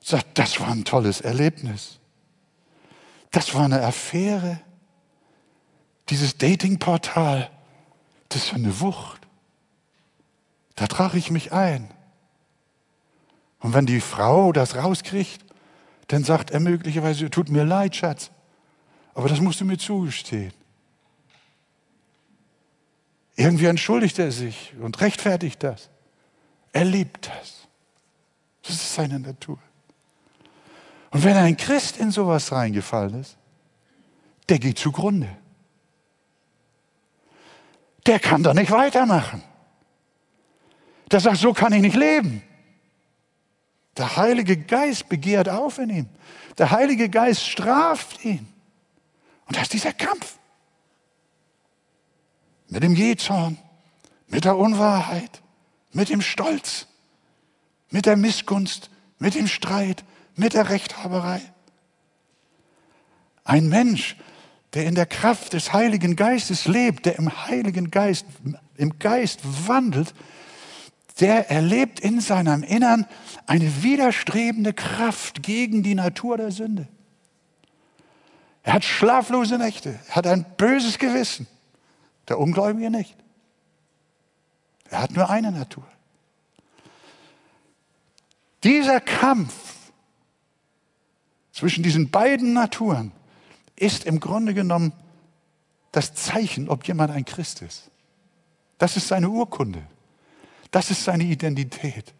sagt, 0.00 0.38
das 0.38 0.60
war 0.60 0.68
ein 0.68 0.84
tolles 0.84 1.20
Erlebnis. 1.20 1.98
Das 3.30 3.54
war 3.54 3.64
eine 3.64 3.82
Affäre. 3.82 4.60
Dieses 6.08 6.36
Datingportal, 6.36 7.50
das 8.28 8.44
ist 8.44 8.54
eine 8.54 8.80
Wucht. 8.80 9.21
Da 10.76 10.86
trage 10.86 11.18
ich 11.18 11.30
mich 11.30 11.52
ein. 11.52 11.90
Und 13.60 13.74
wenn 13.74 13.86
die 13.86 14.00
Frau 14.00 14.52
das 14.52 14.76
rauskriegt, 14.76 15.44
dann 16.08 16.24
sagt 16.24 16.50
er 16.50 16.60
möglicherweise, 16.60 17.30
tut 17.30 17.48
mir 17.48 17.64
leid, 17.64 17.96
Schatz, 17.96 18.30
aber 19.14 19.28
das 19.28 19.40
musst 19.40 19.60
du 19.60 19.64
mir 19.64 19.78
zugestehen. 19.78 20.52
Irgendwie 23.36 23.66
entschuldigt 23.66 24.18
er 24.18 24.30
sich 24.30 24.74
und 24.80 25.00
rechtfertigt 25.00 25.62
das. 25.62 25.88
Er 26.72 26.84
liebt 26.84 27.28
das. 27.28 27.66
Das 28.62 28.74
ist 28.74 28.94
seine 28.94 29.18
Natur. 29.18 29.58
Und 31.10 31.24
wenn 31.24 31.36
ein 31.36 31.56
Christ 31.56 31.98
in 31.98 32.10
sowas 32.10 32.52
reingefallen 32.52 33.20
ist, 33.20 33.36
der 34.48 34.58
geht 34.58 34.78
zugrunde. 34.78 35.28
Der 38.06 38.18
kann 38.18 38.42
doch 38.42 38.54
nicht 38.54 38.70
weitermachen. 38.70 39.42
Der 41.12 41.20
sagt, 41.20 41.36
so 41.36 41.52
kann 41.52 41.74
ich 41.74 41.82
nicht 41.82 41.96
leben. 41.96 42.42
Der 43.98 44.16
Heilige 44.16 44.56
Geist 44.56 45.10
begehrt 45.10 45.48
auf 45.48 45.78
in 45.78 45.90
ihm. 45.90 46.08
Der 46.56 46.70
Heilige 46.70 47.10
Geist 47.10 47.46
straft 47.46 48.24
ihn. 48.24 48.48
Und 49.46 49.56
das 49.56 49.64
ist 49.64 49.74
dieser 49.74 49.92
Kampf. 49.92 50.38
Mit 52.68 52.82
dem 52.82 52.94
Jezorn, 52.94 53.58
mit 54.28 54.46
der 54.46 54.56
Unwahrheit, 54.56 55.42
mit 55.92 56.08
dem 56.08 56.22
Stolz, 56.22 56.86
mit 57.90 58.06
der 58.06 58.16
Missgunst, 58.16 58.88
mit 59.18 59.34
dem 59.34 59.46
Streit, 59.46 60.04
mit 60.34 60.54
der 60.54 60.70
Rechthaberei. 60.70 61.42
Ein 63.44 63.68
Mensch, 63.68 64.16
der 64.72 64.86
in 64.86 64.94
der 64.94 65.04
Kraft 65.04 65.52
des 65.52 65.74
Heiligen 65.74 66.16
Geistes 66.16 66.64
lebt, 66.66 67.04
der 67.04 67.18
im 67.18 67.46
Heiligen 67.46 67.90
Geist, 67.90 68.24
im 68.76 68.98
Geist 68.98 69.40
wandelt, 69.68 70.14
der 71.20 71.50
erlebt 71.50 72.00
in 72.00 72.20
seinem 72.20 72.62
Innern 72.62 73.06
eine 73.46 73.82
widerstrebende 73.82 74.72
Kraft 74.72 75.42
gegen 75.42 75.82
die 75.82 75.94
Natur 75.94 76.36
der 76.36 76.50
Sünde. 76.50 76.88
Er 78.62 78.74
hat 78.74 78.84
schlaflose 78.84 79.58
Nächte, 79.58 79.98
er 80.08 80.16
hat 80.16 80.26
ein 80.26 80.44
böses 80.56 80.98
Gewissen. 80.98 81.46
Der 82.28 82.38
Ungläubige 82.38 82.90
nicht. 82.90 83.16
Er 84.88 85.02
hat 85.02 85.10
nur 85.12 85.28
eine 85.28 85.50
Natur. 85.50 85.84
Dieser 88.62 89.00
Kampf 89.00 89.52
zwischen 91.50 91.82
diesen 91.82 92.10
beiden 92.10 92.52
Naturen 92.52 93.12
ist 93.74 94.04
im 94.04 94.20
Grunde 94.20 94.54
genommen 94.54 94.92
das 95.90 96.14
Zeichen, 96.14 96.68
ob 96.68 96.86
jemand 96.86 97.10
ein 97.10 97.24
Christ 97.24 97.62
ist. 97.62 97.90
Das 98.78 98.96
ist 98.96 99.08
seine 99.08 99.28
Urkunde. 99.28 99.86
Das 100.72 100.90
ist 100.90 101.04
seine 101.04 101.24
Identität. 101.24 102.12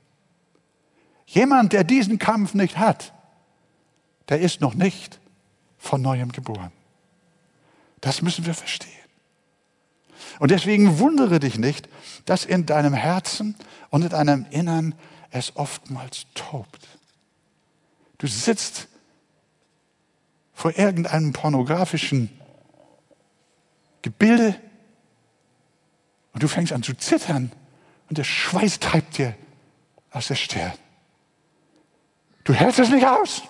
Jemand, 1.26 1.72
der 1.72 1.82
diesen 1.82 2.18
Kampf 2.18 2.54
nicht 2.54 2.78
hat, 2.78 3.12
der 4.28 4.40
ist 4.40 4.60
noch 4.60 4.74
nicht 4.74 5.18
von 5.78 6.00
neuem 6.00 6.30
geboren. 6.30 6.70
Das 8.00 8.22
müssen 8.22 8.46
wir 8.46 8.54
verstehen. 8.54 8.92
Und 10.38 10.50
deswegen 10.50 10.98
wundere 10.98 11.40
dich 11.40 11.58
nicht, 11.58 11.88
dass 12.26 12.44
in 12.44 12.66
deinem 12.66 12.94
Herzen 12.94 13.56
und 13.90 14.02
in 14.02 14.10
deinem 14.10 14.46
Innern 14.50 14.94
es 15.30 15.56
oftmals 15.56 16.26
tobt. 16.34 16.86
Du 18.18 18.26
sitzt 18.26 18.86
vor 20.52 20.76
irgendeinem 20.76 21.32
pornografischen 21.32 22.28
Gebilde 24.02 24.60
und 26.34 26.42
du 26.42 26.48
fängst 26.48 26.72
an 26.72 26.82
zu 26.82 26.94
zittern 26.94 27.50
und 28.12 28.18
der 28.18 28.24
Schweiß 28.24 28.78
treibt 28.78 29.16
dir 29.16 29.34
aus 30.10 30.26
der 30.26 30.34
Stirn. 30.34 30.74
Du 32.44 32.52
hältst 32.52 32.78
es 32.78 32.90
nicht 32.90 33.06
aus. 33.06 33.40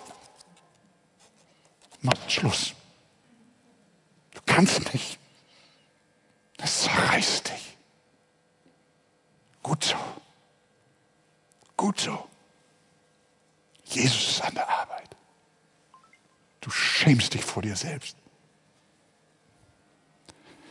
Mach 2.01 2.31
Schluss. 2.31 2.73
Du 4.33 4.41
kannst 4.47 4.95
nicht. 4.95 5.19
Das 6.59 6.83
zerreißt 6.83 7.49
dich. 7.49 7.77
Gut 9.65 9.83
so. 9.83 9.97
Gut 11.77 12.01
so. 12.01 12.29
Jesus 13.87 14.29
ist 14.29 14.43
an 14.43 14.55
der 14.55 14.69
Arbeit. 14.69 15.17
Du 16.61 16.71
schämst 16.71 17.35
dich 17.35 17.45
vor 17.45 17.63
dir 17.63 17.75
selbst. 17.75 18.17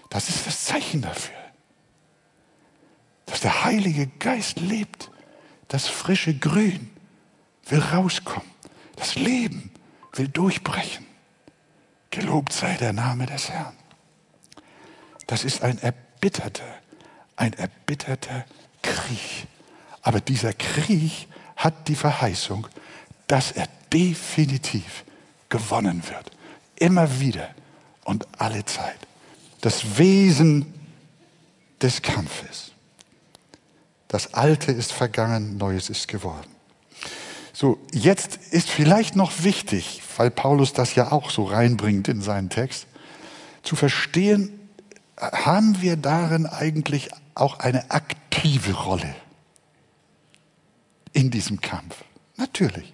Das 0.09 0.29
ist 0.29 0.47
das 0.47 0.63
Zeichen 0.63 1.01
dafür 1.01 1.40
dass 3.31 3.39
der 3.39 3.63
Heilige 3.63 4.07
Geist 4.19 4.59
lebt. 4.59 5.09
Das 5.69 5.87
frische 5.87 6.37
Grün 6.37 6.89
will 7.67 7.79
rauskommen. 7.79 8.49
Das 8.97 9.15
Leben 9.15 9.71
will 10.11 10.27
durchbrechen. 10.27 11.05
Gelobt 12.09 12.51
sei 12.51 12.75
der 12.75 12.91
Name 12.91 13.25
des 13.27 13.49
Herrn. 13.49 13.73
Das 15.27 15.45
ist 15.45 15.63
ein 15.63 15.79
erbitterter, 15.79 16.67
ein 17.37 17.53
erbitterter 17.53 18.45
Krieg. 18.81 19.47
Aber 20.01 20.19
dieser 20.19 20.51
Krieg 20.51 21.29
hat 21.55 21.87
die 21.87 21.95
Verheißung, 21.95 22.67
dass 23.27 23.53
er 23.53 23.69
definitiv 23.93 25.05
gewonnen 25.47 26.03
wird. 26.09 26.31
Immer 26.75 27.21
wieder 27.21 27.55
und 28.03 28.27
alle 28.37 28.65
Zeit. 28.65 28.99
Das 29.61 29.97
Wesen 29.97 30.73
des 31.81 32.01
Kampfes. 32.01 32.70
Das 34.11 34.33
Alte 34.33 34.73
ist 34.73 34.91
vergangen, 34.91 35.55
Neues 35.55 35.89
ist 35.89 36.09
geworden. 36.09 36.49
So, 37.53 37.79
jetzt 37.93 38.35
ist 38.51 38.69
vielleicht 38.69 39.15
noch 39.15 39.43
wichtig, 39.43 40.01
weil 40.17 40.29
Paulus 40.29 40.73
das 40.73 40.95
ja 40.95 41.13
auch 41.13 41.29
so 41.29 41.45
reinbringt 41.45 42.09
in 42.09 42.21
seinen 42.21 42.49
Text, 42.49 42.87
zu 43.63 43.77
verstehen, 43.77 44.69
haben 45.15 45.81
wir 45.81 45.95
darin 45.95 46.45
eigentlich 46.45 47.09
auch 47.35 47.59
eine 47.59 47.89
aktive 47.89 48.73
Rolle 48.73 49.15
in 51.13 51.31
diesem 51.31 51.61
Kampf? 51.61 52.03
Natürlich. 52.35 52.91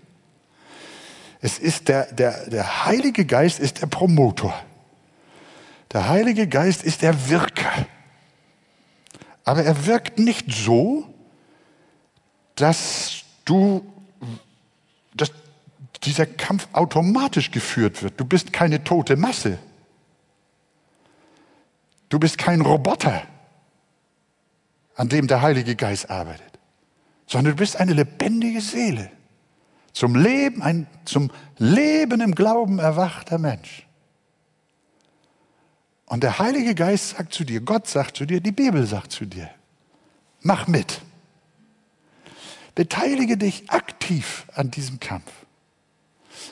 Es 1.41 1.57
ist 1.57 1.87
der, 1.87 2.13
der, 2.13 2.47
der 2.47 2.85
Heilige 2.85 3.25
Geist 3.25 3.59
ist 3.59 3.81
der 3.81 3.87
Promotor. 3.87 4.53
Der 5.93 6.09
Heilige 6.09 6.47
Geist 6.47 6.83
ist 6.83 7.01
der 7.01 7.27
Wirker. 7.27 7.87
Aber 9.47 9.63
er 9.63 9.85
wirkt 9.85 10.19
nicht 10.19 10.51
so, 10.51 11.07
dass 12.55 13.23
du, 13.45 13.81
dass 15.15 15.31
dieser 16.03 16.25
Kampf 16.25 16.67
automatisch 16.73 17.51
geführt 17.51 18.03
wird. 18.03 18.19
Du 18.19 18.25
bist 18.25 18.51
keine 18.51 18.83
tote 18.83 19.15
Masse. 19.15 19.57
Du 22.09 22.19
bist 22.19 22.37
kein 22.37 22.59
Roboter, 22.59 23.23
an 24.95 25.07
dem 25.07 25.27
der 25.27 25.41
Heilige 25.41 25.77
Geist 25.77 26.09
arbeitet, 26.09 26.59
sondern 27.25 27.53
du 27.53 27.59
bist 27.59 27.77
eine 27.77 27.93
lebendige 27.93 28.59
Seele. 28.59 29.09
Zum 29.93 30.15
Leben, 30.15 30.61
ein 30.61 30.87
zum 31.05 31.31
Leben 31.57 32.19
im 32.19 32.35
Glauben 32.35 32.79
erwachter 32.79 33.37
Mensch. 33.37 33.86
Und 36.07 36.23
der 36.23 36.39
Heilige 36.39 36.73
Geist 36.73 37.09
sagt 37.11 37.33
zu 37.33 37.43
dir, 37.43 37.61
Gott 37.61 37.87
sagt 37.87 38.17
zu 38.17 38.25
dir, 38.25 38.39
die 38.39 38.53
Bibel 38.53 38.87
sagt 38.87 39.11
zu 39.11 39.25
dir, 39.25 39.49
mach 40.41 40.67
mit. 40.67 41.01
Beteilige 42.75 43.37
dich 43.37 43.69
aktiv 43.69 44.45
an 44.55 44.71
diesem 44.71 44.99
Kampf. 44.99 45.31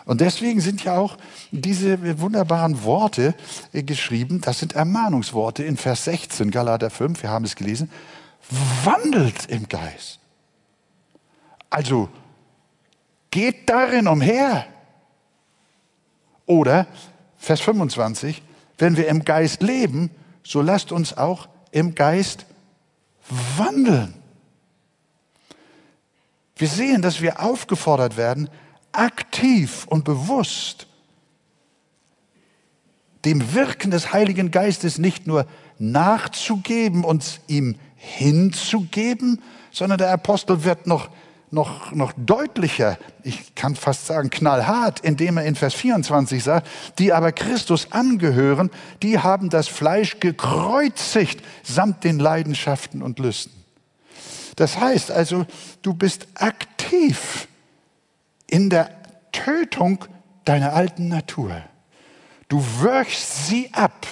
Und 0.03 0.21
deswegen 0.21 0.59
sind 0.59 0.83
ja 0.83 0.97
auch 0.97 1.17
diese 1.51 2.19
wunderbaren 2.19 2.83
Worte 2.83 3.33
äh, 3.71 3.83
geschrieben, 3.83 4.41
das 4.41 4.59
sind 4.59 4.73
Ermahnungsworte 4.73 5.63
in 5.63 5.77
Vers 5.77 6.05
16, 6.05 6.51
Galater 6.51 6.89
5, 6.89 7.23
wir 7.23 7.29
haben 7.29 7.45
es 7.45 7.55
gelesen, 7.55 7.89
wandelt 8.83 9.45
im 9.47 9.69
Geist. 9.69 10.19
Also 11.69 12.09
geht 13.31 13.69
darin 13.69 14.07
umher. 14.07 14.67
Oder 16.45 16.87
Vers 17.37 17.61
25, 17.61 18.41
wenn 18.77 18.97
wir 18.97 19.07
im 19.07 19.23
Geist 19.23 19.61
leben, 19.61 20.11
so 20.43 20.61
lasst 20.61 20.91
uns 20.91 21.17
auch 21.17 21.47
im 21.71 21.95
Geist 21.95 22.45
wandeln. 23.57 24.13
Wir 26.55 26.67
sehen, 26.67 27.01
dass 27.01 27.21
wir 27.21 27.41
aufgefordert 27.41 28.17
werden, 28.17 28.49
aktiv 28.91 29.85
und 29.89 30.05
bewusst 30.05 30.87
dem 33.25 33.53
Wirken 33.53 33.91
des 33.91 34.13
Heiligen 34.13 34.51
Geistes 34.51 34.97
nicht 34.97 35.27
nur 35.27 35.47
nachzugeben, 35.79 37.03
uns 37.03 37.39
ihm 37.47 37.75
hinzugeben, 37.95 39.41
sondern 39.71 39.97
der 39.97 40.11
Apostel 40.11 40.63
wird 40.63 40.87
noch, 40.87 41.09
noch, 41.55 41.91
noch 41.91 42.13
deutlicher, 42.15 42.99
ich 43.23 43.55
kann 43.55 43.75
fast 43.75 44.05
sagen 44.05 44.29
knallhart, 44.29 44.99
indem 44.99 45.37
er 45.37 45.45
in 45.45 45.55
Vers 45.55 45.73
24 45.73 46.43
sagt, 46.43 46.67
die 46.99 47.11
aber 47.11 47.31
Christus 47.31 47.91
angehören, 47.91 48.69
die 49.01 49.17
haben 49.17 49.49
das 49.49 49.67
Fleisch 49.67 50.19
gekreuzigt 50.19 51.43
samt 51.63 52.03
den 52.03 52.19
Leidenschaften 52.19 53.01
und 53.01 53.17
Lüsten. 53.17 53.53
Das 54.55 54.79
heißt 54.79 55.09
also, 55.09 55.47
du 55.81 55.95
bist 55.95 56.27
aktiv 56.35 57.47
in 58.47 58.69
der 58.69 58.91
Tötung 59.31 60.05
deiner 60.45 60.73
alten 60.73 61.07
Natur. 61.07 61.61
Du 62.47 62.63
wirchst 62.79 63.47
sie 63.47 63.73
ab. 63.73 64.05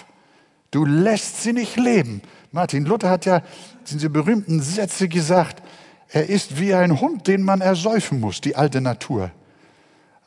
Du 0.71 0.85
lässt 0.85 1.43
sie 1.43 1.53
nicht 1.53 1.77
leben. 1.77 2.21
Martin 2.51 2.85
Luther 2.85 3.09
hat 3.09 3.25
ja 3.25 3.41
diese 3.89 4.09
berühmten 4.09 4.61
Sätze 4.61 5.07
gesagt, 5.07 5.61
er 6.13 6.29
ist 6.29 6.59
wie 6.59 6.75
ein 6.75 7.01
Hund, 7.01 7.27
den 7.27 7.41
man 7.41 7.59
ersäufen 7.59 8.19
muss, 8.19 8.39
die 8.39 8.55
alte 8.55 8.81
Natur. 8.81 9.31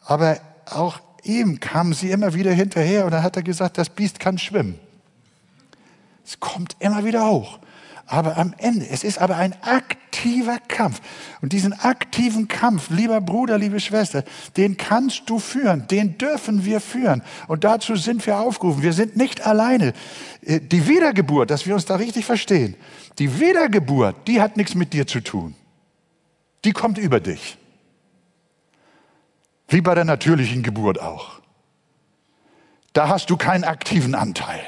Aber 0.04 0.40
auch 0.66 0.98
ihm 1.22 1.60
kam 1.60 1.94
sie 1.94 2.10
immer 2.10 2.34
wieder 2.34 2.52
hinterher 2.52 3.04
und 3.04 3.12
dann 3.12 3.22
hat 3.22 3.36
er 3.36 3.44
gesagt, 3.44 3.78
das 3.78 3.88
Biest 3.88 4.18
kann 4.18 4.36
schwimmen. 4.36 4.80
Es 6.24 6.40
kommt 6.40 6.74
immer 6.80 7.04
wieder 7.04 7.30
hoch. 7.30 7.60
Aber 8.08 8.36
am 8.36 8.52
Ende, 8.58 8.88
es 8.88 9.04
ist 9.04 9.18
aber 9.18 9.36
ein 9.36 9.54
aktiver 9.62 10.58
Kampf. 10.66 11.00
Und 11.40 11.52
diesen 11.52 11.72
aktiven 11.72 12.48
Kampf, 12.48 12.90
lieber 12.90 13.20
Bruder, 13.20 13.56
liebe 13.56 13.78
Schwester, 13.78 14.24
den 14.56 14.76
kannst 14.76 15.30
du 15.30 15.38
führen, 15.38 15.86
den 15.86 16.18
dürfen 16.18 16.64
wir 16.64 16.80
führen. 16.80 17.22
Und 17.46 17.62
dazu 17.62 17.94
sind 17.94 18.26
wir 18.26 18.40
aufgerufen. 18.40 18.82
Wir 18.82 18.92
sind 18.92 19.16
nicht 19.16 19.46
alleine. 19.46 19.92
Äh, 20.42 20.60
die 20.60 20.88
Wiedergeburt, 20.88 21.50
dass 21.50 21.64
wir 21.64 21.74
uns 21.74 21.84
da 21.84 21.94
richtig 21.94 22.24
verstehen, 22.24 22.74
die 23.20 23.38
Wiedergeburt, 23.38 24.16
die 24.26 24.40
hat 24.40 24.56
nichts 24.56 24.74
mit 24.74 24.92
dir 24.92 25.06
zu 25.06 25.20
tun. 25.20 25.54
Die 26.66 26.72
kommt 26.72 26.98
über 26.98 27.20
dich. 27.20 27.56
Wie 29.68 29.80
bei 29.80 29.94
der 29.94 30.04
natürlichen 30.04 30.64
Geburt 30.64 31.00
auch. 31.00 31.40
Da 32.92 33.08
hast 33.08 33.30
du 33.30 33.36
keinen 33.36 33.62
aktiven 33.62 34.16
Anteil, 34.16 34.60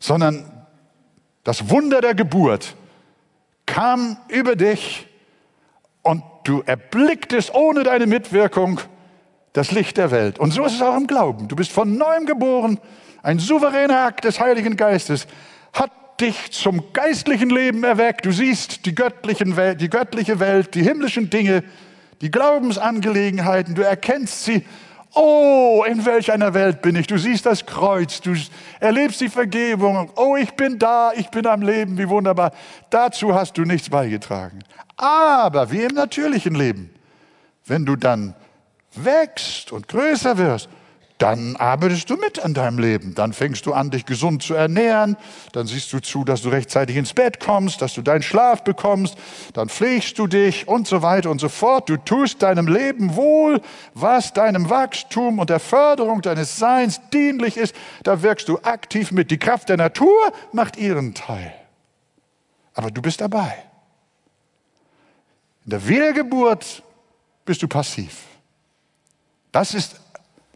sondern 0.00 0.66
das 1.44 1.70
Wunder 1.70 2.00
der 2.00 2.16
Geburt 2.16 2.74
kam 3.64 4.16
über 4.26 4.56
dich 4.56 5.06
und 6.02 6.24
du 6.42 6.62
erblicktest 6.62 7.54
ohne 7.54 7.84
deine 7.84 8.08
Mitwirkung 8.08 8.80
das 9.52 9.70
Licht 9.70 9.98
der 9.98 10.10
Welt. 10.10 10.40
Und 10.40 10.50
so 10.50 10.64
ist 10.64 10.74
es 10.74 10.82
auch 10.82 10.96
im 10.96 11.06
Glauben. 11.06 11.46
Du 11.46 11.54
bist 11.54 11.70
von 11.70 11.96
neuem 11.96 12.26
geboren. 12.26 12.80
Ein 13.22 13.38
souveräner 13.38 14.06
Akt 14.06 14.24
des 14.24 14.40
Heiligen 14.40 14.76
Geistes 14.76 15.28
hat 15.72 15.92
dich 16.20 16.50
zum 16.52 16.92
geistlichen 16.92 17.50
Leben 17.50 17.84
erweckt. 17.84 18.26
Du 18.26 18.32
siehst 18.32 18.86
die, 18.86 18.94
göttlichen 18.94 19.56
Welt, 19.56 19.80
die 19.80 19.88
göttliche 19.88 20.40
Welt, 20.40 20.74
die 20.74 20.82
himmlischen 20.82 21.30
Dinge, 21.30 21.64
die 22.20 22.30
Glaubensangelegenheiten. 22.30 23.74
Du 23.74 23.82
erkennst 23.82 24.44
sie 24.44 24.64
Oh, 25.14 25.84
in 25.88 26.04
welch 26.04 26.30
einer 26.30 26.52
Welt 26.54 26.82
bin 26.82 26.94
ich? 26.94 27.06
Du 27.06 27.18
siehst 27.18 27.46
das 27.46 27.64
Kreuz, 27.64 28.20
du 28.20 28.34
erlebst 28.78 29.20
die 29.20 29.28
Vergebung. 29.28 30.12
Oh, 30.16 30.36
ich 30.36 30.52
bin 30.52 30.78
da, 30.78 31.12
ich 31.14 31.28
bin 31.30 31.46
am 31.46 31.62
Leben, 31.62 31.96
wie 31.96 32.08
wunderbar. 32.08 32.52
Dazu 32.90 33.34
hast 33.34 33.56
du 33.56 33.62
nichts 33.62 33.88
beigetragen. 33.88 34.60
Aber 34.96 35.70
wie 35.72 35.82
im 35.82 35.94
natürlichen 35.94 36.54
Leben, 36.54 36.90
wenn 37.64 37.86
du 37.86 37.96
dann 37.96 38.34
wächst 38.94 39.72
und 39.72 39.88
größer 39.88 40.36
wirst, 40.36 40.68
dann 41.18 41.56
arbeitest 41.56 42.08
du 42.10 42.16
mit 42.16 42.44
an 42.44 42.54
deinem 42.54 42.78
Leben. 42.78 43.14
Dann 43.16 43.32
fängst 43.32 43.66
du 43.66 43.72
an, 43.72 43.90
dich 43.90 44.06
gesund 44.06 44.40
zu 44.44 44.54
ernähren. 44.54 45.16
Dann 45.50 45.66
siehst 45.66 45.92
du 45.92 45.98
zu, 45.98 46.24
dass 46.24 46.42
du 46.42 46.48
rechtzeitig 46.48 46.96
ins 46.96 47.12
Bett 47.12 47.40
kommst, 47.40 47.82
dass 47.82 47.94
du 47.94 48.02
deinen 48.02 48.22
Schlaf 48.22 48.62
bekommst. 48.62 49.16
Dann 49.52 49.68
pflegst 49.68 50.16
du 50.18 50.28
dich 50.28 50.68
und 50.68 50.86
so 50.86 51.02
weiter 51.02 51.30
und 51.30 51.40
so 51.40 51.48
fort. 51.48 51.88
Du 51.88 51.96
tust 51.96 52.42
deinem 52.42 52.68
Leben 52.68 53.16
wohl, 53.16 53.60
was 53.94 54.32
deinem 54.32 54.70
Wachstum 54.70 55.40
und 55.40 55.50
der 55.50 55.58
Förderung 55.58 56.22
deines 56.22 56.56
Seins 56.56 57.00
dienlich 57.12 57.56
ist. 57.56 57.74
Da 58.04 58.22
wirkst 58.22 58.48
du 58.48 58.58
aktiv 58.60 59.10
mit. 59.10 59.32
Die 59.32 59.38
Kraft 59.38 59.68
der 59.68 59.76
Natur 59.76 60.32
macht 60.52 60.76
ihren 60.76 61.14
Teil. 61.14 61.52
Aber 62.74 62.92
du 62.92 63.02
bist 63.02 63.20
dabei. 63.20 63.56
In 65.64 65.70
der 65.70 65.88
Wiedergeburt 65.88 66.84
bist 67.44 67.60
du 67.60 67.66
passiv. 67.66 68.20
Das 69.50 69.74
ist 69.74 70.00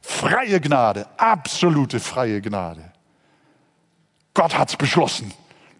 Freie 0.03 0.61
Gnade, 0.61 1.07
absolute 1.17 2.01
freie 2.01 2.41
Gnade. 2.41 2.93
Gott 4.35 4.57
hat 4.57 4.71
es 4.71 4.77
beschlossen, 4.77 5.33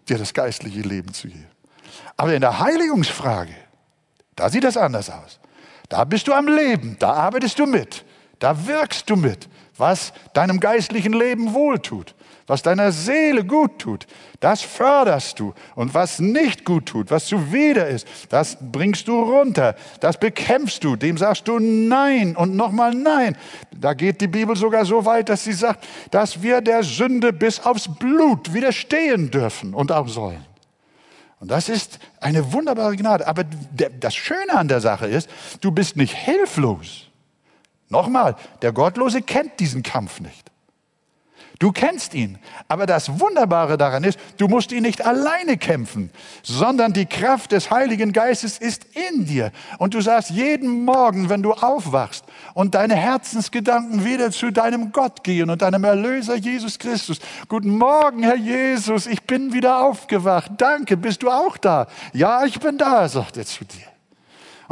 dir 0.07 0.17
das 0.17 0.33
geistliche 0.33 0.81
Leben 0.81 1.13
zu 1.13 1.27
geben. 1.27 1.47
Aber 2.17 2.33
in 2.33 2.41
der 2.41 2.59
Heiligungsfrage, 2.59 3.53
da 4.35 4.49
sieht 4.49 4.63
das 4.63 4.77
anders 4.77 5.09
aus. 5.09 5.39
Da 5.89 6.03
bist 6.05 6.27
du 6.27 6.33
am 6.33 6.47
Leben, 6.47 6.97
da 6.99 7.13
arbeitest 7.13 7.59
du 7.59 7.65
mit, 7.65 8.05
da 8.39 8.65
wirkst 8.65 9.09
du 9.09 9.15
mit, 9.15 9.49
was 9.77 10.13
deinem 10.33 10.59
geistlichen 10.59 11.13
Leben 11.13 11.53
wohltut 11.53 12.15
was 12.47 12.61
deiner 12.61 12.91
Seele 12.91 13.45
gut 13.45 13.79
tut, 13.79 14.07
das 14.39 14.61
förderst 14.61 15.39
du. 15.39 15.53
Und 15.75 15.93
was 15.93 16.19
nicht 16.19 16.65
gut 16.65 16.87
tut, 16.87 17.11
was 17.11 17.25
zuwider 17.25 17.87
ist, 17.87 18.07
das 18.29 18.57
bringst 18.59 19.07
du 19.07 19.21
runter, 19.21 19.75
das 19.99 20.19
bekämpfst 20.19 20.83
du, 20.83 20.95
dem 20.95 21.17
sagst 21.17 21.47
du 21.47 21.59
Nein 21.59 22.35
und 22.35 22.55
nochmal 22.55 22.93
Nein. 22.93 23.37
Da 23.71 23.93
geht 23.93 24.19
die 24.21 24.27
Bibel 24.27 24.55
sogar 24.55 24.85
so 24.85 25.05
weit, 25.05 25.29
dass 25.29 25.43
sie 25.43 25.53
sagt, 25.53 25.85
dass 26.11 26.41
wir 26.41 26.61
der 26.61 26.83
Sünde 26.83 27.31
bis 27.31 27.59
aufs 27.59 27.87
Blut 27.87 28.53
widerstehen 28.53 29.31
dürfen 29.31 29.73
und 29.73 29.91
auch 29.91 30.07
sollen. 30.07 30.45
Und 31.39 31.51
das 31.51 31.67
ist 31.67 31.99
eine 32.21 32.53
wunderbare 32.53 32.95
Gnade. 32.95 33.27
Aber 33.27 33.43
das 33.99 34.15
Schöne 34.15 34.53
an 34.53 34.69
der 34.69 34.79
Sache 34.79 35.07
ist, 35.07 35.29
du 35.59 35.71
bist 35.71 35.97
nicht 35.97 36.15
hilflos. 36.15 37.09
Nochmal, 37.89 38.35
der 38.61 38.71
Gottlose 38.71 39.21
kennt 39.21 39.59
diesen 39.59 39.83
Kampf 39.83 40.21
nicht. 40.21 40.42
Du 41.59 41.71
kennst 41.71 42.13
ihn. 42.13 42.39
Aber 42.67 42.85
das 42.85 43.19
Wunderbare 43.19 43.77
daran 43.77 44.03
ist, 44.03 44.19
du 44.37 44.47
musst 44.47 44.71
ihn 44.71 44.83
nicht 44.83 45.05
alleine 45.05 45.57
kämpfen, 45.57 46.09
sondern 46.41 46.93
die 46.93 47.05
Kraft 47.05 47.51
des 47.51 47.69
Heiligen 47.69 48.11
Geistes 48.11 48.57
ist 48.57 48.85
in 49.11 49.25
dir. 49.25 49.51
Und 49.77 49.93
du 49.93 50.01
sagst 50.01 50.31
jeden 50.31 50.83
Morgen, 50.83 51.29
wenn 51.29 51.43
du 51.43 51.53
aufwachst 51.53 52.25
und 52.53 52.75
deine 52.75 52.95
Herzensgedanken 52.95 54.03
wieder 54.03 54.31
zu 54.31 54.51
deinem 54.51 54.91
Gott 54.91 55.23
gehen 55.23 55.49
und 55.49 55.61
deinem 55.61 55.83
Erlöser 55.83 56.35
Jesus 56.35 56.79
Christus. 56.79 57.19
Guten 57.47 57.77
Morgen, 57.77 58.23
Herr 58.23 58.35
Jesus, 58.35 59.05
ich 59.05 59.21
bin 59.23 59.53
wieder 59.53 59.81
aufgewacht. 59.81 60.51
Danke, 60.57 60.97
bist 60.97 61.23
du 61.23 61.29
auch 61.29 61.57
da? 61.57 61.87
Ja, 62.13 62.45
ich 62.45 62.59
bin 62.59 62.77
da, 62.77 63.07
sagt 63.07 63.37
er 63.37 63.45
zu 63.45 63.63
dir. 63.63 63.92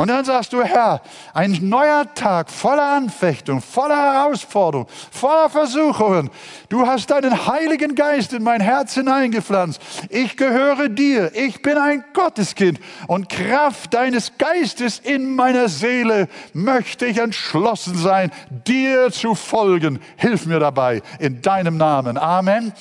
Und 0.02 0.08
dann 0.08 0.26
sagst 0.26 0.52
du, 0.52 0.64
Herr, 0.64 1.00
ein 1.32 1.60
neuer 1.62 2.12
Tag 2.16 2.50
voller 2.50 2.94
Anfechtung, 2.94 3.62
voller 3.62 4.16
Herausforderung, 4.16 4.88
voller 5.12 5.48
Versuchungen. 5.48 6.32
Du 6.70 6.88
hast 6.88 7.12
deinen 7.12 7.46
Heiligen 7.46 7.94
Geist 7.94 8.34
in 8.34 8.42
mein 8.42 8.62
Herz 8.62 8.96
hineingepflanzt. 8.96 9.80
Ich 10.10 10.38
gehöre 10.38 10.90
dir. 10.90 11.36
Ich 11.36 11.62
bin 11.62 11.78
ein 11.78 12.04
Gotteskind. 12.16 12.80
Und 13.06 13.30
Kraft 13.30 13.94
deines 13.94 14.40
Geistes 14.40 14.98
in 14.98 15.36
meiner 15.36 15.70
Seele 15.70 16.30
möchte 16.54 17.06
ich 17.06 17.20
entschlossen 17.20 17.96
sein, 17.96 18.32
dir 18.50 19.12
zu 19.12 19.36
folgen. 19.36 20.00
Hilf 20.16 20.48
mir 20.48 20.58
dabei 20.58 21.04
in 21.20 21.44
deinem 21.44 21.78
Namen. 21.78 22.18
Amen. 22.18 22.74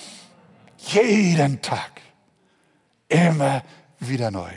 Jeden 0.79 1.61
Tag. 1.61 2.01
Immer 3.11 3.61
wieder 3.99 4.31
neu. 4.31 4.49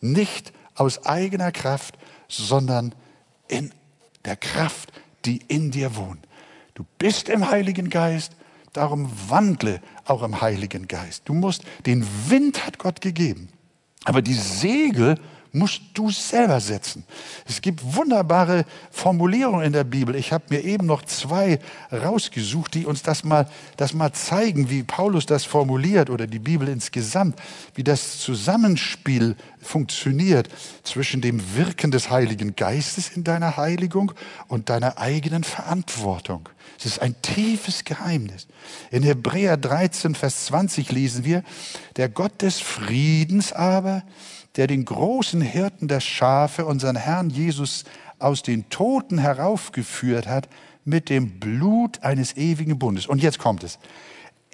Nicht 0.00 0.52
aus 0.78 1.04
eigener 1.06 1.52
Kraft, 1.52 1.98
sondern 2.28 2.94
in 3.48 3.72
der 4.24 4.36
Kraft, 4.36 4.92
die 5.24 5.40
in 5.48 5.70
dir 5.70 5.96
wohnt. 5.96 6.26
Du 6.74 6.84
bist 6.98 7.28
im 7.28 7.50
Heiligen 7.50 7.90
Geist, 7.90 8.32
darum 8.72 9.10
wandle 9.28 9.80
auch 10.04 10.22
im 10.22 10.40
Heiligen 10.40 10.86
Geist. 10.86 11.22
Du 11.24 11.34
musst, 11.34 11.64
den 11.86 12.06
Wind 12.28 12.66
hat 12.66 12.78
Gott 12.78 13.00
gegeben, 13.00 13.48
aber 14.04 14.22
die 14.22 14.34
Segel 14.34 15.18
musst 15.52 15.82
du 15.94 16.10
selber 16.10 16.60
setzen. 16.60 17.04
Es 17.46 17.60
gibt 17.60 17.80
wunderbare 17.94 18.64
Formulierungen 18.90 19.66
in 19.66 19.72
der 19.72 19.84
Bibel. 19.84 20.14
Ich 20.14 20.32
habe 20.32 20.44
mir 20.50 20.62
eben 20.64 20.86
noch 20.86 21.04
zwei 21.04 21.58
rausgesucht, 21.92 22.74
die 22.74 22.86
uns 22.86 23.02
das 23.02 23.24
mal, 23.24 23.48
das 23.76 23.94
mal 23.94 24.12
zeigen, 24.12 24.70
wie 24.70 24.82
Paulus 24.82 25.26
das 25.26 25.44
formuliert 25.44 26.10
oder 26.10 26.26
die 26.26 26.38
Bibel 26.38 26.68
insgesamt, 26.68 27.38
wie 27.74 27.84
das 27.84 28.18
Zusammenspiel 28.18 29.36
funktioniert 29.60 30.48
zwischen 30.82 31.20
dem 31.20 31.56
Wirken 31.56 31.90
des 31.90 32.10
Heiligen 32.10 32.56
Geistes 32.56 33.10
in 33.10 33.24
deiner 33.24 33.56
Heiligung 33.56 34.12
und 34.48 34.68
deiner 34.68 34.98
eigenen 34.98 35.44
Verantwortung. 35.44 36.48
Es 36.78 36.86
ist 36.86 37.02
ein 37.02 37.20
tiefes 37.22 37.84
Geheimnis. 37.84 38.46
In 38.90 39.02
Hebräer 39.02 39.56
13, 39.56 40.14
Vers 40.14 40.46
20 40.46 40.92
lesen 40.92 41.24
wir, 41.24 41.42
der 41.96 42.08
Gott 42.08 42.42
des 42.42 42.60
Friedens 42.60 43.52
aber, 43.52 44.04
der 44.58 44.66
den 44.66 44.84
großen 44.84 45.40
Hirten 45.40 45.86
der 45.86 46.00
Schafe, 46.00 46.66
unseren 46.66 46.96
Herrn 46.96 47.30
Jesus, 47.30 47.84
aus 48.18 48.42
den 48.42 48.68
Toten 48.68 49.16
heraufgeführt 49.16 50.26
hat, 50.26 50.48
mit 50.84 51.10
dem 51.10 51.38
Blut 51.38 52.02
eines 52.02 52.36
ewigen 52.36 52.76
Bundes. 52.76 53.06
Und 53.06 53.22
jetzt 53.22 53.38
kommt 53.38 53.62
es. 53.62 53.78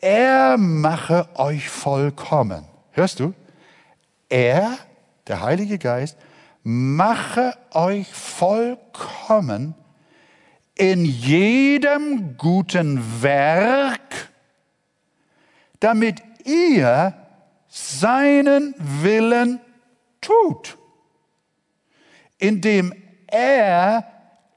Er 0.03 0.59
mache 0.59 1.27
euch 1.37 1.71
vollkommen. 1.71 2.65
Hörst 2.91 3.19
du? 3.19 3.33
Er, 4.29 4.77
der 5.27 5.41
Heilige 5.41 5.79
Geist, 5.79 6.19
mache 6.63 7.57
euch 7.71 8.13
vollkommen 8.13 9.75
in 10.75 11.07
jedem 11.07 12.37
guten 12.37 13.23
Werk, 13.23 14.31
damit 15.81 16.23
ihr 16.45 17.15
seinen 17.69 18.75
Willen 18.79 19.61
tut, 20.25 20.79
indem 22.39 22.95
er 23.27 24.07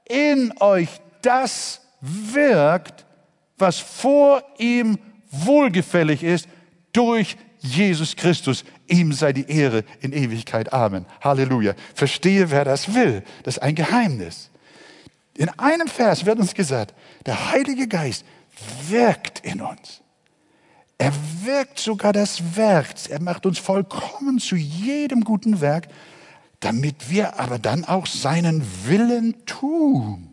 in 0.08 0.54
euch 0.60 0.90
das 1.22 1.82
wirkt, 2.02 3.06
was 3.58 3.80
vor 3.80 4.44
ihm 4.58 4.98
wohlgefällig 5.32 6.24
ist, 6.24 6.48
durch 6.94 7.38
Jesus 7.60 8.16
Christus. 8.16 8.64
Ihm 8.88 9.12
sei 9.12 9.34
die 9.34 9.50
Ehre 9.50 9.84
in 10.00 10.14
Ewigkeit. 10.14 10.72
Amen. 10.72 11.06
Halleluja. 11.22 11.74
Verstehe, 11.94 12.50
wer 12.52 12.66
das 12.66 12.94
will. 12.94 13.24
Das 13.44 13.58
ist 13.58 13.64
ein 13.64 13.76
Geheimnis. 13.76 14.50
In 15.36 15.50
einem 15.60 15.88
Vers 15.88 16.26
wird 16.26 16.40
uns 16.40 16.54
gesagt, 16.54 16.94
der 17.26 17.52
Heilige 17.52 17.88
Geist 17.88 18.26
wirkt 18.90 19.40
in 19.40 19.62
uns. 19.62 20.02
Er 20.98 21.14
wirkt 21.44 21.80
sogar 21.80 22.14
das 22.14 22.56
Werk. 22.56 22.88
Er 23.10 23.22
macht 23.22 23.46
uns 23.46 23.60
vollkommen 23.60 24.40
zu 24.40 24.56
jedem 24.56 25.24
guten 25.24 25.62
Werk, 25.62 25.88
damit 26.60 27.10
wir 27.10 27.40
aber 27.40 27.60
dann 27.60 27.86
auch 27.86 28.08
seinen 28.08 28.66
Willen 28.86 29.46
tun. 29.46 30.30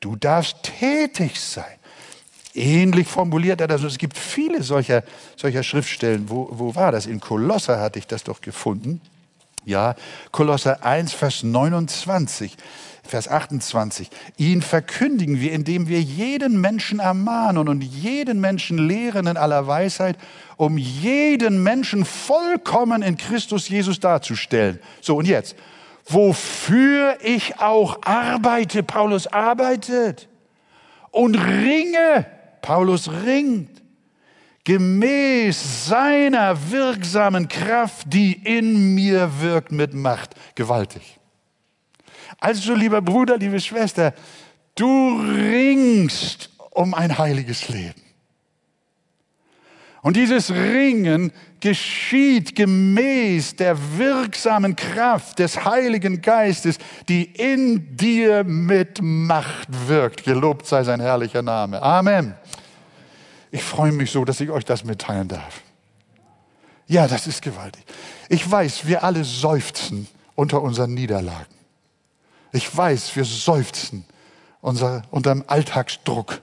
Du 0.00 0.16
darfst 0.16 0.64
tätig 0.78 1.40
sein. 1.40 1.64
Ähnlich 2.54 3.08
formuliert 3.08 3.60
er 3.60 3.68
das. 3.68 3.82
Es 3.82 3.98
gibt 3.98 4.16
viele 4.18 4.62
solcher, 4.62 5.02
solcher 5.36 5.62
Schriftstellen. 5.62 6.28
Wo, 6.28 6.48
wo 6.50 6.74
war 6.74 6.92
das? 6.92 7.06
In 7.06 7.20
Kolosser 7.20 7.80
hatte 7.80 7.98
ich 7.98 8.06
das 8.06 8.22
doch 8.22 8.40
gefunden. 8.40 9.00
Ja, 9.64 9.96
Kolosser 10.30 10.84
1, 10.84 11.12
Vers 11.14 11.42
29. 11.42 12.56
Vers 13.06 13.28
28. 13.28 14.08
Ihn 14.38 14.62
verkündigen 14.62 15.38
wir, 15.40 15.52
indem 15.52 15.88
wir 15.88 16.00
jeden 16.00 16.60
Menschen 16.60 17.00
ermahnen 17.00 17.68
und 17.68 17.84
jeden 17.84 18.40
Menschen 18.40 18.78
lehren 18.78 19.26
in 19.26 19.36
aller 19.36 19.66
Weisheit, 19.66 20.16
um 20.56 20.78
jeden 20.78 21.62
Menschen 21.62 22.06
vollkommen 22.06 23.02
in 23.02 23.18
Christus 23.18 23.68
Jesus 23.68 24.00
darzustellen. 24.00 24.78
So, 25.02 25.16
und 25.16 25.26
jetzt, 25.26 25.54
wofür 26.06 27.18
ich 27.22 27.60
auch 27.60 27.98
arbeite, 28.02 28.82
Paulus 28.82 29.26
arbeitet 29.26 30.28
und 31.10 31.34
ringe, 31.36 32.26
Paulus 32.62 33.10
ringt, 33.26 33.82
gemäß 34.64 35.88
seiner 35.88 36.70
wirksamen 36.70 37.48
Kraft, 37.48 38.06
die 38.12 38.32
in 38.32 38.94
mir 38.94 39.30
wirkt 39.40 39.72
mit 39.72 39.92
Macht. 39.92 40.34
Gewaltig. 40.54 41.20
Also, 42.38 42.74
lieber 42.74 43.02
Bruder, 43.02 43.36
liebe 43.38 43.60
Schwester, 43.60 44.14
du 44.74 45.20
ringst 45.20 46.50
um 46.70 46.94
ein 46.94 47.16
heiliges 47.18 47.68
Leben. 47.68 48.02
Und 50.04 50.16
dieses 50.16 50.50
Ringen 50.50 51.32
geschieht 51.60 52.54
gemäß 52.54 53.56
der 53.56 53.78
wirksamen 53.96 54.76
Kraft 54.76 55.38
des 55.38 55.64
Heiligen 55.64 56.20
Geistes, 56.20 56.76
die 57.08 57.24
in 57.24 57.96
dir 57.96 58.44
mit 58.44 59.00
Macht 59.00 59.68
wirkt. 59.88 60.24
Gelobt 60.24 60.66
sei 60.66 60.84
sein 60.84 61.00
herrlicher 61.00 61.40
Name. 61.40 61.80
Amen. 61.80 62.34
Ich 63.50 63.62
freue 63.62 63.92
mich 63.92 64.10
so, 64.10 64.26
dass 64.26 64.40
ich 64.42 64.50
euch 64.50 64.66
das 64.66 64.84
mitteilen 64.84 65.28
darf. 65.28 65.62
Ja, 66.86 67.08
das 67.08 67.26
ist 67.26 67.40
gewaltig. 67.40 67.84
Ich 68.28 68.50
weiß, 68.50 68.86
wir 68.86 69.04
alle 69.04 69.24
seufzen 69.24 70.06
unter 70.34 70.60
unseren 70.60 70.92
Niederlagen. 70.92 71.53
Ich 72.54 72.76
weiß, 72.76 73.16
wir 73.16 73.24
seufzen 73.24 74.04
unser, 74.60 75.02
unter 75.10 75.34
dem 75.34 75.42
Alltagsdruck. 75.48 76.40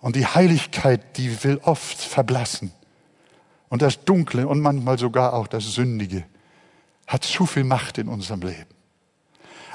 Und 0.00 0.16
die 0.16 0.26
Heiligkeit, 0.26 1.16
die 1.16 1.44
will 1.44 1.60
oft 1.62 1.98
verblassen. 1.98 2.72
Und 3.68 3.80
das 3.80 4.04
Dunkle 4.04 4.48
und 4.48 4.58
manchmal 4.58 4.98
sogar 4.98 5.34
auch 5.34 5.46
das 5.46 5.72
Sündige 5.72 6.24
hat 7.06 7.22
zu 7.22 7.46
viel 7.46 7.62
Macht 7.62 7.98
in 7.98 8.08
unserem 8.08 8.40
Leben. 8.40 8.74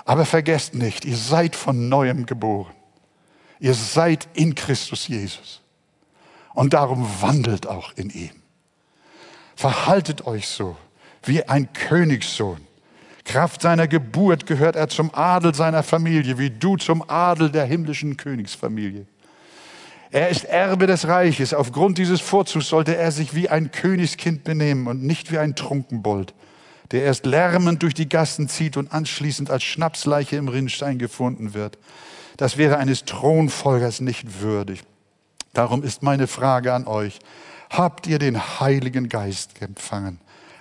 Aber 0.04 0.26
vergesst 0.26 0.74
nicht, 0.74 1.06
ihr 1.06 1.16
seid 1.16 1.56
von 1.56 1.88
neuem 1.88 2.26
geboren. 2.26 2.76
Ihr 3.62 3.76
seid 3.76 4.28
in 4.34 4.56
Christus 4.56 5.08
Jesus. 5.08 5.62
Und 6.54 6.74
darum 6.74 7.08
wandelt 7.22 7.66
auch 7.66 7.94
in 7.94 8.10
ihm. 8.10 8.42
Verhaltet 9.56 10.28
euch 10.28 10.50
so 10.50 10.76
wie 11.24 11.48
ein 11.48 11.72
Königssohn 11.72 12.68
Kraft 13.30 13.62
seiner 13.62 13.88
Geburt 13.88 14.48
gehört 14.48 14.76
er 14.76 14.88
zum 14.88 15.14
Adel 15.14 15.54
seiner 15.54 15.84
Familie, 15.84 16.40
wie 16.40 16.50
du 16.50 16.78
zum 16.78 17.08
Adel 17.08 17.52
der 17.52 17.64
himmlischen 17.64 18.18
Königsfamilie. 18.18 19.06
Er 20.10 20.30
ist 20.30 20.46
Erbe 20.46 20.88
des 20.88 21.08
Reiches. 21.08 21.54
Aufgrund 21.54 22.00
dieses 22.00 22.22
Vorzugs 22.22 22.70
sollte 22.70 22.98
er 22.98 23.12
sich 23.12 23.36
wie 23.36 23.48
ein 23.48 23.70
Königskind 23.70 24.44
benehmen 24.44 24.88
und 24.88 25.04
nicht 25.04 25.32
wie 25.32 25.38
ein 25.38 25.56
Trunkenbold, 25.56 26.34
der 26.90 27.04
erst 27.04 27.28
lärmend 27.28 27.84
durch 27.84 27.94
die 27.94 28.10
Gassen 28.10 28.50
zieht 28.50 28.78
und 28.78 28.92
anschließend 28.92 29.52
als 29.52 29.62
Schnapsleiche 29.62 30.36
im 30.36 30.48
Rinnstein 30.48 30.98
gefunden 30.98 31.54
wird. 31.54 31.78
Das 32.38 32.58
wäre 32.58 32.78
eines 32.78 33.06
Thronfolgers 33.06 34.02
nicht 34.02 34.42
würdig. 34.42 34.82
Darum 35.54 35.84
ist 35.84 36.02
meine 36.02 36.26
Frage 36.26 36.74
an 36.74 36.88
euch. 36.88 37.20
Habt 37.70 38.08
ihr 38.08 38.18
den 38.18 38.60
Heiligen 38.60 39.08
Geist 39.08 39.62
empfangen? 39.62 40.20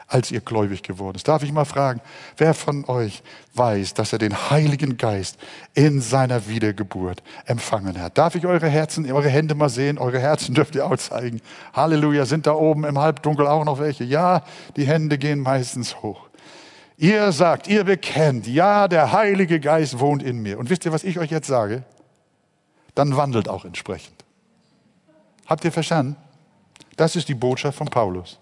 Als 0.09 0.31
ihr 0.31 0.41
gläubig 0.41 0.83
geworden 0.83 1.17
ist. 1.17 1.29
Darf 1.29 1.43
ich 1.43 1.53
mal 1.53 1.67
fragen, 1.67 2.01
wer 2.39 2.55
von 2.55 2.87
euch 2.87 3.23
weiß, 3.55 3.93
dass 3.93 4.13
er 4.13 4.19
den 4.19 4.51
Heiligen 4.51 4.97
Geist 4.97 5.39
in 5.75 6.01
seiner 6.01 6.49
Wiedergeburt 6.49 7.23
empfangen 7.45 8.01
hat? 8.01 8.17
Darf 8.17 8.35
ich 8.35 8.47
eure 8.47 8.69
Herzen, 8.69 9.11
eure 9.13 9.29
Hände 9.29 9.55
mal 9.55 9.69
sehen? 9.69 9.99
Eure 9.99 10.19
Herzen 10.19 10.55
dürft 10.55 10.75
ihr 10.75 10.87
auch 10.87 10.97
zeigen. 10.97 11.43
Halleluja, 11.75 12.25
sind 12.25 12.47
da 12.47 12.55
oben 12.55 12.85
im 12.85 12.99
Halbdunkel 12.99 13.47
auch 13.47 13.65
noch 13.65 13.79
welche? 13.79 14.05
Ja, 14.05 14.45
die 14.77 14.87
Hände 14.87 15.19
gehen 15.19 15.41
meistens 15.41 16.03
hoch. 16.03 16.29
Ihr 16.97 17.31
sagt, 17.31 17.69
ihr 17.69 17.85
bekennt, 17.85 18.47
ja, 18.47 18.89
der 18.89 19.13
Heilige 19.13 19.61
Geist 19.61 20.01
wohnt 20.01 20.23
in 20.23 20.39
mir. 20.39 20.59
Und 20.59 20.71
wisst 20.71 20.87
ihr, 20.87 20.93
was 20.93 21.05
ich 21.05 21.19
euch 21.19 21.31
jetzt 21.31 21.47
sage? 21.47 21.85
Dann 22.95 23.17
wandelt 23.17 23.49
auch 23.49 23.67
entsprechend. 23.67 24.25
Habt 25.47 25.65
ihr 25.65 25.71
verstanden? 25.71 26.17
Das 26.97 27.15
ist 27.15 27.29
die 27.29 27.35
Botschaft 27.35 27.79
von 27.79 27.87
Paulus 27.89 28.39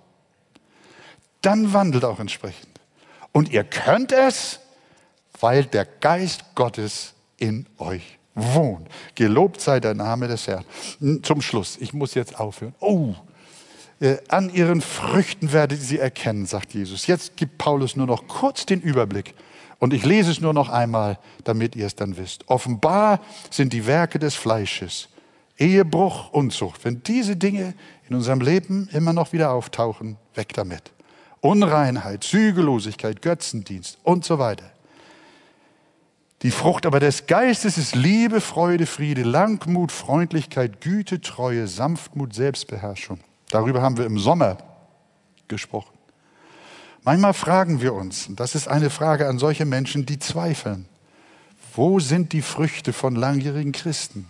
dann 1.43 1.73
wandelt 1.73 2.05
auch 2.05 2.21
entsprechend. 2.21 2.81
Und 3.33 3.51
ihr 3.53 3.65
könnt 3.65 4.13
es, 4.13 4.61
weil 5.41 5.65
der 5.65 5.85
Geist 5.85 6.45
Gottes 6.55 7.15
in 7.39 7.67
euch 7.79 8.19
wohnt. 8.35 8.89
Gelobt 9.15 9.61
sei 9.61 9.81
der 9.81 9.95
Name 9.95 10.29
des 10.29 10.47
Herrn. 10.47 10.65
Zum 11.23 11.41
Schluss, 11.41 11.77
ich 11.81 11.93
muss 11.93 12.15
jetzt 12.15 12.39
aufhören. 12.39 12.75
Oh, 12.81 13.15
äh, 14.01 14.19
an 14.29 14.51
ihren 14.51 14.83
Früchten 14.83 15.53
werdet 15.53 15.79
ihr 15.81 15.85
sie 15.85 15.99
erkennen, 15.99 16.47
sagt 16.47 16.75
Jesus. 16.75 17.07
Jetzt 17.07 17.37
gibt 17.37 17.59
Paulus 17.59 17.97
nur 17.97 18.07
noch 18.07 18.29
kurz 18.29 18.67
den 18.67 18.81
Überblick. 18.81 19.35
Und 19.79 19.93
ich 19.93 20.05
lese 20.05 20.31
es 20.31 20.41
nur 20.41 20.55
noch 20.55 20.69
einmal, 20.69 21.19
damit 21.45 21.77
ihr 21.77 21.87
es 21.87 21.97
dann 21.97 22.17
wisst. 22.17 22.49
Offenbar 22.49 23.21
sind 23.51 23.73
die 23.73 23.87
Werke 23.87 24.19
des 24.19 24.35
Fleisches, 24.35 25.09
Ehebruch, 25.59 26.31
Unzucht. 26.31 26.85
Wenn 26.85 27.03
diese 27.03 27.37
Dinge 27.37 27.75
in 28.09 28.17
unserem 28.17 28.41
Leben 28.41 28.89
immer 28.93 29.13
noch 29.13 29.33
wieder 29.33 29.53
auftauchen, 29.53 30.17
weg 30.35 30.53
damit. 30.55 30.93
Unreinheit, 31.47 32.25
Zügellosigkeit, 32.25 33.23
Götzendienst 33.23 33.99
und 34.03 34.25
so 34.25 34.39
weiter. 34.39 34.71
Die 36.43 36.51
Frucht 36.51 36.85
aber 36.85 37.01
des 37.01 37.27
Geistes 37.27 37.79
ist 37.79 37.95
Liebe, 37.95 38.41
Freude, 38.41 38.87
Friede, 38.87 39.23
Langmut, 39.23 39.91
Freundlichkeit, 39.91 40.81
Güte, 40.81 41.21
Treue, 41.21 41.67
Sanftmut, 41.67 42.35
Selbstbeherrschung. 42.35 43.21
Darüber 43.49 43.81
haben 43.81 43.97
wir 43.97 44.05
im 44.05 44.19
Sommer 44.19 44.59
gesprochen. 45.49 45.97
Manchmal 47.03 47.35
fragen 47.35 47.81
wir 47.81 47.95
uns, 47.95 48.27
und 48.27 48.41
das 48.41 48.55
ist 48.55 48.69
eine 48.69 48.91
Frage 48.91 49.29
an 49.29 49.39
solche 49.39 49.65
Menschen, 49.65 50.07
die 50.07 50.19
zweifeln, 50.19 50.87
wo 51.75 52.01
sind 52.01 52.33
die 52.33 52.43
Früchte 52.43 52.93
von 52.93 53.15
langjährigen 53.15 53.73
Christen? 53.73 54.27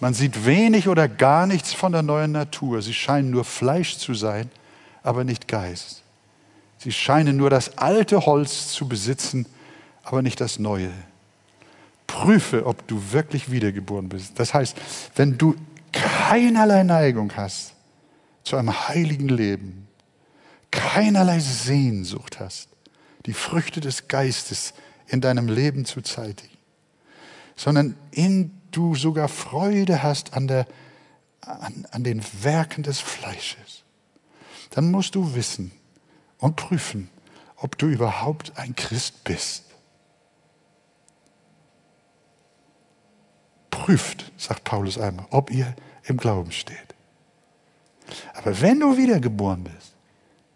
Man 0.00 0.14
sieht 0.14 0.44
wenig 0.44 0.88
oder 0.88 1.06
gar 1.06 1.46
nichts 1.46 1.72
von 1.72 1.92
der 1.92 2.02
neuen 2.02 2.32
Natur. 2.32 2.82
Sie 2.82 2.94
scheinen 2.94 3.30
nur 3.30 3.44
Fleisch 3.44 3.98
zu 3.98 4.14
sein, 4.14 4.50
aber 5.02 5.22
nicht 5.22 5.46
Geist. 5.46 6.01
Sie 6.82 6.90
scheinen 6.90 7.36
nur 7.36 7.48
das 7.48 7.78
alte 7.78 8.26
Holz 8.26 8.72
zu 8.72 8.88
besitzen, 8.88 9.46
aber 10.02 10.20
nicht 10.20 10.40
das 10.40 10.58
neue. 10.58 10.90
Prüfe, 12.08 12.66
ob 12.66 12.88
du 12.88 13.12
wirklich 13.12 13.52
wiedergeboren 13.52 14.08
bist. 14.08 14.32
Das 14.40 14.52
heißt, 14.52 14.76
wenn 15.14 15.38
du 15.38 15.54
keinerlei 15.92 16.82
Neigung 16.82 17.36
hast 17.36 17.74
zu 18.42 18.56
einem 18.56 18.88
heiligen 18.88 19.28
Leben, 19.28 19.86
keinerlei 20.72 21.38
Sehnsucht 21.38 22.40
hast, 22.40 22.68
die 23.26 23.32
Früchte 23.32 23.80
des 23.80 24.08
Geistes 24.08 24.74
in 25.06 25.20
deinem 25.20 25.46
Leben 25.46 25.84
zu 25.84 26.00
zeitigen, 26.00 26.58
sondern 27.54 27.94
in 28.10 28.50
du 28.72 28.96
sogar 28.96 29.28
Freude 29.28 30.02
hast 30.02 30.34
an, 30.34 30.48
der, 30.48 30.66
an, 31.42 31.86
an 31.92 32.02
den 32.02 32.24
Werken 32.42 32.82
des 32.82 32.98
Fleisches, 32.98 33.84
dann 34.70 34.90
musst 34.90 35.14
du 35.14 35.36
wissen 35.36 35.70
und 36.42 36.56
prüfen, 36.56 37.08
ob 37.56 37.78
du 37.78 37.86
überhaupt 37.86 38.58
ein 38.58 38.74
Christ 38.74 39.24
bist. 39.24 39.64
Prüft, 43.70 44.30
sagt 44.36 44.64
Paulus 44.64 44.98
einmal, 44.98 45.26
ob 45.30 45.50
ihr 45.50 45.74
im 46.04 46.16
Glauben 46.16 46.50
steht. 46.52 46.76
Aber 48.34 48.60
wenn 48.60 48.80
du 48.80 48.98
wiedergeboren 48.98 49.64
bist, 49.64 49.94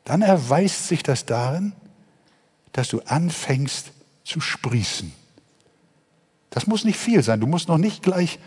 dann 0.05 0.23
erweist 0.23 0.89
sich 0.89 1.03
das 1.03 1.25
darin, 1.25 1.73
dass 2.73 2.89
du 2.89 3.01
anfängst 3.07 3.93
zu 4.25 4.41
sprießen. 4.41 5.13
Das 6.51 6.67
muss 6.67 6.85
nicht 6.85 6.99
viel 6.99 7.23
sein. 7.23 7.41
Du 7.41 7.47
musst 7.47 7.69
noch 7.69 7.79
nicht 7.79 8.03
gleich 8.03 8.41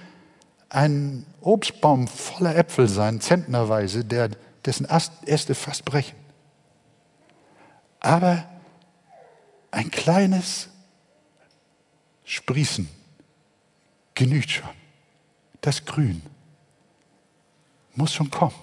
ein 0.68 1.26
Obstbaum 1.40 2.08
voller 2.08 2.56
Äpfel 2.56 2.90
sein, 2.90 3.22
zentnerweise, 3.22 4.04
der, 4.04 4.30
dessen 4.66 4.86
Äste 5.26 5.56
fast 5.56 5.86
brechen. 5.86 6.29
Aber 8.00 8.48
ein 9.72 9.92
kleines 9.92 10.70
Sprießen 12.24 12.90
genügt 14.16 14.52
schon. 14.52 14.70
Das 15.62 15.86
Grün 15.86 16.22
muss 17.96 18.14
schon 18.14 18.32
kommen. 18.32 18.56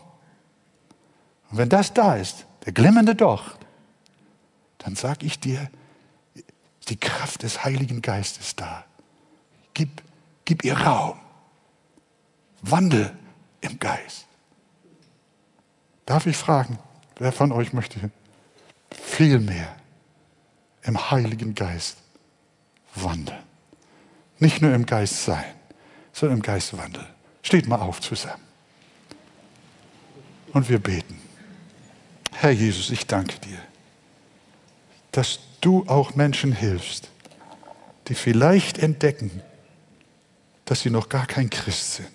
Und 1.51 1.59
wenn 1.59 1.69
das 1.69 1.93
da 1.93 2.17
ist, 2.17 2.47
der 2.65 2.73
glimmende 2.73 3.15
Docht, 3.15 3.59
dann 4.79 4.97
sage 4.97 5.27
ich 5.27 5.39
dir, 5.39 5.71
die 6.89 6.97
Kraft 6.97 7.43
des 7.43 7.65
Heiligen 7.65 8.03
Geistes 8.03 8.57
da. 8.57 8.85
Gib, 9.75 10.03
gib 10.45 10.65
ihr 10.65 10.79
Raum. 10.79 11.19
Wandel 12.63 13.17
im 13.61 13.79
Geist. 13.79 14.27
Darf 16.07 16.27
ich 16.27 16.37
fragen, 16.37 16.79
wer 17.19 17.33
von 17.33 17.53
euch 17.53 17.73
möchte 17.73 18.11
viel 19.17 19.41
mehr 19.41 19.75
im 20.83 21.11
Heiligen 21.11 21.55
Geist 21.55 21.99
wandeln? 22.95 23.43
Nicht 24.39 24.61
nur 24.63 24.75
im 24.75 24.87
Geist 24.87 25.25
sein, 25.25 25.55
sondern 26.13 26.39
im 26.39 26.43
Geist 26.43 26.77
wandeln. 26.77 27.07
Steht 27.43 27.67
mal 27.67 27.81
auf 27.81 28.01
zusammen. 28.01 28.43
Und 30.53 30.69
wir 30.69 30.79
beten. 30.79 31.19
Herr 32.33 32.51
Jesus, 32.51 32.91
ich 32.91 33.07
danke 33.07 33.39
dir 33.41 33.59
dass 35.17 35.39
du 35.63 35.83
auch 35.87 36.15
Menschen 36.15 36.53
hilfst, 36.53 37.09
die 38.09 38.15
vielleicht 38.15 38.79
entdecken, 38.79 39.43
dass 40.67 40.83
sie 40.83 40.91
noch 40.91 41.09
gar 41.09 41.27
kein 41.27 41.49
Christ 41.49 41.95
sind. 41.95 42.13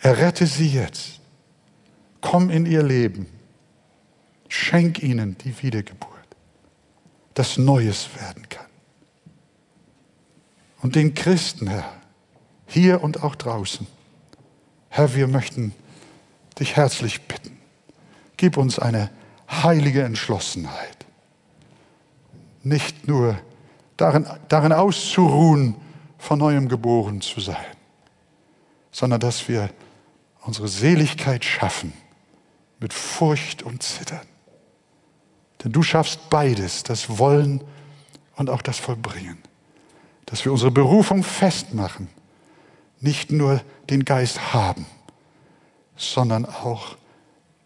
Errette 0.00 0.48
sie 0.48 0.66
jetzt. 0.66 1.20
Komm 2.20 2.50
in 2.50 2.66
ihr 2.66 2.82
Leben. 2.82 3.26
Schenk 4.56 5.02
ihnen 5.02 5.36
die 5.38 5.62
Wiedergeburt, 5.64 6.10
dass 7.34 7.58
Neues 7.58 8.08
werden 8.20 8.48
kann. 8.48 8.68
Und 10.80 10.94
den 10.94 11.12
Christen, 11.12 11.66
Herr, 11.66 11.92
hier 12.68 13.02
und 13.02 13.24
auch 13.24 13.34
draußen, 13.34 13.84
Herr, 14.90 15.12
wir 15.16 15.26
möchten 15.26 15.74
dich 16.60 16.76
herzlich 16.76 17.22
bitten. 17.22 17.58
Gib 18.36 18.56
uns 18.56 18.78
eine 18.78 19.10
heilige 19.50 20.04
Entschlossenheit 20.04 21.04
nicht 22.62 23.08
nur 23.08 23.36
darin, 23.96 24.24
darin 24.48 24.72
auszuruhen, 24.72 25.74
von 26.16 26.38
neuem 26.38 26.68
geboren 26.68 27.20
zu 27.20 27.40
sein, 27.40 27.76
sondern 28.92 29.18
dass 29.18 29.48
wir 29.48 29.68
unsere 30.42 30.68
Seligkeit 30.68 31.44
schaffen 31.44 31.92
mit 32.78 32.92
Furcht 32.92 33.64
und 33.64 33.82
Zittern. 33.82 34.26
Denn 35.64 35.72
du 35.72 35.82
schaffst 35.82 36.28
beides, 36.28 36.82
das 36.82 37.18
Wollen 37.18 37.64
und 38.36 38.50
auch 38.50 38.62
das 38.62 38.78
Vollbringen. 38.78 39.38
Dass 40.26 40.44
wir 40.44 40.52
unsere 40.52 40.70
Berufung 40.70 41.24
festmachen, 41.24 42.08
nicht 43.00 43.32
nur 43.32 43.62
den 43.90 44.04
Geist 44.04 44.52
haben, 44.52 44.86
sondern 45.96 46.44
auch 46.44 46.96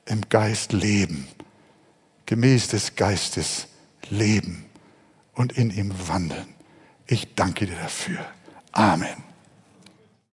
im 0.06 0.22
Geist 0.28 0.72
leben, 0.72 1.28
gemäß 2.26 2.68
des 2.68 2.94
Geistes 2.96 3.68
leben 4.10 4.64
und 5.34 5.52
in 5.52 5.70
ihm 5.70 5.92
wandeln. 6.08 6.54
Ich 7.06 7.34
danke 7.34 7.66
dir 7.66 7.76
dafür. 7.76 8.24
Amen. 8.72 9.27